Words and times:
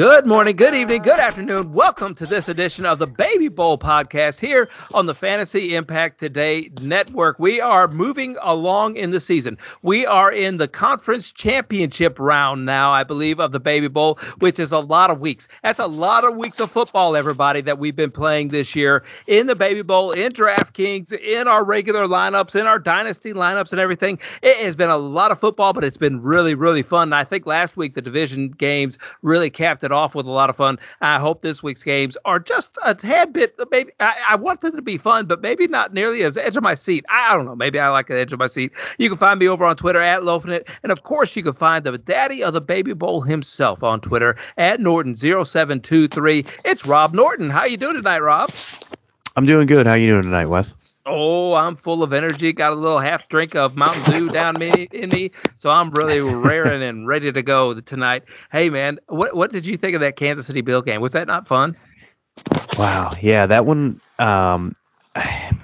Good 0.00 0.24
morning, 0.24 0.56
good 0.56 0.74
evening, 0.74 1.02
good 1.02 1.20
afternoon. 1.20 1.74
Welcome 1.74 2.14
to 2.14 2.24
this 2.24 2.48
edition 2.48 2.86
of 2.86 2.98
the 2.98 3.06
Baby 3.06 3.48
Bowl 3.48 3.76
podcast 3.76 4.38
here 4.38 4.70
on 4.94 5.04
the 5.04 5.14
Fantasy 5.14 5.74
Impact 5.74 6.18
Today 6.18 6.70
Network. 6.80 7.38
We 7.38 7.60
are 7.60 7.86
moving 7.86 8.38
along 8.40 8.96
in 8.96 9.10
the 9.10 9.20
season. 9.20 9.58
We 9.82 10.06
are 10.06 10.32
in 10.32 10.56
the 10.56 10.68
conference 10.68 11.30
championship 11.36 12.18
round 12.18 12.64
now, 12.64 12.90
I 12.90 13.04
believe, 13.04 13.40
of 13.40 13.52
the 13.52 13.60
Baby 13.60 13.88
Bowl, 13.88 14.18
which 14.38 14.58
is 14.58 14.72
a 14.72 14.78
lot 14.78 15.10
of 15.10 15.20
weeks. 15.20 15.46
That's 15.62 15.80
a 15.80 15.86
lot 15.86 16.24
of 16.24 16.34
weeks 16.34 16.60
of 16.60 16.72
football, 16.72 17.14
everybody, 17.14 17.60
that 17.60 17.78
we've 17.78 17.94
been 17.94 18.10
playing 18.10 18.48
this 18.48 18.74
year 18.74 19.04
in 19.26 19.48
the 19.48 19.54
Baby 19.54 19.82
Bowl, 19.82 20.12
in 20.12 20.32
DraftKings, 20.32 21.12
in 21.12 21.46
our 21.46 21.62
regular 21.62 22.06
lineups, 22.06 22.54
in 22.54 22.66
our 22.66 22.78
dynasty 22.78 23.34
lineups, 23.34 23.72
and 23.72 23.80
everything. 23.80 24.18
It 24.40 24.64
has 24.64 24.74
been 24.74 24.88
a 24.88 24.96
lot 24.96 25.30
of 25.30 25.40
football, 25.40 25.74
but 25.74 25.84
it's 25.84 25.98
been 25.98 26.22
really, 26.22 26.54
really 26.54 26.82
fun. 26.82 27.08
And 27.08 27.14
I 27.14 27.24
think 27.26 27.44
last 27.44 27.76
week 27.76 27.94
the 27.94 28.00
division 28.00 28.48
games 28.52 28.96
really 29.20 29.50
capped 29.50 29.84
it 29.90 29.94
off 29.94 30.14
with 30.14 30.26
a 30.26 30.30
lot 30.30 30.50
of 30.50 30.56
fun. 30.56 30.78
I 31.00 31.18
hope 31.18 31.42
this 31.42 31.62
week's 31.62 31.82
games 31.82 32.16
are 32.24 32.38
just 32.38 32.78
a 32.84 32.94
tad 32.94 33.32
bit. 33.32 33.54
Maybe 33.70 33.92
I, 34.00 34.14
I 34.30 34.34
want 34.36 34.60
them 34.60 34.76
to 34.76 34.82
be 34.82 34.98
fun, 34.98 35.26
but 35.26 35.40
maybe 35.40 35.66
not 35.66 35.92
nearly 35.92 36.22
as 36.22 36.36
edge 36.36 36.56
of 36.56 36.62
my 36.62 36.74
seat. 36.74 37.04
I, 37.08 37.30
I 37.30 37.36
don't 37.36 37.46
know. 37.46 37.56
Maybe 37.56 37.78
I 37.78 37.88
like 37.88 38.08
the 38.08 38.18
edge 38.18 38.32
of 38.32 38.38
my 38.38 38.46
seat. 38.46 38.72
You 38.98 39.08
can 39.08 39.18
find 39.18 39.38
me 39.38 39.48
over 39.48 39.64
on 39.64 39.76
Twitter 39.76 40.00
at 40.00 40.22
Lofinit, 40.22 40.66
and 40.82 40.92
of 40.92 41.02
course 41.02 41.34
you 41.34 41.42
can 41.42 41.54
find 41.54 41.84
the 41.84 41.98
daddy 41.98 42.42
of 42.42 42.54
the 42.54 42.60
Baby 42.60 42.92
Bowl 42.92 43.20
himself 43.20 43.82
on 43.82 44.00
Twitter 44.00 44.36
at 44.56 44.80
Norton0723. 44.80 46.48
It's 46.64 46.86
Rob 46.86 47.14
Norton. 47.14 47.50
How 47.50 47.64
you 47.64 47.76
doing 47.76 47.96
tonight, 47.96 48.20
Rob? 48.20 48.50
I'm 49.36 49.46
doing 49.46 49.66
good. 49.66 49.86
How 49.86 49.94
you 49.94 50.08
doing 50.08 50.22
tonight, 50.24 50.46
Wes? 50.46 50.72
Oh, 51.10 51.54
I'm 51.54 51.76
full 51.76 52.04
of 52.04 52.12
energy. 52.12 52.52
Got 52.52 52.72
a 52.72 52.76
little 52.76 53.00
half 53.00 53.28
drink 53.28 53.56
of 53.56 53.74
Mountain 53.74 54.12
Dew 54.12 54.28
down 54.28 54.56
me 54.58 54.88
in 54.92 55.10
me, 55.10 55.32
so 55.58 55.68
I'm 55.68 55.90
really 55.90 56.20
raring 56.20 56.84
and 56.84 57.06
ready 57.08 57.32
to 57.32 57.42
go 57.42 57.78
tonight. 57.80 58.22
Hey, 58.52 58.70
man, 58.70 59.00
what 59.08 59.34
what 59.34 59.50
did 59.50 59.66
you 59.66 59.76
think 59.76 59.96
of 59.96 60.00
that 60.02 60.16
Kansas 60.16 60.46
City 60.46 60.60
Bill 60.60 60.82
game? 60.82 61.00
Was 61.00 61.12
that 61.12 61.26
not 61.26 61.48
fun? 61.48 61.76
Wow, 62.78 63.12
yeah, 63.20 63.46
that 63.46 63.66
one. 63.66 64.00
Um, 64.20 64.76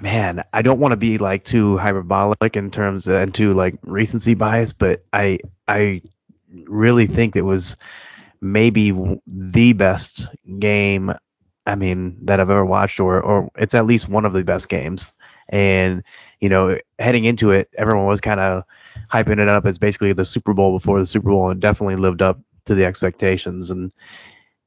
man, 0.01 0.43
I 0.51 0.61
don't 0.61 0.81
want 0.81 0.91
to 0.91 0.97
be 0.97 1.17
like 1.17 1.45
too 1.45 1.77
hyperbolic 1.77 2.57
in 2.57 2.69
terms 2.69 3.07
of, 3.07 3.15
and 3.15 3.33
too 3.33 3.53
like 3.53 3.75
recency 3.83 4.33
bias, 4.33 4.73
but 4.73 5.05
I 5.13 5.39
I 5.69 6.01
really 6.65 7.07
think 7.07 7.37
it 7.37 7.43
was 7.43 7.77
maybe 8.41 8.91
the 9.25 9.71
best 9.71 10.27
game 10.59 11.13
I 11.65 11.75
mean 11.75 12.17
that 12.23 12.41
I've 12.41 12.49
ever 12.49 12.65
watched, 12.65 12.99
or 12.99 13.21
or 13.21 13.49
it's 13.55 13.73
at 13.73 13.85
least 13.85 14.09
one 14.09 14.25
of 14.25 14.33
the 14.33 14.43
best 14.43 14.67
games 14.67 15.05
and 15.49 16.03
you 16.39 16.49
know, 16.49 16.77
heading 16.99 17.25
into 17.25 17.51
it, 17.51 17.69
everyone 17.77 18.05
was 18.05 18.21
kind 18.21 18.39
of 18.39 18.63
hyping 19.11 19.39
it 19.39 19.47
up 19.47 19.65
as 19.65 19.77
basically 19.77 20.13
the 20.13 20.25
Super 20.25 20.53
Bowl 20.53 20.77
before 20.77 20.99
the 20.99 21.05
Super 21.05 21.29
Bowl, 21.29 21.49
and 21.49 21.61
definitely 21.61 21.95
lived 21.95 22.21
up 22.21 22.39
to 22.65 22.75
the 22.75 22.85
expectations. 22.85 23.71
And 23.71 23.91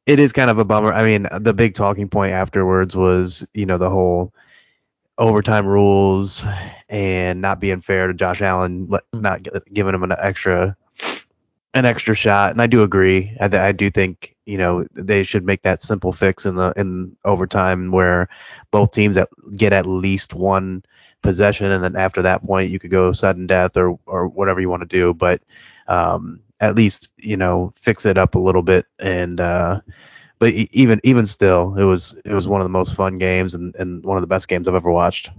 it 0.07 0.19
is 0.19 0.33
kind 0.33 0.51
of 0.51 0.59
a 0.59 0.65
bummer. 0.65 0.93
I 0.93 1.05
mean, 1.05 1.29
the 1.41 1.53
big 1.53 1.75
talking 1.75 2.09
point 2.09 2.33
afterwards 2.33 2.97
was, 2.97 3.47
you 3.55 3.67
know, 3.67 3.79
the 3.79 3.91
whole 3.91 4.33
overtime 5.19 5.67
rules 5.67 6.43
and 6.89 7.41
not 7.41 7.61
being 7.61 7.83
fair 7.83 8.07
to 8.07 8.15
Josh 8.15 8.41
Allen, 8.41 8.87
mm. 8.89 9.01
not 9.13 9.47
giving 9.73 9.95
him 9.95 10.03
an 10.03 10.13
extra 10.19 10.77
an 11.75 11.85
extra 11.85 12.15
shot. 12.15 12.51
And 12.53 12.61
I 12.63 12.67
do 12.67 12.83
agree. 12.83 13.37
I, 13.41 13.47
I 13.47 13.73
do 13.73 13.91
think 13.91 14.35
you 14.47 14.59
know 14.59 14.87
they 14.95 15.23
should 15.23 15.45
make 15.45 15.63
that 15.63 15.83
simple 15.83 16.13
fix 16.13 16.47
in 16.47 16.57
the 16.57 16.73
in 16.77 17.17
overtime 17.25 17.91
where 17.93 18.29
both 18.71 18.93
teams 18.93 19.17
get 19.57 19.73
at 19.73 19.87
least 19.87 20.35
one 20.35 20.85
possession, 21.23 21.71
and 21.71 21.83
then 21.85 21.97
after 21.97 22.23
that 22.23 22.45
point 22.45 22.71
you 22.71 22.79
could 22.79 22.91
go 22.91 23.13
sudden 23.13 23.47
death 23.47 23.77
or 23.77 23.99
or 24.07 24.29
whatever 24.29 24.61
you 24.61 24.69
want 24.71 24.83
to 24.83 24.87
do, 24.99 25.15
but 25.15 25.41
um, 25.89 26.41
at 26.61 26.75
least 26.75 27.09
you 27.17 27.37
know 27.37 27.73
fix 27.83 28.05
it 28.07 28.19
up 28.19 28.35
a 28.35 28.39
little 28.41 28.63
bit 28.63 28.87
and. 28.99 29.41
Uh, 29.41 29.81
but 30.39 30.53
even 30.55 31.01
even 31.05 31.27
still, 31.27 31.77
it 31.77 31.85
was 31.85 32.15
it 32.25 32.33
was 32.33 32.49
one 32.49 32.61
of 32.61 32.65
the 32.65 32.71
most 32.71 32.95
fun 32.95 33.19
games 33.19 33.55
and, 33.55 33.75
and 33.77 34.05
one 34.05 34.17
of 34.17 34.23
the 34.23 34.27
best 34.27 34.49
games 34.49 34.67
I've 34.69 34.75
ever 34.75 34.91
watched. 34.91 35.31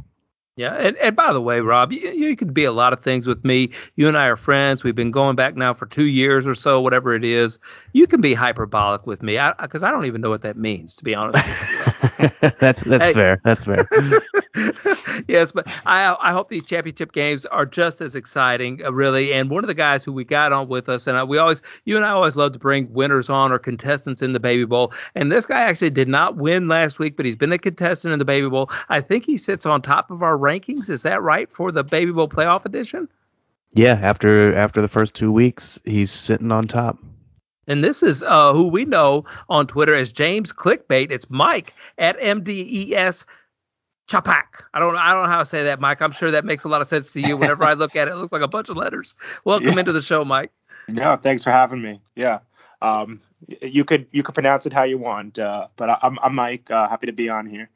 Yeah, 0.62 0.76
and, 0.76 0.96
and 0.98 1.16
by 1.16 1.34
the 1.34 1.42
way, 1.42 1.60
Rob, 1.60 1.92
you, 1.92 2.12
you 2.12 2.38
could 2.38 2.54
be 2.54 2.66
a 2.66 2.72
lot 2.72 2.94
of 2.94 3.02
things 3.02 3.26
with 3.26 3.44
me. 3.44 3.72
You 3.96 4.08
and 4.08 4.16
I 4.16 4.26
are 4.26 4.38
friends. 4.38 4.84
We've 4.84 4.94
been 4.94 5.10
going 5.10 5.36
back 5.36 5.56
now 5.56 5.74
for 5.74 5.88
two 5.88 6.04
years 6.04 6.46
or 6.46 6.54
so, 6.54 6.80
whatever 6.80 7.16
it 7.16 7.24
is. 7.24 7.58
You 7.94 8.06
can 8.06 8.22
be 8.22 8.36
hyperbolic 8.36 9.08
with 9.08 9.24
me 9.24 9.40
because 9.60 9.82
I, 9.82 9.88
I, 9.88 9.92
don't 9.92 10.06
even 10.06 10.22
know 10.22 10.30
what 10.30 10.44
that 10.44 10.58
means, 10.58 10.96
to 10.98 11.04
be 11.04 11.16
honest. 11.16 11.44
that's 12.60 12.84
that's 12.84 13.04
hey. 13.04 13.14
fair. 13.14 13.42
That's 13.44 13.64
fair. 13.64 13.88
yes, 15.28 15.52
but 15.52 15.68
I 15.86 16.16
I 16.20 16.32
hope 16.32 16.50
these 16.50 16.66
championship 16.66 17.12
games 17.12 17.46
are 17.46 17.66
just 17.66 18.02
as 18.02 18.16
exciting, 18.16 18.82
uh, 18.84 18.92
really. 18.92 19.34
And 19.34 19.50
one 19.50 19.64
of 19.64 19.68
the 19.68 19.74
guys 19.74 20.04
who 20.04 20.12
we 20.12 20.24
got 20.24 20.52
on 20.52 20.68
with 20.68 20.90
us, 20.90 21.08
and 21.08 21.18
I, 21.18 21.24
we 21.24 21.38
always, 21.38 21.62
you 21.86 21.96
and 21.96 22.06
I 22.06 22.10
always 22.10 22.36
love 22.36 22.54
to 22.54 22.60
bring 22.60 22.92
winners 22.92 23.30
on 23.30 23.52
or 23.52 23.60
contestants 23.60 24.22
in 24.22 24.34
the 24.34 24.40
Baby 24.40 24.66
Bowl. 24.66 24.94
And 25.16 25.32
this 25.32 25.46
guy 25.46 25.62
actually 25.62 25.92
did 25.92 26.08
not 26.08 26.38
win 26.38 26.68
last 26.68 26.98
week, 26.98 27.18
but 27.18 27.26
he's 27.26 27.36
been 27.36 27.52
a 27.52 27.60
contestant 27.60 28.14
in 28.14 28.20
the 28.20 28.26
Baby 28.26 28.50
Bowl. 28.50 28.70
I 28.90 29.02
think 29.02 29.26
he 29.26 29.38
sits 29.38 29.66
on 29.66 29.82
top 29.82 30.10
of 30.10 30.24
our 30.24 30.38
rankings. 30.38 30.90
Is 30.90 31.04
that 31.04 31.22
right 31.22 31.50
for 31.56 31.72
the 31.72 31.84
Baby 31.84 32.12
Bowl 32.12 32.28
playoff 32.28 32.66
edition? 32.66 33.08
Yeah, 33.74 34.00
after 34.02 34.56
after 34.56 34.82
the 34.82 34.90
first 34.90 35.14
two 35.14 35.32
weeks, 35.32 35.80
he's 35.86 36.12
sitting 36.12 36.52
on 36.52 36.68
top. 36.68 36.98
And 37.68 37.84
this 37.84 38.02
is 38.02 38.24
uh, 38.24 38.54
who 38.54 38.68
we 38.68 38.86
know 38.86 39.26
on 39.50 39.68
Twitter 39.68 39.94
as 39.94 40.12
James 40.12 40.52
Clickbait. 40.52 41.12
It's 41.12 41.30
Mike 41.30 41.74
at 41.98 42.20
MDES 42.20 43.24
Chapak. 44.10 44.44
I 44.74 44.80
don't 44.80 44.96
I 44.96 45.14
don't 45.14 45.24
know 45.24 45.30
how 45.30 45.40
to 45.40 45.46
say 45.46 45.64
that, 45.64 45.80
Mike. 45.80 46.02
I'm 46.02 46.12
sure 46.12 46.32
that 46.32 46.44
makes 46.44 46.64
a 46.64 46.68
lot 46.68 46.82
of 46.82 46.88
sense 46.88 47.12
to 47.12 47.22
you. 47.22 47.38
Whenever 47.38 47.64
I 47.64 47.74
look 47.74 47.96
at 47.96 48.08
it, 48.08 48.12
it 48.12 48.16
looks 48.16 48.32
like 48.32 48.42
a 48.42 48.48
bunch 48.48 48.70
of 48.70 48.78
letters. 48.78 49.14
Welcome 49.46 49.74
yeah. 49.74 49.80
into 49.80 49.94
the 49.94 50.02
show, 50.02 50.26
Mike. 50.26 50.52
Yeah, 50.88 51.16
thanks 51.16 51.44
for 51.44 51.52
having 51.52 51.82
me. 51.82 52.02
Yeah. 52.16 52.40
Um, 52.82 53.22
you 53.62 53.86
could 53.86 54.08
you 54.12 54.24
could 54.24 54.34
pronounce 54.34 54.66
it 54.66 54.74
how 54.74 54.84
you 54.84 54.98
want, 54.98 55.38
uh, 55.38 55.68
but 55.78 55.90
I, 55.90 55.98
am 56.02 56.18
I'm 56.24 56.36
Mike. 56.36 56.70
Uh, 56.70 56.88
happy 56.90 57.06
to 57.06 57.14
be 57.14 57.30
on 57.30 57.46
here 57.46 57.70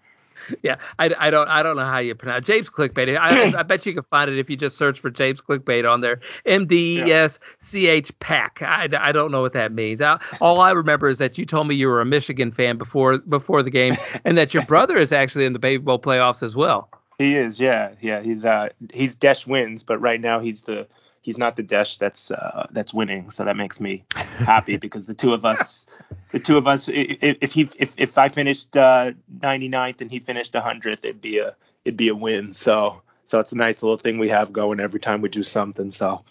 yeah, 0.64 0.78
I, 1.00 1.10
I 1.20 1.30
don't 1.30 1.48
I 1.48 1.64
don't 1.64 1.76
know 1.76 1.86
how 1.86 2.00
you 2.00 2.16
pronounce 2.16 2.46
James 2.46 2.70
Clickbait. 2.70 3.18
I, 3.18 3.58
I 3.58 3.64
bet 3.64 3.86
you 3.86 3.94
can 3.94 4.04
find 4.10 4.30
it 4.30 4.38
if 4.40 4.50
you 4.50 4.58
just 4.58 4.78
search 4.78 5.00
for 5.00 5.10
James 5.10 5.42
Clickbait 5.42 5.90
on 5.90 6.02
there. 6.02 6.20
M 6.46 6.68
D 6.68 7.00
E 7.00 7.12
S 7.12 7.40
C 7.62 7.88
H 7.88 8.12
Pack. 8.20 8.62
I, 8.62 8.88
I 9.00 9.12
don't 9.12 9.32
know 9.32 9.42
what 9.42 9.54
that 9.54 9.72
means. 9.72 10.02
I, 10.02 10.20
all 10.42 10.62
I 10.62 10.72
remember 10.72 11.10
is 11.10 11.18
that 11.18 11.38
you 11.38 11.46
told 11.46 11.68
me 11.68 11.76
you 11.76 11.88
were 11.88 12.02
a 12.02 12.06
Michigan 12.06 12.52
fan 12.52 12.78
before 12.78 13.18
before 13.20 13.64
the 13.64 13.72
game, 13.72 13.98
and 14.26 14.38
that 14.38 14.54
your 14.54 14.66
brother 14.66 14.98
is 14.98 15.12
actually 15.12 15.46
in 15.46 15.54
the 15.54 15.60
Baby 15.60 15.84
Bowl 15.84 16.00
playoffs 16.00 16.44
as 16.44 16.56
well. 16.56 16.90
He 17.18 17.36
is, 17.36 17.60
yeah, 17.60 17.92
yeah. 18.02 18.22
He's 18.22 18.44
uh 18.44 18.70
he's 18.92 19.16
Desh 19.16 19.48
wins, 19.48 19.84
but 19.84 20.00
right 20.00 20.20
now 20.20 20.40
he's 20.40 20.62
the 20.64 20.88
he's 21.26 21.40
not 21.40 21.56
the 21.56 21.64
Desh 21.64 21.98
that's 21.98 22.30
uh, 22.30 22.68
that's 22.72 22.94
winning. 22.94 23.32
So 23.32 23.44
that 23.44 23.58
makes 23.58 23.80
me 23.80 24.06
happy 24.14 24.78
because 24.86 25.08
the 25.08 25.16
two 25.16 25.34
of 25.34 25.44
us, 25.44 25.88
the 26.32 26.40
two 26.40 26.56
of 26.56 26.68
us, 26.68 26.88
if, 26.88 27.38
if 27.42 27.52
he 27.52 27.68
if, 27.78 27.90
if 27.98 28.18
I 28.18 28.30
finished 28.30 28.78
uh, 28.78 29.12
99th 29.40 30.02
and 30.02 30.12
he 30.12 30.20
finished 30.20 30.54
100th, 30.54 31.00
it'd 31.00 31.22
be 31.22 31.40
a 31.40 31.56
it'd 31.84 31.98
be 31.98 32.10
a 32.10 32.16
win. 32.16 32.54
So 32.54 33.02
so 33.26 33.40
it's 33.40 33.52
a 33.52 33.56
nice 33.56 33.82
little 33.82 33.98
thing 33.98 34.20
we 34.20 34.30
have 34.30 34.54
going 34.54 34.80
every 34.80 35.00
time 35.00 35.22
we 35.22 35.30
do 35.30 35.42
something. 35.42 35.90
So 35.90 36.24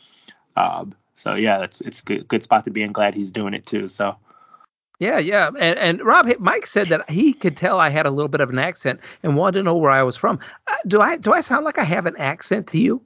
um, 0.57 0.95
so 1.17 1.35
yeah, 1.35 1.63
it's 1.63 1.81
it's 1.81 1.99
a 1.99 2.05
good 2.05 2.29
good 2.29 2.43
spot 2.45 2.65
to 2.67 2.71
be 2.71 2.85
and 2.85 2.95
glad 2.95 3.15
he's 3.15 3.33
doing 3.33 3.53
it 3.53 3.67
too. 3.67 3.89
So. 3.89 4.17
Yeah, 5.01 5.19
yeah, 5.19 5.49
and 5.49 5.77
and 5.77 6.07
Rob, 6.07 6.27
Mike 6.39 6.69
said 6.69 6.91
that 6.91 7.11
he 7.11 7.33
could 7.33 7.57
tell 7.57 7.81
I 7.81 7.91
had 7.91 8.07
a 8.07 8.11
little 8.11 8.29
bit 8.29 8.41
of 8.41 8.49
an 8.51 8.61
accent 8.61 9.01
and 9.25 9.37
wanted 9.37 9.59
to 9.59 9.65
know 9.65 9.75
where 9.75 9.91
I 9.91 10.05
was 10.05 10.17
from. 10.17 10.39
Uh, 10.69 10.77
do 10.87 11.01
I 11.01 11.17
do 11.17 11.33
I 11.33 11.41
sound 11.41 11.65
like 11.65 11.79
I 11.79 11.85
have 11.85 12.07
an 12.07 12.15
accent 12.17 12.69
to 12.69 12.79
you? 12.79 13.03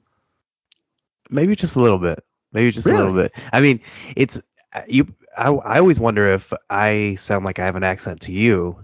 Maybe 1.29 1.55
just 1.55 1.75
a 1.75 1.79
little 1.79 1.97
bit. 1.99 2.23
Maybe 2.53 2.71
just 2.71 2.85
really? 2.85 2.97
a 2.97 3.03
little 3.03 3.21
bit. 3.21 3.31
I 3.53 3.61
mean, 3.61 3.79
it's 4.15 4.37
uh, 4.73 4.81
you. 4.87 5.07
I, 5.37 5.49
I 5.49 5.79
always 5.79 5.99
wonder 5.99 6.33
if 6.33 6.51
I 6.69 7.17
sound 7.21 7.45
like 7.45 7.59
I 7.59 7.65
have 7.65 7.75
an 7.75 7.83
accent 7.83 8.21
to 8.21 8.31
you, 8.31 8.77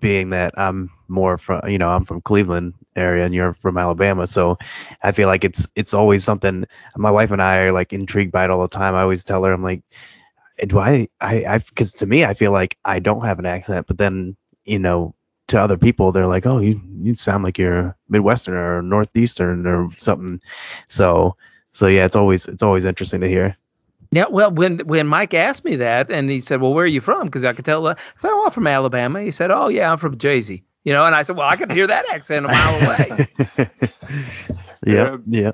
being 0.00 0.30
that 0.30 0.52
I'm 0.58 0.90
more 1.08 1.38
from 1.38 1.68
you 1.68 1.78
know 1.78 1.88
I'm 1.88 2.04
from 2.04 2.20
Cleveland 2.22 2.74
area 2.96 3.24
and 3.24 3.34
you're 3.34 3.54
from 3.54 3.78
Alabama, 3.78 4.26
so 4.26 4.58
I 5.02 5.12
feel 5.12 5.28
like 5.28 5.44
it's 5.44 5.66
it's 5.76 5.94
always 5.94 6.24
something. 6.24 6.64
My 6.96 7.10
wife 7.10 7.30
and 7.30 7.42
I 7.42 7.58
are 7.58 7.72
like 7.72 7.92
intrigued 7.92 8.32
by 8.32 8.44
it 8.44 8.50
all 8.50 8.62
the 8.62 8.68
time. 8.68 8.94
I 8.94 9.02
always 9.02 9.24
tell 9.24 9.44
her 9.44 9.52
I'm 9.52 9.62
like, 9.62 9.82
do 10.66 10.78
I 10.78 11.08
I 11.20 11.44
I 11.44 11.58
because 11.58 11.92
to 11.94 12.06
me 12.06 12.24
I 12.24 12.34
feel 12.34 12.52
like 12.52 12.76
I 12.84 12.98
don't 12.98 13.24
have 13.24 13.38
an 13.38 13.46
accent, 13.46 13.86
but 13.86 13.98
then 13.98 14.36
you 14.64 14.78
know 14.78 15.14
to 15.48 15.60
other 15.60 15.76
people 15.76 16.12
they're 16.12 16.26
like, 16.26 16.46
oh 16.46 16.58
you 16.58 16.80
you 17.02 17.14
sound 17.16 17.44
like 17.44 17.58
you're 17.58 17.96
Midwestern 18.08 18.54
or 18.54 18.82
Northeastern 18.82 19.66
or 19.66 19.90
something. 19.98 20.40
So 20.88 21.36
so 21.72 21.86
yeah, 21.86 22.04
it's 22.04 22.16
always 22.16 22.46
it's 22.46 22.62
always 22.62 22.84
interesting 22.84 23.20
to 23.20 23.28
hear. 23.28 23.56
Yeah, 24.10 24.26
well, 24.30 24.50
when 24.50 24.80
when 24.80 25.06
Mike 25.06 25.32
asked 25.32 25.64
me 25.64 25.76
that, 25.76 26.10
and 26.10 26.28
he 26.28 26.40
said, 26.40 26.60
"Well, 26.60 26.74
where 26.74 26.84
are 26.84 26.88
you 26.88 27.00
from?" 27.00 27.26
Because 27.26 27.44
I 27.44 27.54
could 27.54 27.64
tell. 27.64 27.86
Uh, 27.86 27.94
I 27.94 28.20
said, 28.20 28.30
"Oh, 28.30 28.44
I'm 28.44 28.52
from 28.52 28.66
Alabama." 28.66 29.22
He 29.22 29.30
said, 29.30 29.50
"Oh, 29.50 29.68
yeah, 29.68 29.90
I'm 29.90 29.98
from 29.98 30.18
Jersey." 30.18 30.64
You 30.84 30.92
know, 30.92 31.04
and 31.06 31.14
I 31.14 31.22
said, 31.22 31.36
"Well, 31.36 31.48
I 31.48 31.56
can 31.56 31.70
hear 31.70 31.86
that 31.86 32.04
accent 32.10 32.44
a 32.44 32.48
mile 32.48 32.82
away." 32.86 33.28
yeah, 34.86 35.16
yeah. 35.26 35.52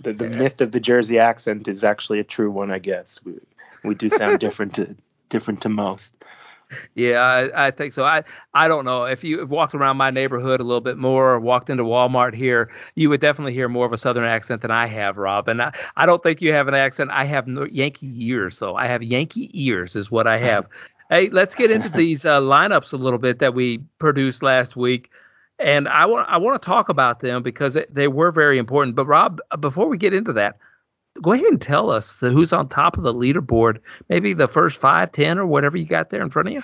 The 0.00 0.12
the 0.12 0.28
myth 0.28 0.60
of 0.60 0.70
the 0.70 0.78
Jersey 0.78 1.18
accent 1.18 1.66
is 1.66 1.82
actually 1.82 2.20
a 2.20 2.24
true 2.24 2.52
one, 2.52 2.70
I 2.70 2.78
guess. 2.78 3.18
We 3.24 3.34
we 3.82 3.96
do 3.96 4.08
sound 4.10 4.38
different 4.38 4.76
to 4.76 4.94
different 5.28 5.60
to 5.62 5.68
most. 5.68 6.12
Yeah, 6.94 7.20
I, 7.20 7.68
I, 7.68 7.70
think 7.70 7.94
so. 7.94 8.04
I 8.04 8.22
I 8.52 8.68
don't 8.68 8.84
know 8.84 9.04
if 9.04 9.24
you 9.24 9.46
walked 9.46 9.74
around 9.74 9.96
my 9.96 10.10
neighborhood 10.10 10.60
a 10.60 10.64
little 10.64 10.82
bit 10.82 10.98
more, 10.98 11.34
or 11.34 11.40
walked 11.40 11.70
into 11.70 11.82
Walmart 11.82 12.34
here, 12.34 12.70
you 12.94 13.08
would 13.08 13.20
definitely 13.20 13.54
hear 13.54 13.68
more 13.68 13.86
of 13.86 13.92
a 13.92 13.98
Southern 13.98 14.24
accent 14.24 14.62
than 14.62 14.70
I 14.70 14.86
have, 14.86 15.16
Rob. 15.16 15.48
And 15.48 15.62
I, 15.62 15.72
I 15.96 16.04
don't 16.06 16.22
think 16.22 16.42
you 16.42 16.52
have 16.52 16.68
an 16.68 16.74
accent. 16.74 17.10
I 17.10 17.24
have 17.24 17.46
no 17.46 17.64
Yankee 17.64 18.12
ears, 18.26 18.58
though. 18.58 18.76
I 18.76 18.86
have 18.86 19.02
Yankee 19.02 19.50
ears, 19.54 19.96
is 19.96 20.10
what 20.10 20.26
I 20.26 20.38
have. 20.46 20.66
Hey, 21.08 21.30
let's 21.32 21.54
get 21.54 21.70
into 21.70 21.88
these 21.88 22.26
uh, 22.26 22.40
lineups 22.40 22.92
a 22.92 22.96
little 22.96 23.18
bit 23.18 23.38
that 23.38 23.54
we 23.54 23.78
produced 23.98 24.42
last 24.42 24.76
week, 24.76 25.10
and 25.58 25.88
I 25.88 26.04
want 26.04 26.28
I 26.28 26.36
want 26.36 26.60
to 26.60 26.66
talk 26.66 26.90
about 26.90 27.20
them 27.20 27.42
because 27.42 27.76
it, 27.76 27.94
they 27.94 28.08
were 28.08 28.30
very 28.30 28.58
important. 28.58 28.94
But 28.94 29.06
Rob, 29.06 29.40
before 29.58 29.88
we 29.88 29.96
get 29.96 30.12
into 30.12 30.34
that, 30.34 30.58
go 31.22 31.32
ahead 31.32 31.46
and 31.46 31.60
tell 31.60 31.90
us 31.90 32.14
the, 32.20 32.30
who's 32.30 32.52
on 32.52 32.68
top 32.68 32.96
of 32.96 33.02
the 33.02 33.14
leaderboard. 33.14 33.80
Maybe 34.08 34.34
the 34.34 34.48
first 34.48 34.80
five, 34.80 35.12
ten, 35.12 35.38
or 35.38 35.46
whatever 35.46 35.76
you 35.76 35.86
got 35.86 36.10
there 36.10 36.22
in 36.22 36.30
front 36.30 36.48
of 36.48 36.54
you. 36.54 36.62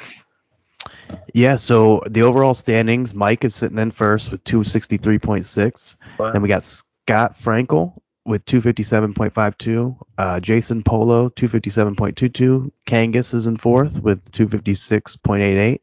Yeah, 1.33 1.57
so 1.57 2.03
the 2.09 2.23
overall 2.23 2.55
standings, 2.55 3.15
Mike 3.15 3.45
is 3.45 3.55
sitting 3.55 3.79
in 3.79 3.91
first 3.91 4.31
with 4.31 4.45
263.6. 4.45 5.97
Wow. 6.19 6.33
Then 6.33 6.43
we 6.43 6.49
got 6.49 6.65
Scott 6.65 7.37
Frankel 7.43 8.01
with 8.25 8.45
257.52. 8.47 9.97
Uh, 10.19 10.41
Jason 10.41 10.83
Polo 10.83 11.29
257.22. 11.31 12.71
Kangas 12.87 13.35
is 13.35 13.47
in 13.47 13.57
fourth 13.57 13.93
with 13.95 14.25
256.88. 14.33 15.81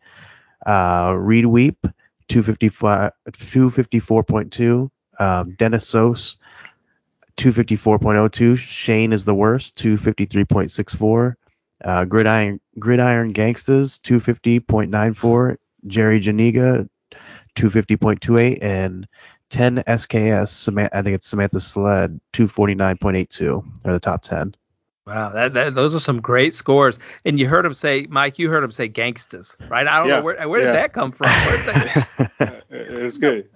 Uh, 0.65 1.13
Reed 1.13 1.45
Weep 1.45 1.85
255 2.29 3.11
254.2. 3.31 4.89
Um, 5.19 5.55
Dennis 5.59 5.87
Sos 5.87 6.37
254.02. 7.41 8.57
Shane 8.57 9.13
is 9.13 9.25
the 9.25 9.33
worst 9.33 9.75
253.64. 9.77 11.35
Uh, 11.83 12.05
Gridiron 12.05 12.59
Gridiron 12.77 13.33
Gangstas 13.33 13.99
250.94. 14.01 15.57
Jerry 15.87 16.21
Janiga 16.21 16.87
250.28 17.57 18.63
and 18.63 19.07
10 19.49 19.83
SKS, 19.87 20.89
I 20.93 21.01
think 21.01 21.15
it's 21.15 21.27
Samantha 21.27 21.59
Sled, 21.59 22.19
249.82 22.33 23.63
are 23.83 23.93
the 23.93 23.99
top 23.99 24.23
10. 24.23 24.55
Wow, 25.05 25.31
that, 25.31 25.53
that, 25.55 25.75
those 25.75 25.93
are 25.93 25.99
some 25.99 26.21
great 26.21 26.53
scores. 26.53 26.99
And 27.25 27.39
you 27.39 27.47
heard 27.47 27.65
him 27.65 27.73
say, 27.73 28.05
Mike, 28.09 28.39
you 28.39 28.49
heard 28.49 28.63
him 28.63 28.71
say 28.71 28.87
gangstas, 28.87 29.59
right? 29.69 29.87
I 29.87 29.97
don't 29.97 30.07
yeah. 30.07 30.17
know 30.17 30.21
where 30.21 30.47
where 30.47 30.61
did 30.61 30.75
that 30.75 30.93
come 30.93 31.11
from. 31.11 31.27
it 32.69 33.03
was 33.03 33.17
good. 33.17 33.49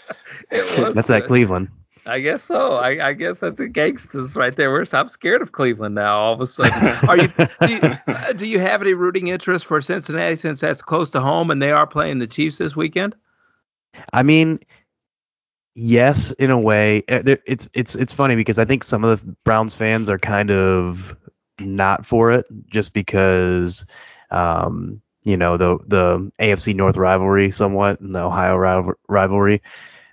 it 0.50 0.84
was 0.84 0.94
that's 0.94 1.08
good. 1.08 1.22
at 1.22 1.26
Cleveland. 1.28 1.68
I 2.06 2.20
guess 2.20 2.44
so. 2.44 2.74
I, 2.74 3.08
I 3.08 3.12
guess 3.14 3.36
that's 3.40 3.56
the 3.56 3.66
gangsters 3.66 4.36
right 4.36 4.56
there. 4.56 4.70
We're 4.70 4.86
I'm 4.92 5.08
scared 5.08 5.42
of 5.42 5.52
Cleveland 5.52 5.96
now. 5.96 6.16
All 6.16 6.34
of 6.34 6.40
a 6.40 6.46
sudden, 6.46 6.72
are 7.08 7.16
you? 7.16 7.28
Do 7.28 7.68
you, 7.68 7.80
uh, 8.06 8.32
do 8.32 8.46
you 8.46 8.60
have 8.60 8.80
any 8.80 8.94
rooting 8.94 9.28
interest 9.28 9.66
for 9.66 9.82
Cincinnati 9.82 10.36
since 10.36 10.60
that's 10.60 10.82
close 10.82 11.10
to 11.10 11.20
home 11.20 11.50
and 11.50 11.60
they 11.60 11.72
are 11.72 11.86
playing 11.86 12.20
the 12.20 12.28
Chiefs 12.28 12.58
this 12.58 12.76
weekend? 12.76 13.16
I 14.12 14.22
mean, 14.22 14.60
yes, 15.74 16.32
in 16.38 16.50
a 16.50 16.58
way. 16.58 17.02
Uh, 17.08 17.22
it's 17.44 17.68
it's 17.74 17.96
it's 17.96 18.12
funny 18.12 18.36
because 18.36 18.58
I 18.58 18.64
think 18.64 18.84
some 18.84 19.02
of 19.02 19.20
the 19.20 19.36
Browns 19.44 19.74
fans 19.74 20.08
are 20.08 20.18
kind 20.18 20.50
of 20.52 20.98
not 21.58 22.06
for 22.06 22.30
it 22.30 22.46
just 22.70 22.92
because 22.92 23.84
um, 24.30 25.00
you 25.24 25.36
know 25.36 25.56
the 25.56 25.78
the 25.88 26.30
AFC 26.40 26.74
North 26.74 26.96
rivalry 26.96 27.50
somewhat 27.50 28.00
and 28.00 28.14
the 28.14 28.20
Ohio 28.20 28.94
rivalry. 29.08 29.60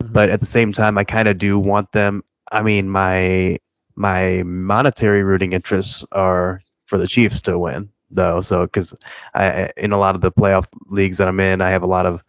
Mm-hmm. 0.03 0.13
But 0.13 0.29
at 0.29 0.39
the 0.39 0.45
same 0.45 0.73
time, 0.73 0.97
I 0.97 1.03
kind 1.03 1.27
of 1.27 1.37
do 1.37 1.57
want 1.57 1.91
them. 1.91 2.23
I 2.51 2.61
mean, 2.61 2.89
my 2.89 3.59
my 3.95 4.43
monetary 4.43 5.23
rooting 5.23 5.53
interests 5.53 6.03
are 6.11 6.61
for 6.87 6.97
the 6.97 7.07
Chiefs 7.07 7.41
to 7.41 7.57
win, 7.57 7.89
though. 8.11 8.41
So 8.41 8.65
because 8.65 8.93
I 9.33 9.69
in 9.77 9.91
a 9.91 9.99
lot 9.99 10.15
of 10.15 10.21
the 10.21 10.31
playoff 10.31 10.65
leagues 10.87 11.17
that 11.17 11.27
I'm 11.27 11.39
in, 11.39 11.61
I 11.61 11.69
have 11.69 11.83
a 11.83 11.87
lot 11.87 12.05
of 12.05 12.21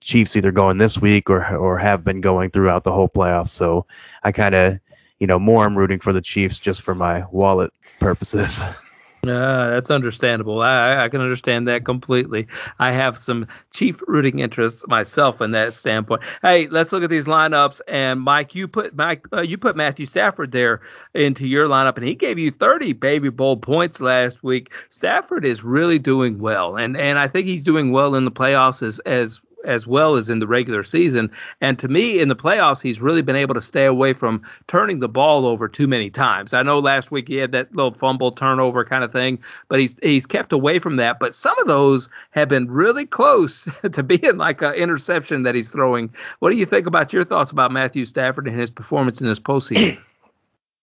Chiefs 0.00 0.34
either 0.36 0.50
going 0.50 0.78
this 0.78 0.98
week 0.98 1.30
or 1.30 1.56
or 1.56 1.78
have 1.78 2.04
been 2.04 2.20
going 2.20 2.50
throughout 2.50 2.84
the 2.84 2.92
whole 2.92 3.08
playoffs. 3.08 3.50
So 3.50 3.86
I 4.24 4.32
kind 4.32 4.54
of, 4.54 4.78
you 5.18 5.26
know, 5.26 5.38
more 5.38 5.64
I'm 5.64 5.76
rooting 5.76 6.00
for 6.00 6.12
the 6.12 6.22
Chiefs 6.22 6.58
just 6.58 6.82
for 6.82 6.94
my 6.94 7.24
wallet 7.30 7.72
purposes. 8.00 8.58
Uh, 9.22 9.70
that's 9.70 9.90
understandable. 9.90 10.62
I, 10.62 11.04
I 11.04 11.08
can 11.10 11.20
understand 11.20 11.68
that 11.68 11.84
completely. 11.84 12.46
I 12.78 12.92
have 12.92 13.18
some 13.18 13.46
chief 13.70 13.96
rooting 14.06 14.38
interests 14.38 14.82
myself 14.88 15.42
in 15.42 15.50
that 15.50 15.74
standpoint. 15.74 16.22
Hey, 16.40 16.68
let's 16.68 16.90
look 16.90 17.02
at 17.02 17.10
these 17.10 17.26
lineups. 17.26 17.82
And 17.86 18.20
Mike, 18.20 18.54
you 18.54 18.66
put 18.66 18.96
Mike, 18.96 19.26
uh, 19.32 19.42
you 19.42 19.58
put 19.58 19.76
Matthew 19.76 20.06
Stafford 20.06 20.52
there 20.52 20.80
into 21.12 21.46
your 21.46 21.68
lineup, 21.68 21.96
and 21.96 22.06
he 22.06 22.14
gave 22.14 22.38
you 22.38 22.50
30 22.50 22.94
Baby 22.94 23.28
Bowl 23.28 23.58
points 23.58 24.00
last 24.00 24.42
week. 24.42 24.70
Stafford 24.88 25.44
is 25.44 25.62
really 25.62 25.98
doing 25.98 26.38
well, 26.38 26.76
and 26.76 26.96
and 26.96 27.18
I 27.18 27.28
think 27.28 27.46
he's 27.46 27.62
doing 27.62 27.92
well 27.92 28.14
in 28.14 28.24
the 28.24 28.30
playoffs 28.30 28.82
as 28.82 29.00
as 29.00 29.38
as 29.66 29.86
well 29.86 30.16
as 30.16 30.28
in 30.28 30.38
the 30.38 30.46
regular 30.46 30.82
season. 30.84 31.30
And 31.60 31.78
to 31.78 31.88
me, 31.88 32.20
in 32.20 32.28
the 32.28 32.36
playoffs, 32.36 32.80
he's 32.80 33.00
really 33.00 33.22
been 33.22 33.36
able 33.36 33.54
to 33.54 33.60
stay 33.60 33.84
away 33.84 34.12
from 34.12 34.42
turning 34.68 35.00
the 35.00 35.08
ball 35.08 35.46
over 35.46 35.68
too 35.68 35.86
many 35.86 36.10
times. 36.10 36.52
I 36.52 36.62
know 36.62 36.78
last 36.78 37.10
week 37.10 37.28
he 37.28 37.36
had 37.36 37.52
that 37.52 37.74
little 37.74 37.94
fumble 37.94 38.32
turnover 38.32 38.84
kind 38.84 39.04
of 39.04 39.12
thing, 39.12 39.38
but 39.68 39.80
he's 39.80 39.94
he's 40.02 40.26
kept 40.26 40.52
away 40.52 40.78
from 40.78 40.96
that. 40.96 41.18
But 41.18 41.34
some 41.34 41.58
of 41.58 41.66
those 41.66 42.08
have 42.30 42.48
been 42.48 42.70
really 42.70 43.06
close 43.06 43.68
to 43.92 44.02
being 44.02 44.36
like 44.36 44.62
an 44.62 44.74
interception 44.74 45.42
that 45.44 45.54
he's 45.54 45.68
throwing. 45.68 46.12
What 46.38 46.50
do 46.50 46.56
you 46.56 46.66
think 46.66 46.86
about 46.86 47.12
your 47.12 47.24
thoughts 47.24 47.50
about 47.50 47.72
Matthew 47.72 48.04
Stafford 48.04 48.46
and 48.46 48.58
his 48.58 48.70
performance 48.70 49.20
in 49.20 49.26
this 49.26 49.40
postseason? 49.40 49.98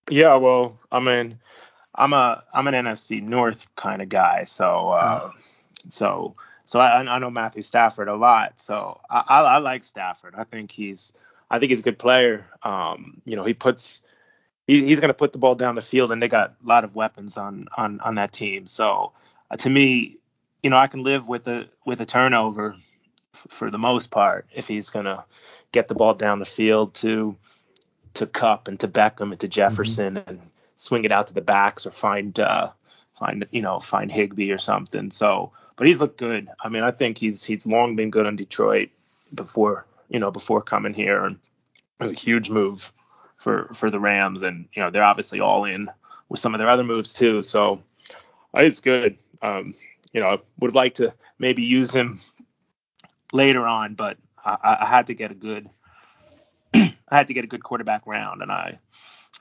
Yeah, 0.09 0.35
well, 0.35 0.79
I 0.89 1.01
mean, 1.01 1.37
I'm 1.95 2.13
a 2.13 2.43
I'm 2.53 2.67
an 2.67 2.73
NFC 2.73 3.21
North 3.21 3.65
kind 3.75 4.01
of 4.01 4.09
guy, 4.09 4.45
so 4.45 4.89
uh, 4.91 5.31
so 5.89 6.33
so 6.67 6.79
I, 6.79 6.99
I 6.99 7.19
know 7.19 7.31
Matthew 7.31 7.63
Stafford 7.63 8.09
a 8.09 8.15
lot. 8.15 8.53
So 8.65 8.99
I, 9.09 9.23
I, 9.27 9.41
I 9.41 9.57
like 9.57 9.85
Stafford. 9.85 10.35
I 10.37 10.43
think 10.43 10.69
he's 10.69 11.13
I 11.49 11.59
think 11.59 11.71
he's 11.71 11.79
a 11.79 11.83
good 11.83 11.97
player. 11.97 12.45
Um, 12.61 13.21
you 13.25 13.35
know, 13.35 13.45
he 13.45 13.53
puts 13.53 14.01
he, 14.67 14.85
he's 14.85 14.99
going 14.99 15.07
to 15.07 15.13
put 15.13 15.31
the 15.31 15.37
ball 15.39 15.55
down 15.55 15.75
the 15.75 15.81
field, 15.81 16.11
and 16.11 16.21
they 16.21 16.27
got 16.27 16.55
a 16.63 16.67
lot 16.67 16.83
of 16.83 16.93
weapons 16.93 17.37
on 17.37 17.67
on 17.75 18.01
on 18.01 18.15
that 18.15 18.33
team. 18.33 18.67
So 18.67 19.13
uh, 19.49 19.55
to 19.57 19.69
me, 19.69 20.17
you 20.61 20.69
know, 20.69 20.77
I 20.77 20.87
can 20.87 21.03
live 21.03 21.27
with 21.27 21.47
a 21.47 21.67
with 21.85 22.01
a 22.01 22.05
turnover 22.05 22.75
f- 23.33 23.47
for 23.57 23.71
the 23.71 23.77
most 23.77 24.11
part 24.11 24.45
if 24.53 24.65
he's 24.65 24.89
going 24.89 25.05
to 25.05 25.23
get 25.71 25.87
the 25.87 25.95
ball 25.95 26.13
down 26.15 26.39
the 26.39 26.45
field 26.45 26.95
to 26.95 27.37
to 28.15 28.27
Kupp 28.27 28.67
and 28.67 28.77
to 28.81 28.89
Beckham 28.89 29.31
and 29.31 29.39
to 29.39 29.47
Jefferson 29.47 30.15
mm-hmm. 30.15 30.29
and 30.29 30.41
swing 30.75 31.05
it 31.05 31.13
out 31.13 31.27
to 31.27 31.33
the 31.33 31.41
backs 31.41 31.85
or 31.85 31.91
find 31.91 32.37
uh, 32.39 32.71
find 33.17 33.47
you 33.51 33.61
know 33.61 33.79
find 33.79 34.11
Higbee 34.11 34.51
or 34.51 34.57
something. 34.57 35.11
So 35.11 35.53
but 35.77 35.87
he's 35.87 35.99
looked 35.99 36.17
good. 36.19 36.49
I 36.63 36.69
mean, 36.69 36.83
I 36.83 36.91
think 36.91 37.17
he's 37.17 37.43
he's 37.43 37.65
long 37.65 37.95
been 37.95 38.09
good 38.09 38.25
on 38.25 38.35
Detroit 38.35 38.89
before 39.33 39.85
you 40.09 40.19
know 40.19 40.31
before 40.31 40.61
coming 40.61 40.93
here, 40.93 41.23
and 41.23 41.37
it 41.99 42.03
was 42.03 42.11
a 42.11 42.15
huge 42.15 42.49
move 42.49 42.81
for 43.37 43.73
for 43.79 43.89
the 43.89 43.99
Rams, 43.99 44.41
and 44.41 44.67
you 44.73 44.81
know 44.81 44.89
they're 44.89 45.03
obviously 45.03 45.39
all 45.39 45.63
in 45.63 45.89
with 46.29 46.39
some 46.39 46.53
of 46.53 46.59
their 46.59 46.69
other 46.69 46.83
moves 46.83 47.13
too. 47.13 47.43
So 47.43 47.81
it's 48.53 48.79
good. 48.79 49.17
Um, 49.41 49.75
you 50.11 50.19
know, 50.19 50.27
I 50.27 50.37
would 50.59 50.75
like 50.75 50.95
to 50.95 51.13
maybe 51.39 51.61
use 51.63 51.93
him 51.93 52.19
later 53.31 53.67
on, 53.67 53.93
but 53.93 54.17
I, 54.43 54.77
I 54.81 54.85
had 54.85 55.07
to 55.07 55.13
get 55.13 55.31
a 55.31 55.35
good 55.35 55.69
I 56.73 56.93
had 57.09 57.27
to 57.27 57.33
get 57.33 57.43
a 57.43 57.47
good 57.47 57.63
quarterback 57.63 58.05
round, 58.05 58.41
and 58.41 58.51
I 58.51 58.79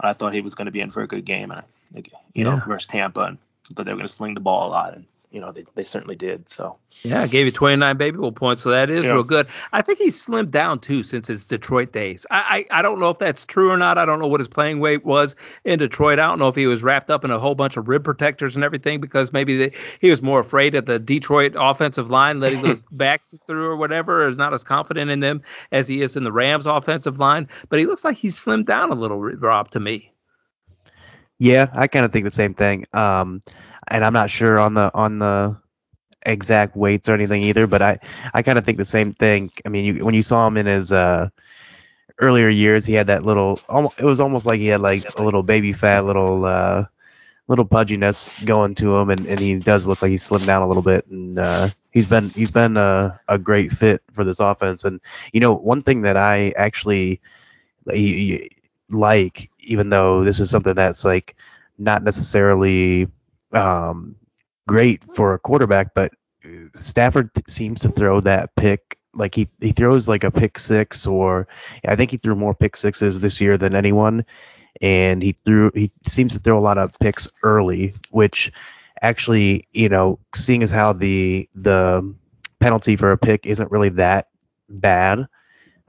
I 0.00 0.12
thought 0.12 0.34
he 0.34 0.42
was 0.42 0.54
going 0.54 0.66
to 0.66 0.72
be 0.72 0.80
in 0.80 0.90
for 0.90 1.02
a 1.02 1.08
good 1.08 1.24
game, 1.24 1.50
and 1.50 1.62
you 1.94 2.04
yeah. 2.34 2.44
know 2.44 2.62
versus 2.66 2.88
Tampa, 2.88 3.22
and 3.22 3.38
thought 3.74 3.86
they 3.86 3.92
were 3.92 3.98
going 3.98 4.08
to 4.08 4.14
sling 4.14 4.34
the 4.34 4.40
ball 4.40 4.68
a 4.68 4.70
lot, 4.70 4.94
and 4.94 5.06
you 5.36 5.42
know, 5.42 5.52
they, 5.52 5.66
they 5.74 5.84
certainly 5.84 6.16
did. 6.16 6.48
So 6.48 6.78
yeah, 7.02 7.20
I 7.20 7.26
gave 7.26 7.44
you 7.44 7.52
29 7.52 7.98
baby 7.98 8.16
bowl 8.16 8.32
points, 8.32 8.62
so 8.62 8.70
that 8.70 8.88
is 8.88 9.04
yeah. 9.04 9.10
real 9.10 9.22
good. 9.22 9.46
I 9.70 9.82
think 9.82 9.98
he's 9.98 10.24
slimmed 10.24 10.50
down 10.50 10.80
too 10.80 11.02
since 11.02 11.28
his 11.28 11.44
Detroit 11.44 11.92
days. 11.92 12.24
I, 12.30 12.64
I 12.70 12.78
I 12.78 12.82
don't 12.82 12.98
know 12.98 13.10
if 13.10 13.18
that's 13.18 13.44
true 13.44 13.70
or 13.70 13.76
not. 13.76 13.98
I 13.98 14.06
don't 14.06 14.18
know 14.18 14.28
what 14.28 14.40
his 14.40 14.48
playing 14.48 14.80
weight 14.80 15.04
was 15.04 15.34
in 15.66 15.78
Detroit. 15.78 16.18
I 16.18 16.26
don't 16.26 16.38
know 16.38 16.48
if 16.48 16.54
he 16.54 16.64
was 16.64 16.82
wrapped 16.82 17.10
up 17.10 17.22
in 17.22 17.30
a 17.30 17.38
whole 17.38 17.54
bunch 17.54 17.76
of 17.76 17.86
rib 17.86 18.02
protectors 18.02 18.54
and 18.54 18.64
everything 18.64 18.98
because 18.98 19.30
maybe 19.30 19.58
the, 19.58 19.72
he 20.00 20.08
was 20.08 20.22
more 20.22 20.40
afraid 20.40 20.74
of 20.74 20.86
the 20.86 20.98
Detroit 20.98 21.52
offensive 21.54 22.08
line 22.08 22.40
letting 22.40 22.62
those 22.62 22.82
backs 22.90 23.34
through 23.46 23.66
or 23.66 23.76
whatever. 23.76 24.24
Or 24.24 24.30
is 24.30 24.38
not 24.38 24.54
as 24.54 24.62
confident 24.62 25.10
in 25.10 25.20
them 25.20 25.42
as 25.72 25.86
he 25.86 26.00
is 26.00 26.16
in 26.16 26.24
the 26.24 26.32
Rams 26.32 26.64
offensive 26.64 27.18
line. 27.18 27.46
But 27.68 27.78
he 27.78 27.84
looks 27.84 28.04
like 28.04 28.16
he's 28.16 28.40
slimmed 28.42 28.64
down 28.64 28.90
a 28.90 28.94
little, 28.94 29.20
Rob, 29.20 29.70
to 29.72 29.80
me. 29.80 30.12
Yeah, 31.38 31.68
I 31.74 31.86
kind 31.86 32.04
of 32.04 32.12
think 32.12 32.24
the 32.24 32.30
same 32.30 32.54
thing. 32.54 32.86
Um, 32.92 33.42
and 33.88 34.04
I'm 34.04 34.12
not 34.12 34.30
sure 34.30 34.58
on 34.58 34.74
the 34.74 34.90
on 34.94 35.18
the 35.18 35.56
exact 36.24 36.76
weights 36.76 37.08
or 37.08 37.14
anything 37.14 37.42
either, 37.42 37.66
but 37.66 37.82
I 37.82 37.98
I 38.34 38.42
kind 38.42 38.58
of 38.58 38.64
think 38.64 38.78
the 38.78 38.84
same 38.84 39.12
thing. 39.14 39.50
I 39.64 39.68
mean, 39.68 39.84
you, 39.96 40.04
when 40.04 40.14
you 40.14 40.22
saw 40.22 40.46
him 40.46 40.56
in 40.56 40.66
his 40.66 40.92
uh, 40.92 41.28
earlier 42.20 42.48
years, 42.48 42.84
he 42.86 42.94
had 42.94 43.06
that 43.08 43.24
little. 43.24 43.60
It 43.98 44.04
was 44.04 44.20
almost 44.20 44.46
like 44.46 44.60
he 44.60 44.68
had 44.68 44.80
like 44.80 45.04
a 45.18 45.22
little 45.22 45.42
baby 45.42 45.72
fat, 45.72 46.04
little 46.04 46.44
uh, 46.44 46.84
little 47.48 47.66
pudginess 47.66 48.30
going 48.46 48.74
to 48.76 48.96
him, 48.96 49.10
and, 49.10 49.26
and 49.26 49.40
he 49.40 49.56
does 49.56 49.86
look 49.86 50.02
like 50.02 50.10
he's 50.10 50.26
slimmed 50.26 50.46
down 50.46 50.62
a 50.62 50.68
little 50.68 50.82
bit, 50.82 51.06
and 51.08 51.38
uh, 51.38 51.70
he's 51.92 52.06
been 52.06 52.30
he's 52.30 52.50
been 52.50 52.76
a, 52.76 53.20
a 53.28 53.38
great 53.38 53.72
fit 53.72 54.02
for 54.14 54.24
this 54.24 54.40
offense. 54.40 54.84
And 54.84 55.00
you 55.32 55.40
know, 55.40 55.54
one 55.54 55.82
thing 55.82 56.02
that 56.02 56.16
I 56.16 56.52
actually 56.56 57.20
like, 58.90 59.50
even 59.66 59.90
though 59.90 60.24
this 60.24 60.40
is 60.40 60.50
something 60.50 60.74
that's 60.74 61.04
like 61.04 61.36
not 61.78 62.02
necessarily 62.02 63.08
um, 63.52 64.16
great 64.66 65.02
for 65.14 65.34
a 65.34 65.38
quarterback, 65.38 65.94
but 65.94 66.12
Stafford 66.74 67.30
seems 67.48 67.80
to 67.80 67.90
throw 67.90 68.20
that 68.20 68.54
pick 68.56 68.98
like 69.14 69.34
he 69.34 69.48
he 69.60 69.72
throws 69.72 70.08
like 70.08 70.24
a 70.24 70.30
pick 70.30 70.58
six 70.58 71.06
or 71.06 71.48
I 71.86 71.96
think 71.96 72.10
he 72.10 72.18
threw 72.18 72.34
more 72.34 72.54
pick 72.54 72.76
sixes 72.76 73.20
this 73.20 73.40
year 73.40 73.56
than 73.58 73.74
anyone, 73.74 74.24
and 74.80 75.22
he 75.22 75.36
threw 75.44 75.70
he 75.74 75.90
seems 76.08 76.32
to 76.34 76.38
throw 76.38 76.58
a 76.58 76.60
lot 76.60 76.78
of 76.78 76.92
picks 77.00 77.28
early, 77.42 77.94
which 78.10 78.52
actually, 79.02 79.66
you 79.72 79.88
know, 79.88 80.18
seeing 80.34 80.62
as 80.62 80.70
how 80.70 80.92
the 80.92 81.48
the 81.54 82.14
penalty 82.60 82.96
for 82.96 83.10
a 83.10 83.18
pick 83.18 83.46
isn't 83.46 83.70
really 83.70 83.90
that 83.90 84.28
bad. 84.68 85.26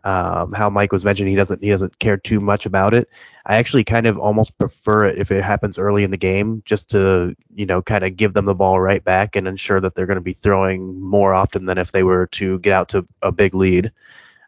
Um, 0.04 0.54
how 0.54 0.70
Mike 0.70 0.94
was 0.94 1.04
mentioning, 1.04 1.34
he 1.34 1.38
doesn't 1.38 1.62
he 1.62 1.70
doesn't 1.70 2.00
care 2.00 2.18
too 2.18 2.40
much 2.40 2.66
about 2.66 2.94
it. 2.94 3.10
I 3.48 3.56
actually 3.56 3.86
kind 3.86 4.06
of 4.06 4.20
almost 4.20 4.58
prefer 4.58 5.06
it 5.06 5.18
if 5.18 5.32
it 5.32 5.42
happens 5.42 5.78
early 5.78 6.04
in 6.04 6.12
the 6.12 6.18
game, 6.18 6.62
just 6.66 6.90
to 6.90 7.34
you 7.56 7.66
know 7.66 7.82
kind 7.82 8.04
of 8.04 8.18
give 8.18 8.34
them 8.34 8.46
the 8.46 8.54
ball 8.54 8.80
right 8.80 9.04
back 9.04 9.36
and 9.36 9.48
ensure 9.48 9.80
that 9.80 9.96
they're 9.96 10.06
going 10.06 10.16
to 10.16 10.22
be 10.22 10.38
throwing 10.44 11.00
more 11.00 11.34
often 11.34 11.66
than 11.66 11.78
if 11.78 11.92
they 11.94 12.04
were 12.04 12.28
to 12.28 12.60
get 12.60 12.74
out 12.74 12.90
to 12.90 13.08
a 13.22 13.32
big 13.32 13.56
lead. 13.56 13.92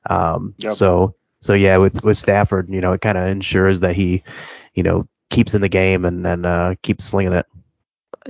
Um, 0.10 0.54
yep. 0.58 0.74
So 0.74 1.16
so 1.42 1.54
yeah, 1.54 1.78
with 1.78 2.04
with 2.04 2.18
Stafford, 2.18 2.70
you 2.70 2.82
know, 2.82 2.92
it 2.92 3.02
kind 3.02 3.18
of 3.18 3.28
ensures 3.28 3.80
that 3.80 3.96
he, 3.96 4.22
you 4.76 4.84
know, 4.84 5.08
keeps 5.30 5.54
in 5.54 5.62
the 5.62 5.70
game 5.70 6.04
and 6.04 6.28
and 6.28 6.46
uh, 6.46 6.76
keeps 6.84 7.06
slinging 7.06 7.34
it. 7.34 7.46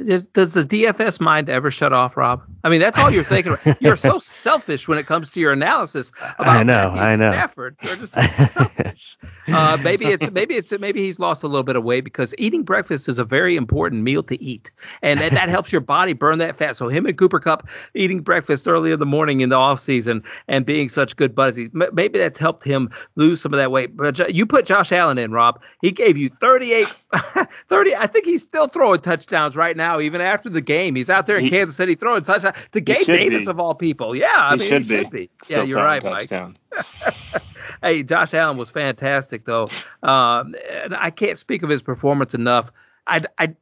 Does, 0.06 0.24
does 0.24 0.54
the 0.54 0.64
DFS 0.64 1.20
mind 1.20 1.50
ever 1.50 1.72
shut 1.72 1.94
off, 1.94 2.16
Rob? 2.16 2.42
I 2.64 2.70
mean, 2.70 2.80
that's 2.80 2.98
all 2.98 3.12
you're 3.12 3.24
thinking. 3.24 3.54
About. 3.54 3.82
You're 3.82 3.98
so 3.98 4.20
selfish 4.24 4.88
when 4.88 4.98
it 4.98 5.08
comes 5.08 5.32
to 5.32 5.40
your 5.40 5.52
analysis 5.52 6.12
about 6.38 6.58
I 6.58 6.64
know, 6.64 6.92
Matthew 6.92 7.02
I 7.02 7.16
know. 7.16 7.32
Stafford. 7.32 7.78
You're 7.82 7.96
just 7.96 8.14
so 8.14 8.22
selfish. 8.54 9.18
uh, 9.48 9.78
maybe 9.78 10.06
it's 10.06 10.32
maybe 10.32 10.56
it's 10.56 10.72
maybe 10.80 11.06
he's 11.06 11.20
lost 11.20 11.44
a 11.44 11.48
little 11.48 11.64
bit 11.64 11.76
of 11.76 11.84
weight 11.84 12.04
because 12.04 12.34
eating 12.38 12.64
breakfast 12.64 13.08
is 13.10 13.18
a 13.20 13.24
very 13.24 13.56
important 13.56 14.04
meal 14.04 14.24
to 14.24 14.42
eat, 14.44 14.70
and 15.02 15.20
that, 15.22 15.32
that 15.34 15.50
helps 15.50 15.72
your 15.72 15.82
body 15.82 16.14
burn 16.14 16.38
that 16.40 16.58
fat. 16.58 16.76
So 16.76 16.88
him 16.90 17.06
and 17.06 17.18
Cooper 17.18 17.40
Kupp 17.40 17.68
eating 17.96 18.22
breakfast 18.22 18.68
early 18.68 18.92
in 18.92 19.00
the 19.00 19.06
morning 19.06 19.42
in 19.42 19.50
the 19.50 19.56
off 19.56 19.80
season 19.82 20.24
and 20.48 20.66
being 20.66 20.90
such 20.90 21.16
good 21.16 21.34
buddies, 21.34 21.70
maybe 21.74 22.20
that's 22.20 22.38
helped 22.38 22.64
him 22.64 22.90
lose 23.16 23.42
some 23.42 23.54
of 23.54 23.58
that 23.60 23.72
weight. 23.72 23.96
But 23.96 24.34
you 24.34 24.46
put 24.46 24.66
Josh 24.66 24.92
Allen 24.92 25.18
in, 25.18 25.32
Rob. 25.32 25.60
He 25.82 25.92
gave 25.92 26.18
you 26.18 26.30
38, 26.42 26.88
30. 27.70 27.96
I 27.96 28.08
think 28.08 28.26
he's 28.26 28.44
still 28.44 28.68
throwing 28.68 29.02
touchdowns 29.02 29.56
right 29.56 29.76
now 29.78 29.89
now, 29.90 30.00
even 30.00 30.22
after 30.22 30.50
the 30.50 30.62
game. 30.62 30.96
He's 30.96 31.10
out 31.10 31.28
there 31.28 31.38
in 31.38 31.46
he, 31.46 31.50
Kansas 31.50 31.76
City 31.76 31.96
throwing 31.96 32.24
touchdowns 32.24 32.56
to 32.74 32.82
Gabe 32.82 33.06
Davis 33.06 33.46
be. 33.46 33.50
of 33.50 33.60
all 33.60 33.76
people. 33.76 34.16
Yeah, 34.16 34.28
I 34.36 34.54
he 34.54 34.60
mean, 34.60 34.70
should 34.70 34.84
he 34.84 34.88
should 34.90 35.12
be. 35.12 35.20
be. 35.20 35.30
yeah, 35.48 35.64
you're 35.64 35.84
right, 35.84 36.04
Mike. 36.04 36.32
hey, 37.84 38.04
Josh 38.04 38.34
Allen 38.34 38.58
was 38.58 38.70
fantastic 38.70 39.46
though. 39.46 39.70
Um, 40.04 40.56
and 40.84 40.96
I 40.96 41.12
can't 41.12 41.38
speak 41.38 41.64
of 41.64 41.70
his 41.70 41.82
performance 41.82 42.34
enough. 42.34 42.70
I, 43.08 43.22
I, 43.38 43.56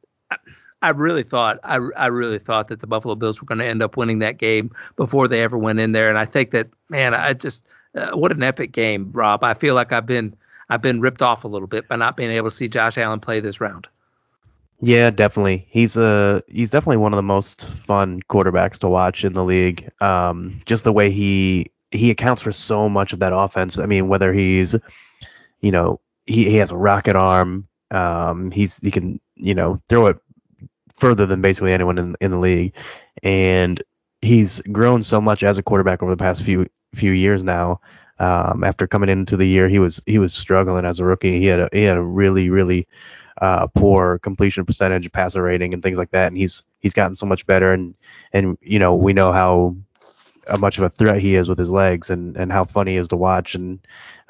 I 0.82 0.90
really 0.90 1.22
thought 1.22 1.58
I, 1.64 1.78
I 1.96 2.06
really 2.06 2.38
thought 2.38 2.68
that 2.68 2.80
the 2.80 2.86
Buffalo 2.86 3.14
Bills 3.14 3.40
were 3.40 3.46
going 3.46 3.58
to 3.58 3.66
end 3.66 3.82
up 3.82 3.96
winning 3.96 4.20
that 4.20 4.38
game 4.38 4.70
before 4.96 5.28
they 5.28 5.42
ever 5.42 5.58
went 5.58 5.80
in 5.80 5.92
there, 5.92 6.08
and 6.08 6.18
I 6.18 6.26
think 6.26 6.50
that 6.52 6.68
man, 6.88 7.14
I 7.14 7.32
just 7.32 7.62
uh, 7.94 8.16
what 8.16 8.32
an 8.32 8.42
epic 8.42 8.72
game, 8.72 9.10
Rob. 9.12 9.42
I 9.42 9.54
feel 9.54 9.74
like 9.74 9.92
I've 9.92 10.06
been 10.06 10.36
I've 10.68 10.82
been 10.82 11.00
ripped 11.00 11.22
off 11.22 11.44
a 11.44 11.48
little 11.48 11.66
bit 11.68 11.88
by 11.88 11.96
not 11.96 12.16
being 12.16 12.30
able 12.30 12.50
to 12.50 12.56
see 12.56 12.68
Josh 12.68 12.98
Allen 12.98 13.20
play 13.20 13.40
this 13.40 13.60
round. 13.60 13.88
Yeah, 14.80 15.10
definitely. 15.10 15.66
He's 15.70 15.96
a 15.96 16.42
he's 16.46 16.70
definitely 16.70 16.98
one 16.98 17.12
of 17.12 17.18
the 17.18 17.22
most 17.22 17.66
fun 17.86 18.20
quarterbacks 18.30 18.78
to 18.78 18.88
watch 18.88 19.24
in 19.24 19.32
the 19.32 19.42
league. 19.44 19.90
Um, 20.00 20.60
just 20.66 20.84
the 20.84 20.92
way 20.92 21.10
he 21.10 21.70
he 21.90 22.10
accounts 22.10 22.42
for 22.42 22.52
so 22.52 22.88
much 22.88 23.12
of 23.12 23.18
that 23.18 23.34
offense. 23.34 23.78
I 23.78 23.86
mean, 23.86 24.08
whether 24.08 24.32
he's 24.32 24.76
you 25.60 25.72
know 25.72 26.00
he, 26.26 26.50
he 26.50 26.56
has 26.56 26.70
a 26.70 26.76
rocket 26.76 27.16
arm. 27.16 27.68
Um, 27.90 28.50
he's 28.52 28.76
he 28.82 28.90
can 28.90 29.20
you 29.36 29.54
know 29.54 29.82
throw 29.88 30.06
it 30.06 30.18
further 30.98 31.26
than 31.26 31.42
basically 31.42 31.72
anyone 31.72 31.98
in 31.98 32.16
in 32.20 32.30
the 32.32 32.38
league, 32.38 32.74
and 33.22 33.82
he's 34.22 34.60
grown 34.72 35.02
so 35.02 35.20
much 35.20 35.42
as 35.42 35.58
a 35.58 35.62
quarterback 35.62 36.02
over 36.02 36.12
the 36.12 36.16
past 36.22 36.42
few 36.42 36.66
few 36.94 37.12
years 37.12 37.42
now. 37.42 37.80
Um, 38.20 38.64
after 38.64 38.86
coming 38.86 39.08
into 39.10 39.36
the 39.36 39.46
year, 39.46 39.68
he 39.68 39.78
was 39.78 40.02
he 40.06 40.18
was 40.18 40.34
struggling 40.34 40.84
as 40.84 41.00
a 41.00 41.04
rookie. 41.04 41.40
He 41.40 41.46
had 41.46 41.60
a 41.60 41.68
he 41.72 41.84
had 41.84 41.96
a 41.96 42.02
really 42.02 42.50
really 42.50 42.86
uh, 43.40 43.66
poor 43.68 44.18
completion 44.18 44.64
percentage, 44.64 45.10
passer 45.12 45.42
rating, 45.42 45.72
and 45.74 45.82
things 45.82 45.98
like 45.98 46.10
that. 46.10 46.28
And 46.28 46.36
he's 46.36 46.62
he's 46.80 46.92
gotten 46.92 47.16
so 47.16 47.26
much 47.26 47.46
better. 47.46 47.72
And 47.72 47.94
and 48.32 48.58
you 48.60 48.78
know 48.78 48.94
we 48.94 49.12
know 49.12 49.32
how, 49.32 49.76
how 50.48 50.56
much 50.56 50.78
of 50.78 50.84
a 50.84 50.90
threat 50.90 51.20
he 51.20 51.36
is 51.36 51.48
with 51.48 51.58
his 51.58 51.70
legs, 51.70 52.10
and 52.10 52.36
and 52.36 52.52
how 52.52 52.64
funny 52.64 52.92
he 52.92 52.98
is 52.98 53.08
to 53.08 53.16
watch. 53.16 53.54
And 53.54 53.78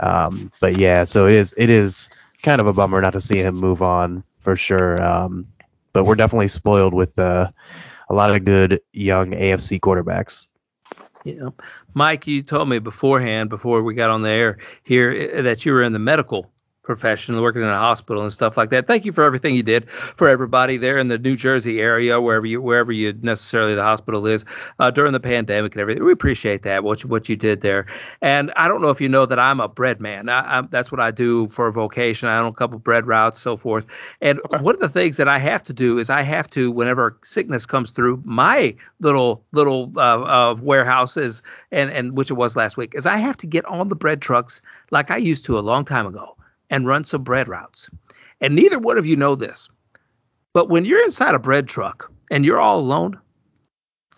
um, 0.01 0.53
but 0.61 0.79
yeah, 0.79 1.05
so 1.05 1.27
it 1.27 1.35
is 1.35 1.55
it 1.57 1.71
is 1.71 2.09
kind 2.43 2.61
of 2.61 2.67
a 2.67 2.73
bummer 2.73 3.01
not 3.01 3.13
to 3.13 3.21
see 3.21 3.39
him 3.39 3.57
move 3.57 3.83
on 3.83 4.23
for 4.41 4.57
sure. 4.57 5.03
Um, 5.03 5.47
but 5.93 6.05
we're 6.05 6.15
definitely 6.15 6.49
spoiled 6.49 6.95
with 6.95 7.19
uh, 7.19 7.49
a 8.11 8.15
lot 8.15 8.35
of 8.35 8.45
good 8.45 8.81
young 8.93 9.31
AFC 9.31 9.81
quarterbacks. 9.81 10.49
Yeah, 11.25 11.49
Mike, 11.95 12.27
you 12.27 12.43
told 12.43 12.69
me 12.69 12.79
beforehand, 12.79 13.51
before 13.51 13.83
we 13.83 13.95
got 13.95 14.09
on 14.09 14.23
the 14.23 14.31
air 14.31 14.59
here, 14.85 15.43
that 15.43 15.65
you 15.67 15.73
were 15.73 15.83
in 15.83 15.93
the 15.93 15.99
medical 15.99 16.51
profession, 16.89 17.39
working 17.43 17.61
in 17.61 17.69
a 17.69 17.79
hospital 17.79 18.23
and 18.23 18.33
stuff 18.33 18.57
like 18.57 18.71
that. 18.71 18.87
Thank 18.87 19.05
you 19.05 19.13
for 19.13 19.23
everything 19.23 19.55
you 19.55 19.63
did 19.63 19.87
for 20.17 20.27
everybody 20.27 20.79
there 20.79 20.97
in 20.97 21.09
the 21.09 21.19
New 21.19 21.37
Jersey 21.37 21.81
area, 21.81 22.19
wherever 22.19 22.47
you 22.47 22.63
wherever 22.63 22.91
you 22.91 23.13
necessarily 23.21 23.75
the 23.75 23.83
hospital 23.83 24.27
is 24.27 24.43
uh, 24.79 24.91
during 24.91 25.13
the 25.13 25.21
pandemic 25.21 25.73
and 25.73 25.83
everything. 25.83 26.03
We 26.03 26.13
appreciate 26.13 26.63
that 26.63 26.85
what 26.85 27.03
you, 27.03 27.11
what 27.11 27.29
you 27.29 27.37
did 27.37 27.61
there. 27.61 27.85
And 28.23 28.51
I 28.57 28.69
don't 28.69 28.81
know 28.81 28.89
if 28.89 29.03
you 29.03 29.09
know 29.09 29.27
that 29.27 29.39
I'm 29.39 29.61
a 29.61 29.69
bread 29.69 30.01
man. 30.01 30.31
I, 30.31 30.63
that's 30.71 30.91
what 30.91 30.99
I 30.99 31.11
do 31.11 31.51
for 31.55 31.69
a 31.69 31.73
vocation. 31.73 32.27
I 32.27 32.39
own 32.39 32.47
a 32.47 32.53
couple 32.55 32.79
bread 32.79 33.07
routes, 33.07 33.39
so 33.39 33.59
forth. 33.59 33.85
And 34.23 34.41
okay. 34.47 34.63
one 34.63 34.75
of 34.75 34.81
the 34.81 34.89
things 34.89 35.19
that 35.19 35.29
I 35.29 35.39
have 35.39 35.63
to 35.65 35.75
do 35.75 35.99
is 35.99 36.09
I 36.09 36.23
have 36.23 36.49
to, 36.51 36.73
whenever 36.73 37.19
sickness 37.23 37.67
comes 37.67 37.91
through 37.91 38.23
my 38.25 38.75
little 39.01 39.45
little 39.53 39.93
uh, 39.95 40.01
uh, 40.01 40.55
warehouses, 40.55 41.43
and 41.71 41.91
and 41.91 42.17
which 42.17 42.31
it 42.31 42.35
was 42.35 42.57
last 42.57 42.79
week, 42.79 42.95
is 42.95 43.05
I 43.05 43.19
have 43.19 43.37
to 43.37 43.47
get 43.47 43.67
on 43.67 43.91
the 43.91 43.95
bread 43.95 44.23
trucks 44.23 44.63
like 44.91 45.11
I 45.11 45.19
used 45.19 45.45
to 45.45 45.59
a 45.59 45.61
long 45.61 45.85
time 45.85 46.07
ago 46.07 46.38
and 46.71 46.87
run 46.87 47.05
some 47.05 47.25
bread 47.25 47.49
routes. 47.49 47.89
And 48.41 48.55
neither 48.55 48.79
one 48.79 48.99
of 48.99 49.07
you 49.07 49.17
know 49.17 49.35
this. 49.35 49.69
But 50.55 50.69
when 50.69 50.85
you're 50.85 51.05
inside 51.05 51.35
a 51.35 51.39
bread 51.39 51.69
truck 51.69 52.11
and 52.31 52.45
you're 52.45 52.61
all 52.61 52.81
alone, 52.81 53.19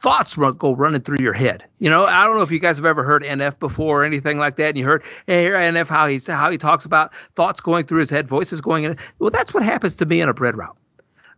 thoughts 0.02 0.36
run, 0.36 0.56
go 0.56 0.74
running 0.74 1.02
through 1.02 1.18
your 1.20 1.32
head. 1.32 1.64
You 1.78 1.90
know, 1.90 2.04
I 2.04 2.24
don't 2.24 2.36
know 2.36 2.42
if 2.42 2.50
you 2.50 2.60
guys 2.60 2.76
have 2.76 2.86
ever 2.86 3.02
heard 3.02 3.22
NF 3.22 3.58
before 3.58 4.02
or 4.02 4.04
anything 4.04 4.38
like 4.38 4.56
that, 4.56 4.68
and 4.68 4.78
you 4.78 4.84
heard 4.84 5.02
hey, 5.26 5.42
here 5.42 5.54
NF 5.54 5.88
how 5.88 6.06
he 6.06 6.20
how 6.26 6.50
he 6.50 6.58
talks 6.58 6.84
about 6.84 7.10
thoughts 7.36 7.60
going 7.60 7.86
through 7.86 8.00
his 8.00 8.10
head, 8.10 8.28
voices 8.28 8.60
going 8.60 8.84
in. 8.84 8.96
Well, 9.18 9.30
that's 9.30 9.52
what 9.52 9.62
happens 9.62 9.96
to 9.96 10.06
me 10.06 10.20
in 10.20 10.28
a 10.28 10.34
bread 10.34 10.56
route. 10.56 10.76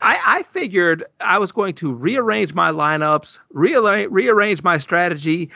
I, 0.00 0.18
I 0.38 0.42
figured 0.52 1.04
I 1.20 1.38
was 1.38 1.52
going 1.52 1.74
to 1.76 1.92
rearrange 1.92 2.54
my 2.54 2.70
lineups, 2.72 3.38
rearrange, 3.52 4.10
rearrange 4.10 4.62
my 4.62 4.78
strategy, 4.78 5.50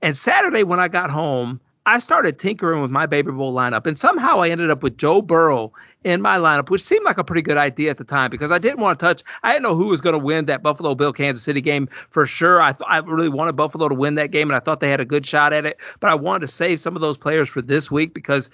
and 0.00 0.16
Saturday 0.16 0.62
when 0.62 0.80
I 0.80 0.88
got 0.88 1.10
home, 1.10 1.60
I 1.86 1.98
started 1.98 2.38
tinkering 2.38 2.82
with 2.82 2.90
my 2.90 3.06
Baby 3.06 3.32
Bowl 3.32 3.54
lineup, 3.54 3.86
and 3.86 3.96
somehow 3.96 4.40
I 4.40 4.50
ended 4.50 4.70
up 4.70 4.82
with 4.82 4.98
Joe 4.98 5.22
Burrow 5.22 5.72
in 6.04 6.20
my 6.20 6.36
lineup, 6.36 6.68
which 6.68 6.84
seemed 6.84 7.04
like 7.04 7.16
a 7.16 7.24
pretty 7.24 7.40
good 7.40 7.56
idea 7.56 7.90
at 7.90 7.96
the 7.96 8.04
time 8.04 8.30
because 8.30 8.52
I 8.52 8.58
didn't 8.58 8.80
want 8.80 8.98
to 8.98 9.04
touch. 9.04 9.22
I 9.42 9.52
didn't 9.52 9.62
know 9.62 9.76
who 9.76 9.86
was 9.86 10.02
going 10.02 10.12
to 10.12 10.18
win 10.18 10.44
that 10.46 10.62
Buffalo 10.62 10.94
Bill 10.94 11.12
Kansas 11.12 11.42
City 11.42 11.62
game 11.62 11.88
for 12.10 12.26
sure. 12.26 12.60
I 12.60 12.72
th- 12.72 12.86
I 12.86 12.98
really 12.98 13.30
wanted 13.30 13.56
Buffalo 13.56 13.88
to 13.88 13.94
win 13.94 14.14
that 14.16 14.30
game, 14.30 14.50
and 14.50 14.56
I 14.56 14.60
thought 14.60 14.80
they 14.80 14.90
had 14.90 15.00
a 15.00 15.06
good 15.06 15.26
shot 15.26 15.54
at 15.54 15.64
it. 15.64 15.78
But 16.00 16.10
I 16.10 16.14
wanted 16.14 16.46
to 16.46 16.52
save 16.52 16.80
some 16.80 16.96
of 16.96 17.00
those 17.00 17.16
players 17.16 17.48
for 17.48 17.62
this 17.62 17.90
week 17.90 18.12
because 18.12 18.50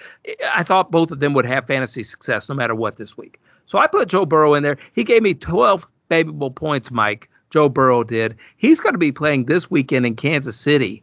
I 0.54 0.62
thought 0.62 0.92
both 0.92 1.10
of 1.10 1.18
them 1.18 1.34
would 1.34 1.46
have 1.46 1.66
fantasy 1.66 2.04
success 2.04 2.48
no 2.48 2.54
matter 2.54 2.74
what 2.76 2.96
this 2.96 3.16
week. 3.16 3.40
So 3.66 3.78
I 3.78 3.88
put 3.88 4.08
Joe 4.08 4.24
Burrow 4.24 4.54
in 4.54 4.62
there. 4.62 4.78
He 4.94 5.02
gave 5.02 5.22
me 5.22 5.34
12 5.34 5.84
Baby 6.08 6.30
Bowl 6.30 6.52
points, 6.52 6.92
Mike. 6.92 7.28
Joe 7.50 7.68
Burrow 7.68 8.02
did. 8.02 8.36
He's 8.56 8.80
going 8.80 8.94
to 8.94 8.98
be 8.98 9.12
playing 9.12 9.44
this 9.44 9.70
weekend 9.70 10.04
in 10.04 10.16
Kansas 10.16 10.58
City. 10.58 11.02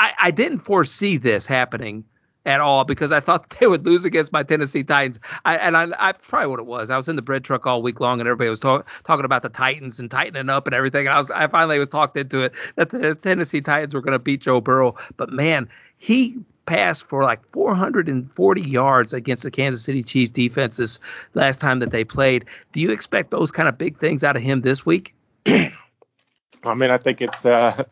I, 0.00 0.12
I 0.18 0.30
didn't 0.30 0.60
foresee 0.60 1.18
this 1.18 1.44
happening 1.46 2.04
at 2.46 2.60
all 2.62 2.84
because 2.84 3.12
I 3.12 3.20
thought 3.20 3.54
they 3.60 3.66
would 3.66 3.84
lose 3.84 4.06
against 4.06 4.32
my 4.32 4.42
Tennessee 4.42 4.82
Titans. 4.82 5.20
I, 5.44 5.56
and 5.56 5.76
I, 5.76 5.88
I 5.98 6.12
probably 6.12 6.48
what 6.48 6.58
it 6.58 6.66
was. 6.66 6.88
I 6.88 6.96
was 6.96 7.06
in 7.06 7.16
the 7.16 7.22
bread 7.22 7.44
truck 7.44 7.66
all 7.66 7.82
week 7.82 8.00
long, 8.00 8.18
and 8.18 8.26
everybody 8.26 8.48
was 8.48 8.60
talk, 8.60 8.86
talking 9.06 9.26
about 9.26 9.42
the 9.42 9.50
Titans 9.50 9.98
and 10.00 10.10
tightening 10.10 10.48
up 10.48 10.66
and 10.66 10.74
everything. 10.74 11.06
And 11.06 11.14
I 11.14 11.18
was, 11.18 11.30
I 11.30 11.46
finally 11.48 11.78
was 11.78 11.90
talked 11.90 12.16
into 12.16 12.40
it 12.40 12.52
that 12.76 12.90
the 12.90 13.14
Tennessee 13.14 13.60
Titans 13.60 13.92
were 13.92 14.00
going 14.00 14.14
to 14.14 14.18
beat 14.18 14.40
Joe 14.40 14.60
Burrow. 14.62 14.96
But 15.18 15.28
man, 15.28 15.68
he 15.98 16.38
passed 16.64 17.04
for 17.08 17.22
like 17.22 17.40
440 17.52 18.62
yards 18.62 19.12
against 19.12 19.42
the 19.42 19.50
Kansas 19.50 19.84
City 19.84 20.02
Chiefs 20.02 20.32
defense 20.32 20.78
this 20.78 20.98
last 21.34 21.60
time 21.60 21.78
that 21.80 21.90
they 21.90 22.04
played. 22.04 22.46
Do 22.72 22.80
you 22.80 22.90
expect 22.90 23.32
those 23.32 23.50
kind 23.50 23.68
of 23.68 23.76
big 23.76 24.00
things 24.00 24.24
out 24.24 24.36
of 24.36 24.42
him 24.42 24.62
this 24.62 24.86
week? 24.86 25.14
I 25.46 26.74
mean, 26.74 26.90
I 26.90 26.96
think 26.96 27.20
it's. 27.20 27.44
Uh, 27.44 27.84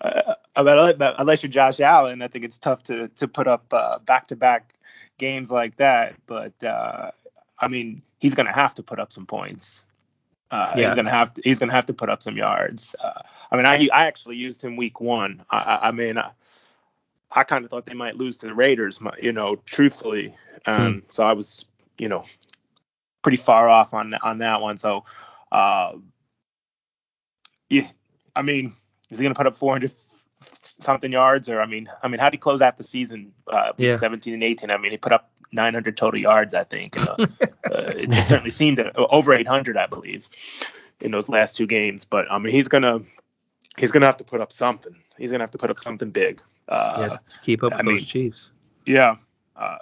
uh, 0.00 0.34
unless 0.56 1.42
you're 1.42 1.50
Josh 1.50 1.80
Allen, 1.80 2.22
I 2.22 2.28
think 2.28 2.44
it's 2.44 2.58
tough 2.58 2.82
to 2.84 3.08
to 3.08 3.28
put 3.28 3.46
up 3.46 3.68
back 4.04 4.28
to 4.28 4.36
back 4.36 4.74
games 5.18 5.50
like 5.50 5.76
that. 5.76 6.14
But 6.26 6.62
uh, 6.62 7.10
I 7.58 7.68
mean, 7.68 8.02
he's 8.18 8.34
going 8.34 8.46
to 8.46 8.52
have 8.52 8.74
to 8.76 8.82
put 8.82 8.98
up 8.98 9.12
some 9.12 9.26
points. 9.26 9.84
Uh, 10.50 10.72
yeah. 10.76 10.88
He's 10.88 10.96
gonna 10.96 11.10
have 11.10 11.34
to. 11.34 11.42
He's 11.42 11.58
gonna 11.58 11.72
have 11.72 11.86
to 11.86 11.92
put 11.92 12.08
up 12.08 12.22
some 12.22 12.36
yards. 12.36 12.94
Uh, 13.02 13.22
I 13.50 13.56
mean, 13.56 13.66
I 13.66 13.88
I 13.92 14.06
actually 14.06 14.36
used 14.36 14.62
him 14.62 14.76
week 14.76 15.00
one. 15.00 15.44
I, 15.50 15.56
I, 15.58 15.88
I 15.88 15.90
mean, 15.90 16.16
I, 16.16 16.30
I 17.32 17.42
kind 17.42 17.64
of 17.64 17.70
thought 17.70 17.86
they 17.86 17.94
might 17.94 18.16
lose 18.16 18.36
to 18.36 18.46
the 18.46 18.54
Raiders. 18.54 19.00
You 19.20 19.32
know, 19.32 19.56
truthfully. 19.66 20.36
Um, 20.66 20.92
hmm. 20.92 20.98
So 21.10 21.24
I 21.24 21.32
was, 21.32 21.64
you 21.98 22.08
know, 22.08 22.24
pretty 23.22 23.38
far 23.38 23.68
off 23.68 23.92
on 23.94 24.14
on 24.22 24.38
that 24.38 24.60
one. 24.60 24.78
So, 24.78 25.04
uh, 25.50 25.94
yeah, 27.68 27.88
I 28.36 28.42
mean, 28.42 28.76
is 29.14 29.18
he 29.18 29.24
going 29.24 29.34
to 29.34 29.38
put 29.38 29.46
up 29.46 29.56
400 29.56 29.92
something 30.80 31.12
yards? 31.12 31.48
Or 31.48 31.60
I 31.60 31.66
mean, 31.66 31.88
I 32.02 32.08
mean, 32.08 32.20
how 32.20 32.26
did 32.26 32.34
he 32.34 32.38
close 32.38 32.60
out 32.60 32.76
the 32.78 32.84
season? 32.84 33.32
Uh, 33.46 33.72
yeah. 33.76 33.98
17 33.98 34.34
and 34.34 34.42
18. 34.42 34.70
I 34.70 34.76
mean, 34.76 34.90
he 34.90 34.96
put 34.96 35.12
up 35.12 35.30
900 35.52 35.96
total 35.96 36.20
yards, 36.20 36.54
I 36.54 36.64
think. 36.64 36.96
Uh, 36.96 37.16
uh, 37.18 37.26
it, 37.70 38.26
certainly 38.26 38.50
seemed 38.50 38.78
to, 38.78 38.92
over 38.94 39.32
800, 39.32 39.76
I 39.76 39.86
believe. 39.86 40.26
in 41.00 41.10
those 41.10 41.28
last 41.28 41.56
two 41.56 41.66
games. 41.66 42.04
But 42.04 42.30
I 42.30 42.38
mean, 42.38 42.52
he's 42.52 42.68
gonna 42.68 43.00
he's 43.78 43.90
gonna 43.90 44.06
have 44.06 44.16
to 44.18 44.24
put 44.24 44.40
up 44.40 44.52
something. 44.52 44.96
He's 45.18 45.30
gonna 45.30 45.44
have 45.44 45.52
to 45.52 45.58
put 45.58 45.70
up 45.70 45.80
something 45.80 46.10
big. 46.10 46.40
Uh, 46.68 47.08
yeah, 47.10 47.18
keep 47.44 47.62
up 47.62 47.72
with 47.72 47.80
I 47.80 47.82
those 47.82 48.00
mean, 48.00 48.04
Chiefs. 48.04 48.50
Yeah. 48.86 49.16
Uh, 49.56 49.78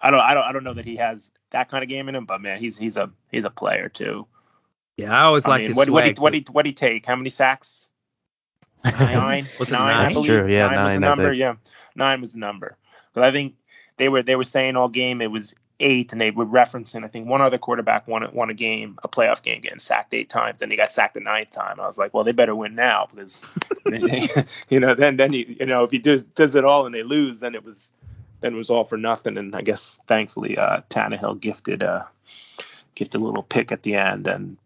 I 0.00 0.10
don't 0.10 0.20
I 0.20 0.34
don't 0.34 0.42
I 0.44 0.52
don't 0.52 0.64
know 0.64 0.74
that 0.74 0.84
he 0.84 0.96
has 0.96 1.22
that 1.52 1.70
kind 1.70 1.82
of 1.82 1.88
game 1.88 2.08
in 2.08 2.14
him, 2.14 2.26
but 2.26 2.40
man, 2.40 2.58
he's 2.58 2.76
he's 2.76 2.96
a 2.96 3.10
he's 3.30 3.44
a 3.44 3.50
player 3.50 3.88
too. 3.88 4.26
Yeah, 4.96 5.12
I 5.12 5.22
always 5.22 5.44
I 5.44 5.50
like 5.50 5.60
mean, 5.60 5.70
his 5.70 5.76
what 5.76 5.90
what 5.90 6.04
he 6.04 6.12
what 6.12 6.32
too. 6.32 6.38
he 6.38 6.46
what 6.50 6.66
he 6.66 6.72
take? 6.72 7.06
How 7.06 7.16
many 7.16 7.30
sacks? 7.30 7.85
Nine. 8.92 9.48
Was 9.58 9.70
nine, 9.70 9.80
nine? 9.80 9.96
I 9.96 10.02
That's 10.04 10.14
believe. 10.14 10.28
true, 10.28 10.52
yeah, 10.52 10.68
nine, 10.68 10.84
was 10.84 10.92
the 10.94 11.00
number. 11.00 11.32
Yeah, 11.32 11.54
nine 11.94 12.20
was 12.20 12.32
the 12.32 12.38
number. 12.38 12.76
But 13.14 13.24
I 13.24 13.32
think 13.32 13.54
they 13.96 14.08
were 14.08 14.22
they 14.22 14.36
were 14.36 14.44
saying 14.44 14.76
all 14.76 14.88
game 14.88 15.20
it 15.20 15.30
was 15.30 15.54
eight, 15.80 16.12
and 16.12 16.20
they 16.20 16.30
were 16.30 16.46
referencing 16.46 17.04
I 17.04 17.08
think 17.08 17.26
one 17.28 17.42
other 17.42 17.58
quarterback 17.58 18.06
won 18.08 18.22
a- 18.22 18.30
won 18.30 18.50
a 18.50 18.54
game, 18.54 18.98
a 19.02 19.08
playoff 19.08 19.42
game, 19.42 19.60
getting 19.60 19.78
sacked 19.80 20.14
eight 20.14 20.30
times, 20.30 20.62
and 20.62 20.70
he 20.70 20.76
got 20.76 20.92
sacked 20.92 21.14
the 21.14 21.20
ninth 21.20 21.50
time. 21.50 21.80
I 21.80 21.86
was 21.86 21.98
like, 21.98 22.14
well, 22.14 22.24
they 22.24 22.32
better 22.32 22.54
win 22.54 22.74
now 22.74 23.08
because 23.10 23.40
you 24.68 24.80
know 24.80 24.94
then 24.94 25.16
then 25.16 25.32
you 25.32 25.56
you 25.60 25.66
know 25.66 25.84
if 25.84 25.90
he 25.90 25.98
does 25.98 26.24
does 26.24 26.54
it 26.54 26.64
all 26.64 26.86
and 26.86 26.94
they 26.94 27.02
lose, 27.02 27.40
then 27.40 27.54
it 27.54 27.64
was 27.64 27.90
then 28.40 28.54
it 28.54 28.56
was 28.56 28.70
all 28.70 28.84
for 28.84 28.96
nothing. 28.96 29.36
And 29.38 29.54
I 29.56 29.62
guess 29.62 29.98
thankfully 30.08 30.56
uh, 30.58 30.82
Tannehill 30.90 31.40
gifted 31.40 31.82
uh 31.82 32.04
gifted 32.94 33.20
a 33.20 33.24
little 33.24 33.42
pick 33.42 33.72
at 33.72 33.82
the 33.82 33.94
end, 33.94 34.26
and 34.26 34.56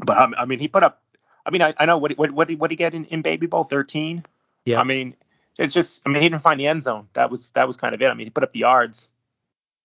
but 0.00 0.16
I, 0.16 0.28
I 0.38 0.44
mean 0.44 0.58
he 0.58 0.68
put 0.68 0.82
up. 0.82 1.00
I 1.46 1.50
mean, 1.50 1.62
I, 1.62 1.74
I 1.78 1.86
know 1.86 1.98
what 1.98 2.16
what 2.16 2.30
what 2.30 2.48
did 2.48 2.58
what 2.58 2.70
he 2.70 2.76
get 2.76 2.94
in, 2.94 3.04
in 3.06 3.22
Baby 3.22 3.46
Bowl 3.46 3.64
13? 3.64 4.24
Yeah. 4.64 4.80
I 4.80 4.84
mean, 4.84 5.14
it's 5.58 5.74
just 5.74 6.00
I 6.04 6.08
mean 6.08 6.22
he 6.22 6.28
didn't 6.28 6.42
find 6.42 6.58
the 6.58 6.66
end 6.66 6.82
zone. 6.82 7.08
That 7.14 7.30
was 7.30 7.50
that 7.54 7.66
was 7.66 7.76
kind 7.76 7.94
of 7.94 8.02
it. 8.02 8.06
I 8.06 8.14
mean 8.14 8.26
he 8.26 8.30
put 8.30 8.42
up 8.42 8.52
the 8.52 8.60
yards, 8.60 9.08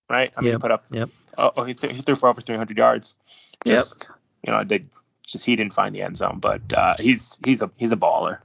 right? 0.09 0.31
I 0.35 0.41
mean 0.41 0.51
Yep, 0.51 0.57
he 0.57 0.61
put 0.61 0.71
up. 0.71 0.85
yep. 0.91 1.09
Oh, 1.37 1.51
oh 1.55 1.63
he, 1.63 1.73
threw, 1.73 1.89
he 1.89 2.01
threw 2.01 2.15
for 2.15 2.29
over 2.29 2.41
300 2.41 2.77
yards. 2.77 3.13
Yep. 3.65 3.85
You 4.45 4.53
know, 4.53 4.63
they 4.63 4.85
just 5.27 5.45
he 5.45 5.55
didn't 5.55 5.73
find 5.73 5.93
the 5.93 6.01
end 6.01 6.17
zone, 6.17 6.39
but 6.39 6.61
uh, 6.73 6.95
he's 6.97 7.37
he's 7.45 7.61
a 7.61 7.69
he's 7.77 7.91
a 7.91 7.97
baller. 7.97 8.39